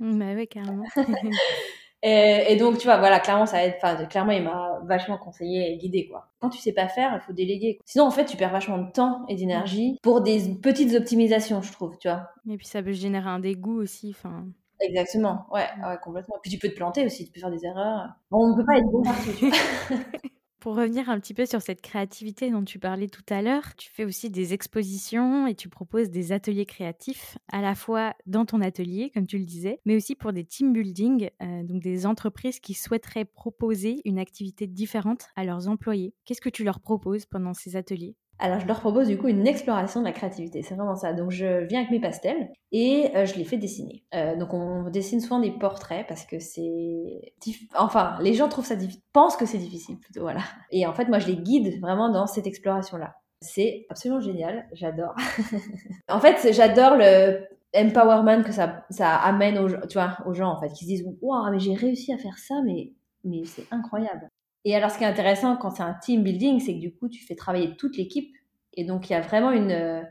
bah 0.00 0.34
oui, 0.36 0.46
carrément. 0.46 0.84
et, 2.02 2.56
donc, 2.56 2.78
tu 2.78 2.84
vois, 2.84 2.98
voilà, 2.98 3.18
clairement, 3.18 3.46
ça 3.46 3.64
aide. 3.64 3.74
Enfin, 3.78 4.04
clairement, 4.04 4.32
il 4.32 4.42
m'a 4.42 4.80
vachement 4.84 5.16
conseillé 5.16 5.72
et 5.72 5.78
guidé, 5.78 6.06
quoi. 6.06 6.28
Quand 6.38 6.50
tu 6.50 6.58
sais 6.58 6.72
pas 6.72 6.88
faire, 6.88 7.12
il 7.14 7.24
faut 7.26 7.32
déléguer. 7.32 7.78
Sinon, 7.86 8.04
en 8.04 8.10
fait, 8.10 8.26
tu 8.26 8.36
perds 8.36 8.52
vachement 8.52 8.78
de 8.78 8.92
temps 8.92 9.24
et 9.28 9.36
d'énergie 9.36 9.98
pour 10.02 10.20
des 10.20 10.54
petites 10.62 10.94
optimisations, 10.94 11.62
je 11.62 11.72
trouve, 11.72 11.96
tu 11.98 12.08
vois. 12.08 12.28
Et 12.48 12.58
puis, 12.58 12.66
ça 12.66 12.82
peut 12.82 12.92
générer 12.92 13.30
un 13.30 13.40
dégoût 13.40 13.80
aussi, 13.80 14.14
enfin... 14.16 14.44
Exactement, 14.80 15.46
ouais, 15.52 15.66
ouais, 15.82 15.96
complètement. 16.02 16.36
Puis 16.42 16.52
tu 16.52 16.58
peux 16.58 16.68
te 16.68 16.76
planter 16.76 17.04
aussi, 17.04 17.26
tu 17.26 17.32
peux 17.32 17.40
faire 17.40 17.50
des 17.50 17.64
erreurs. 17.64 18.10
on 18.30 18.50
ne 18.50 18.56
peut 18.56 18.64
pas 18.64 18.78
être 18.78 18.90
bon 18.90 19.02
partout. 19.02 19.30
Pour 20.60 20.74
revenir 20.74 21.08
un 21.08 21.20
petit 21.20 21.34
peu 21.34 21.46
sur 21.46 21.62
cette 21.62 21.82
créativité 21.82 22.50
dont 22.50 22.64
tu 22.64 22.80
parlais 22.80 23.06
tout 23.06 23.22
à 23.30 23.42
l'heure, 23.42 23.76
tu 23.76 23.90
fais 23.92 24.04
aussi 24.04 24.28
des 24.28 24.54
expositions 24.54 25.46
et 25.46 25.54
tu 25.54 25.68
proposes 25.68 26.10
des 26.10 26.32
ateliers 26.32 26.66
créatifs, 26.66 27.38
à 27.52 27.62
la 27.62 27.76
fois 27.76 28.14
dans 28.26 28.44
ton 28.44 28.60
atelier, 28.60 29.10
comme 29.14 29.28
tu 29.28 29.38
le 29.38 29.44
disais, 29.44 29.80
mais 29.84 29.94
aussi 29.94 30.16
pour 30.16 30.32
des 30.32 30.44
team 30.44 30.72
building, 30.72 31.30
euh, 31.42 31.62
donc 31.62 31.80
des 31.80 32.06
entreprises 32.06 32.58
qui 32.58 32.74
souhaiteraient 32.74 33.24
proposer 33.24 34.02
une 34.04 34.18
activité 34.18 34.66
différente 34.66 35.28
à 35.36 35.44
leurs 35.44 35.68
employés. 35.68 36.12
Qu'est-ce 36.24 36.40
que 36.40 36.48
tu 36.48 36.64
leur 36.64 36.80
proposes 36.80 37.24
pendant 37.24 37.54
ces 37.54 37.76
ateliers? 37.76 38.16
Alors, 38.40 38.60
je 38.60 38.66
leur 38.66 38.78
propose 38.78 39.08
du 39.08 39.18
coup 39.18 39.26
une 39.26 39.46
exploration 39.48 40.00
de 40.00 40.04
la 40.04 40.12
créativité. 40.12 40.62
C'est 40.62 40.74
vraiment 40.74 40.94
ça. 40.94 41.12
Donc, 41.12 41.30
je 41.30 41.64
viens 41.64 41.80
avec 41.80 41.90
mes 41.90 42.00
pastels 42.00 42.50
et 42.70 43.10
euh, 43.16 43.26
je 43.26 43.34
les 43.34 43.44
fais 43.44 43.56
dessiner. 43.56 44.04
Euh, 44.14 44.36
donc, 44.36 44.54
on 44.54 44.88
dessine 44.90 45.20
souvent 45.20 45.40
des 45.40 45.50
portraits 45.50 46.06
parce 46.06 46.24
que 46.24 46.38
c'est. 46.38 47.34
Enfin, 47.76 48.16
les 48.20 48.34
gens 48.34 48.48
trouvent 48.48 48.66
ça 48.66 48.76
difficile, 48.76 49.02
pensent 49.12 49.36
que 49.36 49.46
c'est 49.46 49.58
difficile 49.58 49.98
plutôt, 49.98 50.20
voilà. 50.20 50.42
Et 50.70 50.86
en 50.86 50.92
fait, 50.92 51.06
moi, 51.08 51.18
je 51.18 51.26
les 51.26 51.36
guide 51.36 51.80
vraiment 51.80 52.10
dans 52.10 52.26
cette 52.26 52.46
exploration-là. 52.46 53.16
C'est 53.40 53.86
absolument 53.90 54.20
génial. 54.20 54.68
J'adore. 54.72 55.14
en 56.08 56.20
fait, 56.20 56.52
j'adore 56.52 56.96
le 56.96 57.44
empowerment 57.74 58.44
que 58.44 58.52
ça, 58.52 58.86
ça 58.90 59.16
amène 59.16 59.58
aux, 59.58 59.68
tu 59.86 59.94
vois, 59.94 60.16
aux 60.26 60.32
gens, 60.32 60.50
en 60.50 60.60
fait, 60.60 60.68
qui 60.72 60.84
se 60.84 60.90
disent 60.90 61.04
Waouh, 61.20 61.50
mais 61.50 61.58
j'ai 61.58 61.74
réussi 61.74 62.12
à 62.12 62.18
faire 62.18 62.38
ça, 62.38 62.54
mais, 62.64 62.92
mais 63.24 63.44
c'est 63.44 63.66
incroyable. 63.72 64.28
Et 64.64 64.74
alors, 64.74 64.90
ce 64.90 64.98
qui 64.98 65.04
est 65.04 65.08
intéressant 65.08 65.56
quand 65.56 65.70
c'est 65.70 65.82
un 65.82 65.94
team 65.94 66.22
building, 66.22 66.60
c'est 66.60 66.74
que 66.74 66.80
du 66.80 66.94
coup, 66.94 67.08
tu 67.08 67.24
fais 67.24 67.34
travailler 67.34 67.76
toute 67.76 67.96
l'équipe. 67.96 68.34
Et 68.74 68.84
donc, 68.84 69.08
il 69.08 69.12
y 69.12 69.16
a 69.16 69.20
vraiment 69.20 69.50
une, 69.50 69.70
euh, 69.70 70.02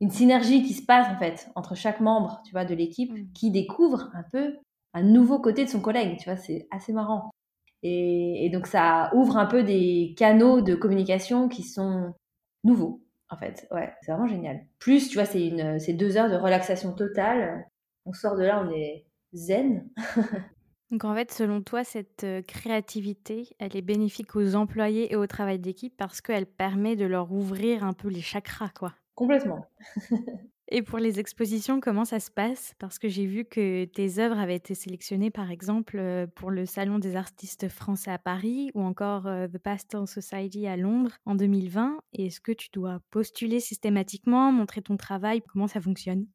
une 0.00 0.10
synergie 0.10 0.62
qui 0.62 0.74
se 0.74 0.84
passe, 0.84 1.08
en 1.14 1.18
fait, 1.18 1.50
entre 1.54 1.74
chaque 1.74 2.00
membre, 2.00 2.42
tu 2.44 2.52
vois, 2.52 2.64
de 2.64 2.74
l'équipe, 2.74 3.12
mm. 3.12 3.32
qui 3.34 3.50
découvre 3.50 4.10
un 4.14 4.24
peu 4.30 4.56
un 4.94 5.02
nouveau 5.02 5.38
côté 5.38 5.64
de 5.64 5.70
son 5.70 5.80
collègue, 5.80 6.18
tu 6.18 6.30
vois, 6.30 6.36
c'est 6.38 6.66
assez 6.70 6.92
marrant. 6.92 7.30
Et, 7.82 8.50
donc, 8.52 8.66
ça 8.66 9.10
ouvre 9.14 9.36
un 9.36 9.46
peu 9.46 9.62
des 9.62 10.14
canaux 10.16 10.60
de 10.60 10.74
communication 10.74 11.48
qui 11.48 11.62
sont 11.62 12.14
nouveaux, 12.64 13.02
en 13.30 13.36
fait. 13.36 13.68
Ouais, 13.70 13.92
c'est 14.02 14.12
vraiment 14.12 14.26
génial. 14.26 14.64
Plus, 14.78 15.08
tu 15.08 15.16
vois, 15.16 15.26
c'est 15.26 15.92
deux 15.92 16.16
heures 16.16 16.30
de 16.30 16.36
relaxation 16.36 16.92
totale. 16.92 17.66
On 18.06 18.12
sort 18.12 18.36
de 18.36 18.44
là, 18.44 18.64
on 18.66 18.72
est 18.72 19.06
zen. 19.34 19.88
Donc 20.90 21.04
en 21.04 21.14
fait, 21.14 21.32
selon 21.32 21.62
toi, 21.62 21.82
cette 21.82 22.26
créativité, 22.46 23.48
elle 23.58 23.76
est 23.76 23.82
bénéfique 23.82 24.36
aux 24.36 24.54
employés 24.54 25.12
et 25.12 25.16
au 25.16 25.26
travail 25.26 25.58
d'équipe 25.58 25.94
parce 25.96 26.20
qu'elle 26.20 26.46
permet 26.46 26.94
de 26.94 27.04
leur 27.04 27.32
ouvrir 27.32 27.84
un 27.84 27.92
peu 27.92 28.08
les 28.08 28.20
chakras, 28.20 28.70
quoi? 28.70 28.94
Complètement. 29.16 29.66
et 30.68 30.82
pour 30.82 30.98
les 30.98 31.18
expositions, 31.18 31.80
comment 31.80 32.04
ça 32.04 32.20
se 32.20 32.30
passe? 32.30 32.74
Parce 32.78 32.98
que 32.98 33.08
j'ai 33.08 33.26
vu 33.26 33.44
que 33.44 33.86
tes 33.86 34.18
œuvres 34.20 34.38
avaient 34.38 34.56
été 34.56 34.74
sélectionnées, 34.74 35.30
par 35.30 35.50
exemple, 35.50 36.28
pour 36.36 36.50
le 36.50 36.66
Salon 36.66 36.98
des 36.98 37.16
artistes 37.16 37.68
français 37.68 38.12
à 38.12 38.18
Paris 38.18 38.70
ou 38.74 38.82
encore 38.82 39.24
The 39.24 39.58
Pastel 39.58 40.06
Society 40.06 40.66
à 40.66 40.76
Londres 40.76 41.16
en 41.24 41.34
2020. 41.34 41.98
Est-ce 42.12 42.40
que 42.40 42.52
tu 42.52 42.68
dois 42.72 43.00
postuler 43.10 43.58
systématiquement, 43.58 44.52
montrer 44.52 44.82
ton 44.82 44.96
travail? 44.96 45.42
Comment 45.48 45.66
ça 45.66 45.80
fonctionne? 45.80 46.26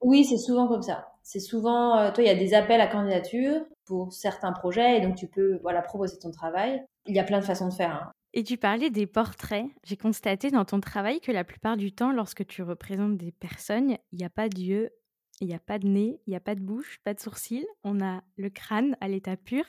Oui, 0.00 0.24
c'est 0.24 0.38
souvent 0.38 0.68
comme 0.68 0.82
ça. 0.82 1.08
C'est 1.22 1.40
souvent, 1.40 1.98
euh, 1.98 2.12
toi, 2.12 2.22
il 2.24 2.26
y 2.26 2.30
a 2.30 2.34
des 2.34 2.54
appels 2.54 2.80
à 2.80 2.86
candidature 2.86 3.60
pour 3.84 4.12
certains 4.12 4.52
projets 4.52 4.98
et 4.98 5.00
donc 5.00 5.16
tu 5.16 5.26
peux, 5.26 5.58
voilà, 5.62 5.82
proposer 5.82 6.18
ton 6.18 6.30
travail. 6.30 6.82
Il 7.06 7.14
y 7.14 7.18
a 7.18 7.24
plein 7.24 7.40
de 7.40 7.44
façons 7.44 7.68
de 7.68 7.74
faire. 7.74 7.90
Hein. 7.90 8.12
Et 8.34 8.44
tu 8.44 8.56
parlais 8.56 8.90
des 8.90 9.06
portraits. 9.06 9.66
J'ai 9.84 9.96
constaté 9.96 10.50
dans 10.50 10.64
ton 10.64 10.80
travail 10.80 11.20
que 11.20 11.32
la 11.32 11.44
plupart 11.44 11.76
du 11.76 11.92
temps, 11.92 12.12
lorsque 12.12 12.46
tu 12.46 12.62
représentes 12.62 13.16
des 13.16 13.32
personnes, 13.32 13.96
il 14.12 14.18
n'y 14.18 14.24
a 14.24 14.30
pas 14.30 14.48
d'yeux, 14.48 14.90
il 15.40 15.48
n'y 15.48 15.54
a 15.54 15.58
pas 15.58 15.78
de 15.78 15.86
nez, 15.86 16.20
il 16.26 16.30
n'y 16.30 16.36
a 16.36 16.40
pas 16.40 16.54
de 16.54 16.60
bouche, 16.60 16.98
pas 17.04 17.14
de 17.14 17.20
sourcils. 17.20 17.66
On 17.84 18.00
a 18.00 18.22
le 18.36 18.50
crâne 18.50 18.96
à 19.00 19.08
l'état 19.08 19.36
pur 19.36 19.64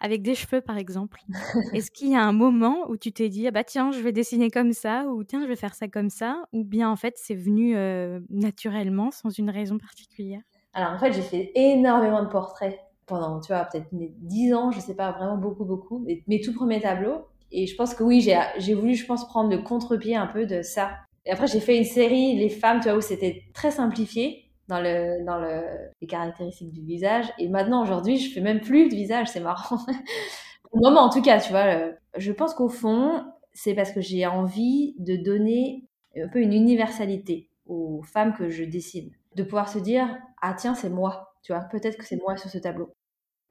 avec 0.00 0.22
des 0.22 0.34
cheveux 0.34 0.60
par 0.60 0.78
exemple. 0.78 1.20
Est-ce 1.74 1.90
qu'il 1.90 2.10
y 2.10 2.16
a 2.16 2.22
un 2.22 2.32
moment 2.32 2.88
où 2.88 2.96
tu 2.96 3.12
t'es 3.12 3.28
dit 3.28 3.46
ah 3.46 3.50
bah 3.50 3.64
tiens 3.64 3.92
je 3.92 4.00
vais 4.00 4.12
dessiner 4.12 4.50
comme 4.50 4.72
ça 4.72 5.04
ou 5.06 5.22
tiens 5.24 5.42
je 5.42 5.46
vais 5.46 5.56
faire 5.56 5.74
ça 5.74 5.88
comme 5.88 6.10
ça 6.10 6.42
ou 6.52 6.64
bien 6.64 6.90
en 6.90 6.96
fait 6.96 7.14
c'est 7.16 7.34
venu 7.34 7.76
euh, 7.76 8.20
naturellement 8.30 9.10
sans 9.10 9.30
une 9.30 9.50
raison 9.50 9.78
particulière? 9.78 10.40
Alors 10.72 10.92
en 10.92 10.98
fait 10.98 11.12
j'ai 11.12 11.22
fait 11.22 11.52
énormément 11.54 12.22
de 12.22 12.28
portraits 12.28 12.78
pendant 13.06 13.40
tu 13.40 13.52
vois 13.52 13.64
peut-être 13.64 13.92
mes 13.92 14.12
10 14.18 14.54
ans 14.54 14.70
je 14.70 14.80
sais 14.80 14.94
pas 14.94 15.12
vraiment 15.12 15.36
beaucoup 15.36 15.64
beaucoup 15.64 16.04
mes, 16.26 16.40
tout 16.40 16.54
premiers 16.54 16.80
tableaux. 16.80 17.26
Et 17.52 17.66
je 17.66 17.74
pense 17.74 17.94
que 17.94 18.04
oui 18.04 18.26
j'ai 18.58 18.74
voulu 18.74 18.94
je 18.94 19.04
pense 19.06 19.26
prendre 19.26 19.50
le 19.50 19.58
contre-pied 19.58 20.16
un 20.16 20.26
peu 20.26 20.46
de 20.46 20.62
ça. 20.62 20.92
Et 21.26 21.32
après 21.32 21.46
j'ai 21.46 21.60
fait 21.60 21.76
une 21.76 21.84
série 21.84 22.36
les 22.36 22.48
femmes 22.48 22.80
tu 22.80 22.88
vois 22.88 22.96
où 22.96 23.00
c'était 23.02 23.44
très 23.52 23.70
simplifié 23.70 24.49
dans, 24.70 24.80
le, 24.80 25.24
dans 25.24 25.38
le, 25.38 25.62
les 26.00 26.06
caractéristiques 26.06 26.72
du 26.72 26.82
visage. 26.82 27.26
Et 27.38 27.48
maintenant, 27.48 27.82
aujourd'hui, 27.82 28.16
je 28.16 28.32
fais 28.32 28.40
même 28.40 28.60
plus 28.60 28.88
de 28.88 28.94
visage, 28.94 29.28
c'est 29.28 29.40
marrant. 29.40 29.78
Au 30.72 30.78
moment, 30.78 31.00
en 31.00 31.10
tout 31.10 31.20
cas, 31.20 31.40
tu 31.40 31.50
vois, 31.50 31.66
euh, 31.66 31.92
je 32.16 32.32
pense 32.32 32.54
qu'au 32.54 32.68
fond, 32.68 33.24
c'est 33.52 33.74
parce 33.74 33.92
que 33.92 34.00
j'ai 34.00 34.26
envie 34.26 34.94
de 34.98 35.16
donner 35.16 35.84
un 36.16 36.28
peu 36.28 36.40
une 36.40 36.52
universalité 36.52 37.50
aux 37.66 38.02
femmes 38.02 38.34
que 38.34 38.48
je 38.48 38.64
dessine. 38.64 39.10
De 39.34 39.42
pouvoir 39.42 39.68
se 39.68 39.78
dire, 39.78 40.16
ah 40.40 40.54
tiens, 40.54 40.74
c'est 40.74 40.90
moi, 40.90 41.34
tu 41.42 41.52
vois, 41.52 41.62
peut-être 41.62 41.98
que 41.98 42.04
c'est 42.04 42.16
moi 42.16 42.36
sur 42.36 42.48
ce 42.48 42.58
tableau. 42.58 42.92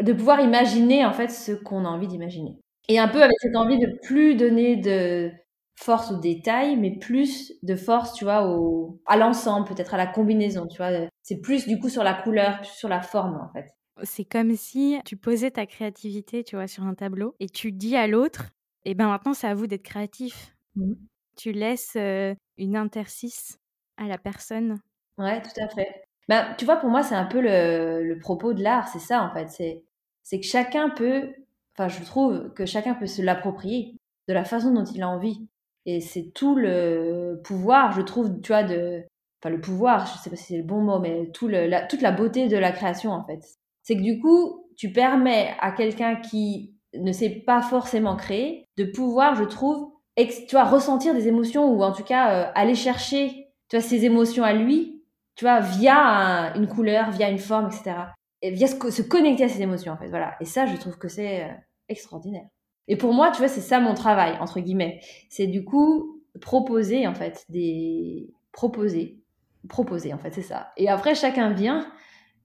De 0.02 0.14
pouvoir 0.14 0.40
imaginer, 0.40 1.06
en 1.06 1.12
fait, 1.12 1.30
ce 1.30 1.52
qu'on 1.52 1.84
a 1.84 1.90
envie 1.90 2.08
d'imaginer. 2.08 2.58
Et 2.88 3.00
un 3.00 3.10
peu 3.10 3.22
avec 3.22 3.36
cette 3.40 3.56
envie 3.56 3.80
de 3.80 4.00
plus 4.02 4.36
donner 4.36 4.78
de, 4.78 5.32
force 5.80 6.12
au 6.12 6.18
détail, 6.18 6.76
mais 6.76 6.92
plus 6.92 7.54
de 7.64 7.76
force, 7.76 8.14
tu 8.14 8.26
vois, 8.26 8.50
au, 8.50 9.00
à 9.06 9.16
l'ensemble, 9.16 9.66
peut-être 9.66 9.94
à 9.94 9.98
la 9.98 10.08
combinaison, 10.08 10.68
tu 10.68 10.78
vois. 10.78 11.08
C'est 11.24 11.40
plus 11.40 11.68
du 11.68 11.80
coup 11.80 11.88
sur 11.88 12.04
la 12.04 12.14
couleur, 12.14 12.58
plus 12.58 12.72
sur 12.72 12.90
la 12.90 13.02
forme, 13.02 13.40
en 13.42 13.50
fait. 13.54 13.72
C'est 14.04 14.26
comme 14.26 14.56
si 14.56 15.00
tu 15.06 15.16
posais 15.16 15.52
ta 15.52 15.66
créativité, 15.66 16.44
tu 16.44 16.58
vois, 16.58 16.68
sur 16.68 16.84
un 16.84 16.96
tableau 16.96 17.34
et 17.40 17.48
tu 17.48 17.72
dis 17.72 17.96
à 17.96 18.08
l'autre, 18.08 18.50
et 18.84 18.92
eh 18.92 18.94
ben 18.94 19.08
maintenant 19.08 19.34
c'est 19.34 19.48
à 19.48 19.54
vous 19.54 19.68
d'être 19.68 19.84
créatif. 19.84 20.56
Mmh. 20.76 20.94
Tu 21.38 21.52
laisses 21.54 21.96
euh, 21.96 22.34
une 22.58 22.76
interstice 22.76 23.58
à 23.98 24.06
la 24.06 24.18
personne. 24.18 24.80
Ouais, 25.18 25.42
tout 25.42 25.62
à 25.62 25.68
fait. 25.70 26.04
Ben, 26.28 26.56
tu 26.58 26.66
vois, 26.66 26.78
pour 26.78 26.90
moi, 26.90 27.04
c'est 27.04 27.16
un 27.16 27.26
peu 27.26 27.42
le, 27.42 28.04
le 28.04 28.20
propos 28.20 28.54
de 28.54 28.62
l'art, 28.62 28.88
c'est 28.90 29.00
ça 29.00 29.24
en 29.24 29.34
fait. 29.34 29.50
C'est, 29.50 29.84
c'est 30.24 30.40
que 30.40 30.46
chacun 30.46 30.90
peut, 30.90 31.34
enfin, 31.74 31.88
je 31.88 32.04
trouve 32.04 32.54
que 32.54 32.66
chacun 32.66 32.94
peut 32.96 33.08
se 33.08 33.22
l'approprier 33.22 33.96
de 34.28 34.34
la 34.34 34.44
façon 34.44 34.74
dont 34.74 34.86
il 34.86 35.02
a 35.02 35.10
envie. 35.10 35.48
Et 35.90 36.02
c'est 36.02 36.32
tout 36.36 36.56
le 36.56 37.42
pouvoir, 37.44 37.94
je 37.94 38.02
trouve, 38.02 38.40
tu 38.42 38.52
vois, 38.52 38.64
de. 38.64 39.04
Enfin, 39.42 39.50
le 39.50 39.60
pouvoir, 39.60 40.06
je 40.06 40.18
sais 40.20 40.30
pas 40.30 40.36
si 40.36 40.44
c'est 40.44 40.58
le 40.58 40.64
bon 40.64 40.82
mot, 40.82 41.00
mais 41.00 41.32
tout 41.34 41.48
la, 41.48 41.82
toute 41.86 42.02
la 42.02 42.12
beauté 42.12 42.48
de 42.48 42.58
la 42.58 42.72
création, 42.72 43.12
en 43.12 43.26
fait. 43.26 43.40
C'est 43.82 43.96
que 43.96 44.02
du 44.02 44.20
coup, 44.20 44.68
tu 44.78 44.92
permets 44.92 45.56
à 45.60 45.72
quelqu'un 45.72 46.18
qui 46.18 46.76
ne 46.94 47.12
sait 47.12 47.30
pas 47.30 47.62
forcément 47.62 48.16
créer 48.16 48.68
de 48.78 48.84
pouvoir, 48.84 49.34
je 49.36 49.46
trouve, 49.46 49.92
tu 50.16 50.52
vois, 50.52 50.66
ressentir 50.66 51.16
des 51.16 51.28
émotions 51.28 51.74
ou 51.74 51.82
en 51.82 51.92
tout 51.92 52.04
cas 52.04 52.34
euh, 52.34 52.52
aller 52.54 52.76
chercher, 52.76 53.48
tu 53.70 53.78
vois, 53.78 53.82
ces 53.82 54.06
émotions 54.06 54.44
à 54.44 54.54
lui, 54.54 55.04
tu 55.36 55.46
vois, 55.46 55.60
via 55.60 56.54
une 56.56 56.68
couleur, 56.68 57.10
via 57.12 57.30
une 57.32 57.40
forme, 57.40 57.68
etc. 57.68 57.96
Et 58.42 58.52
via 58.52 58.68
se, 58.68 59.02
connecter 59.02 59.46
à 59.46 59.50
ces 59.50 59.62
émotions, 59.62 59.94
en 59.94 59.98
fait. 59.98 60.10
Voilà. 60.10 60.36
Et 60.40 60.46
ça, 60.46 60.68
je 60.68 60.76
trouve 60.76 60.98
que 60.98 61.08
c'est 61.08 61.46
euh, 61.46 61.54
extraordinaire. 61.88 62.46
Et 62.90 62.98
pour 62.98 63.14
moi, 63.14 63.32
tu 63.32 63.38
vois, 63.38 63.48
c'est 63.48 63.62
ça 63.62 63.80
mon 63.80 63.94
travail, 63.94 64.36
entre 64.42 64.60
guillemets. 64.60 65.00
C'est 65.30 65.48
du 65.48 65.64
coup 65.64 66.22
proposer, 66.42 67.08
en 67.08 67.14
fait, 67.14 67.46
des. 67.48 68.34
Proposer. 68.52 69.22
Proposer, 69.70 70.12
en 70.14 70.18
fait, 70.18 70.34
c'est 70.34 70.42
ça. 70.42 70.74
Et 70.76 70.90
après, 70.90 71.14
chacun 71.14 71.54
vient 71.54 71.90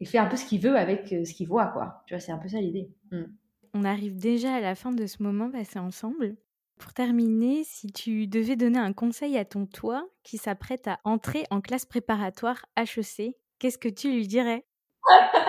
et 0.00 0.04
fait 0.04 0.18
un 0.18 0.26
peu 0.26 0.36
ce 0.36 0.44
qu'il 0.44 0.60
veut 0.60 0.76
avec 0.76 1.12
euh, 1.12 1.24
ce 1.24 1.32
qu'il 1.32 1.48
voit, 1.48 1.68
quoi. 1.68 2.02
Tu 2.06 2.14
vois, 2.14 2.20
c'est 2.20 2.30
un 2.32 2.38
peu 2.38 2.48
ça 2.48 2.60
l'idée. 2.60 2.90
Mm. 3.10 3.24
On 3.72 3.84
arrive 3.84 4.16
déjà 4.16 4.54
à 4.54 4.60
la 4.60 4.74
fin 4.74 4.92
de 4.92 5.06
ce 5.06 5.22
moment 5.22 5.50
passé 5.50 5.78
ensemble. 5.78 6.36
Pour 6.76 6.92
terminer, 6.92 7.62
si 7.64 7.90
tu 7.90 8.26
devais 8.26 8.56
donner 8.56 8.78
un 8.78 8.92
conseil 8.92 9.38
à 9.38 9.44
ton 9.44 9.64
toi 9.64 10.06
qui 10.22 10.36
s'apprête 10.36 10.86
à 10.88 10.98
entrer 11.04 11.44
en 11.50 11.60
classe 11.60 11.86
préparatoire 11.86 12.66
HEC, 12.76 13.34
qu'est-ce 13.58 13.78
que 13.78 13.88
tu 13.88 14.12
lui 14.12 14.28
dirais? 14.28 14.64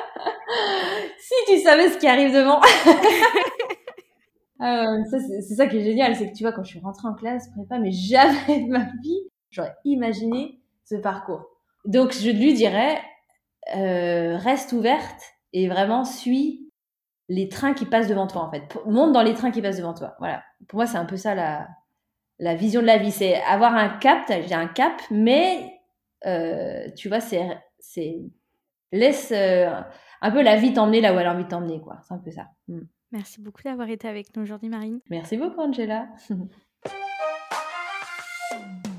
Si 1.18 1.34
tu 1.48 1.60
savais 1.60 1.90
ce 1.90 1.98
qui 1.98 2.08
arrive 2.08 2.32
devant 2.32 2.62
Euh, 4.62 5.04
c'est 5.12 5.56
ça 5.56 5.68
qui 5.68 5.78
est 5.78 5.84
génial, 5.84 6.16
c'est 6.16 6.32
que 6.32 6.36
tu 6.36 6.44
vois, 6.44 6.54
quand 6.54 6.64
je 6.64 6.70
suis 6.70 6.80
rentrée 6.80 7.08
en 7.08 7.14
classe 7.14 7.50
prépa, 7.50 7.78
mais 7.80 7.92
jamais 7.92 8.66
de 8.66 8.72
ma 8.72 8.86
vie, 9.04 9.20
j'aurais 9.52 9.76
imaginé 9.84 10.62
ce 10.86 10.96
parcours. 10.96 11.46
Donc, 11.86 12.14
je 12.14 12.30
lui 12.32 12.54
dirais, 12.54 13.02
euh, 13.76 14.38
reste 14.38 14.74
ouverte 14.74 15.22
et 15.54 15.68
vraiment 15.68 16.06
suis 16.06 16.72
les 17.30 17.50
trains 17.50 17.74
qui 17.74 17.86
passent 17.86 18.08
devant 18.08 18.28
toi, 18.28 18.44
en 18.44 18.52
fait. 18.52 18.78
Monte 18.86 19.14
dans 19.14 19.24
les 19.24 19.34
trains 19.34 19.52
qui 19.52 19.62
passent 19.62 19.78
devant 19.78 19.94
toi. 19.94 20.16
Voilà. 20.20 20.44
Pour 20.68 20.78
moi, 20.78 20.88
c'est 20.88 20.98
un 20.98 21.06
peu 21.06 21.18
ça 21.18 21.36
la, 21.36 21.68
la 22.40 22.56
vision 22.56 22.82
de 22.82 22.88
la 22.88 22.98
vie. 22.98 23.12
C'est 23.12 23.42
avoir 23.44 23.76
un 23.76 23.90
cap, 23.90 24.26
j'ai 24.30 24.56
un 24.56 24.68
cap, 24.68 25.02
mais 25.12 25.80
euh, 26.26 26.90
tu 26.98 27.10
vois, 27.10 27.20
c'est, 27.22 27.48
c'est 27.80 28.18
laisse 28.92 29.32
euh, 29.34 29.70
un 30.22 30.32
peu 30.32 30.42
la 30.44 30.58
vie 30.58 30.74
t'emmener 30.74 31.02
là 31.02 31.14
où 31.16 31.20
elle 31.20 31.28
a 31.28 31.34
envie 31.34 31.46
de 31.46 31.50
t'emmener, 31.50 31.82
quoi. 31.82 32.00
C'est 32.08 32.14
un 32.14 32.20
peu 32.20 32.32
ça. 32.32 32.48
Mm. 32.68 32.82
Merci 33.12 33.42
beaucoup 33.42 33.64
d'avoir 33.64 33.90
été 33.90 34.08
avec 34.08 34.36
nous 34.36 34.44
aujourd'hui, 34.44 34.70
Marine. 34.70 35.00
Merci 35.10 35.38
beaucoup, 35.38 35.62
Angela. 35.62 36.10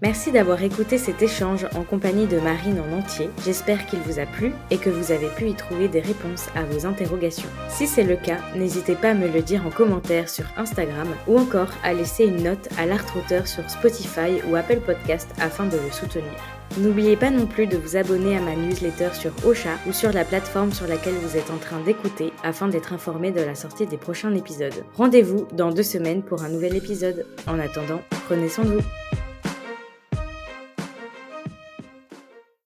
Merci 0.00 0.30
d'avoir 0.30 0.62
écouté 0.62 0.96
cet 0.96 1.22
échange 1.22 1.66
en 1.74 1.82
compagnie 1.82 2.26
de 2.26 2.38
Marine 2.38 2.80
en 2.80 2.98
entier. 2.98 3.30
J'espère 3.44 3.84
qu'il 3.86 3.98
vous 3.98 4.20
a 4.20 4.26
plu 4.26 4.52
et 4.70 4.78
que 4.78 4.90
vous 4.90 5.10
avez 5.10 5.26
pu 5.26 5.48
y 5.48 5.54
trouver 5.54 5.88
des 5.88 5.98
réponses 5.98 6.46
à 6.54 6.62
vos 6.62 6.86
interrogations. 6.86 7.48
Si 7.68 7.88
c'est 7.88 8.04
le 8.04 8.14
cas, 8.14 8.38
n'hésitez 8.54 8.94
pas 8.94 9.10
à 9.10 9.14
me 9.14 9.26
le 9.26 9.42
dire 9.42 9.66
en 9.66 9.70
commentaire 9.70 10.28
sur 10.28 10.44
Instagram 10.56 11.08
ou 11.26 11.36
encore 11.36 11.70
à 11.82 11.94
laisser 11.94 12.26
une 12.26 12.44
note 12.44 12.68
à 12.78 12.86
l'art 12.86 13.04
sur 13.44 13.68
Spotify 13.68 14.40
ou 14.48 14.54
Apple 14.54 14.80
Podcast 14.86 15.28
afin 15.40 15.66
de 15.66 15.76
le 15.76 15.90
soutenir. 15.90 16.30
N'oubliez 16.78 17.16
pas 17.16 17.30
non 17.30 17.46
plus 17.46 17.66
de 17.66 17.76
vous 17.76 17.96
abonner 17.96 18.36
à 18.36 18.40
ma 18.40 18.54
newsletter 18.54 19.14
sur 19.14 19.32
Ocha 19.44 19.78
ou 19.88 19.92
sur 19.92 20.12
la 20.12 20.24
plateforme 20.24 20.72
sur 20.72 20.86
laquelle 20.86 21.14
vous 21.14 21.36
êtes 21.36 21.50
en 21.50 21.56
train 21.56 21.80
d'écouter 21.80 22.32
afin 22.44 22.68
d'être 22.68 22.92
informé 22.92 23.32
de 23.32 23.40
la 23.40 23.56
sortie 23.56 23.86
des 23.86 23.96
prochains 23.96 24.34
épisodes. 24.34 24.84
Rendez-vous 24.94 25.48
dans 25.54 25.72
deux 25.72 25.82
semaines 25.82 26.22
pour 26.22 26.44
un 26.44 26.50
nouvel 26.50 26.76
épisode. 26.76 27.26
En 27.48 27.58
attendant, 27.58 28.00
prenez 28.28 28.48
soin 28.48 28.64
de 28.64 28.74
vous. 28.74 29.27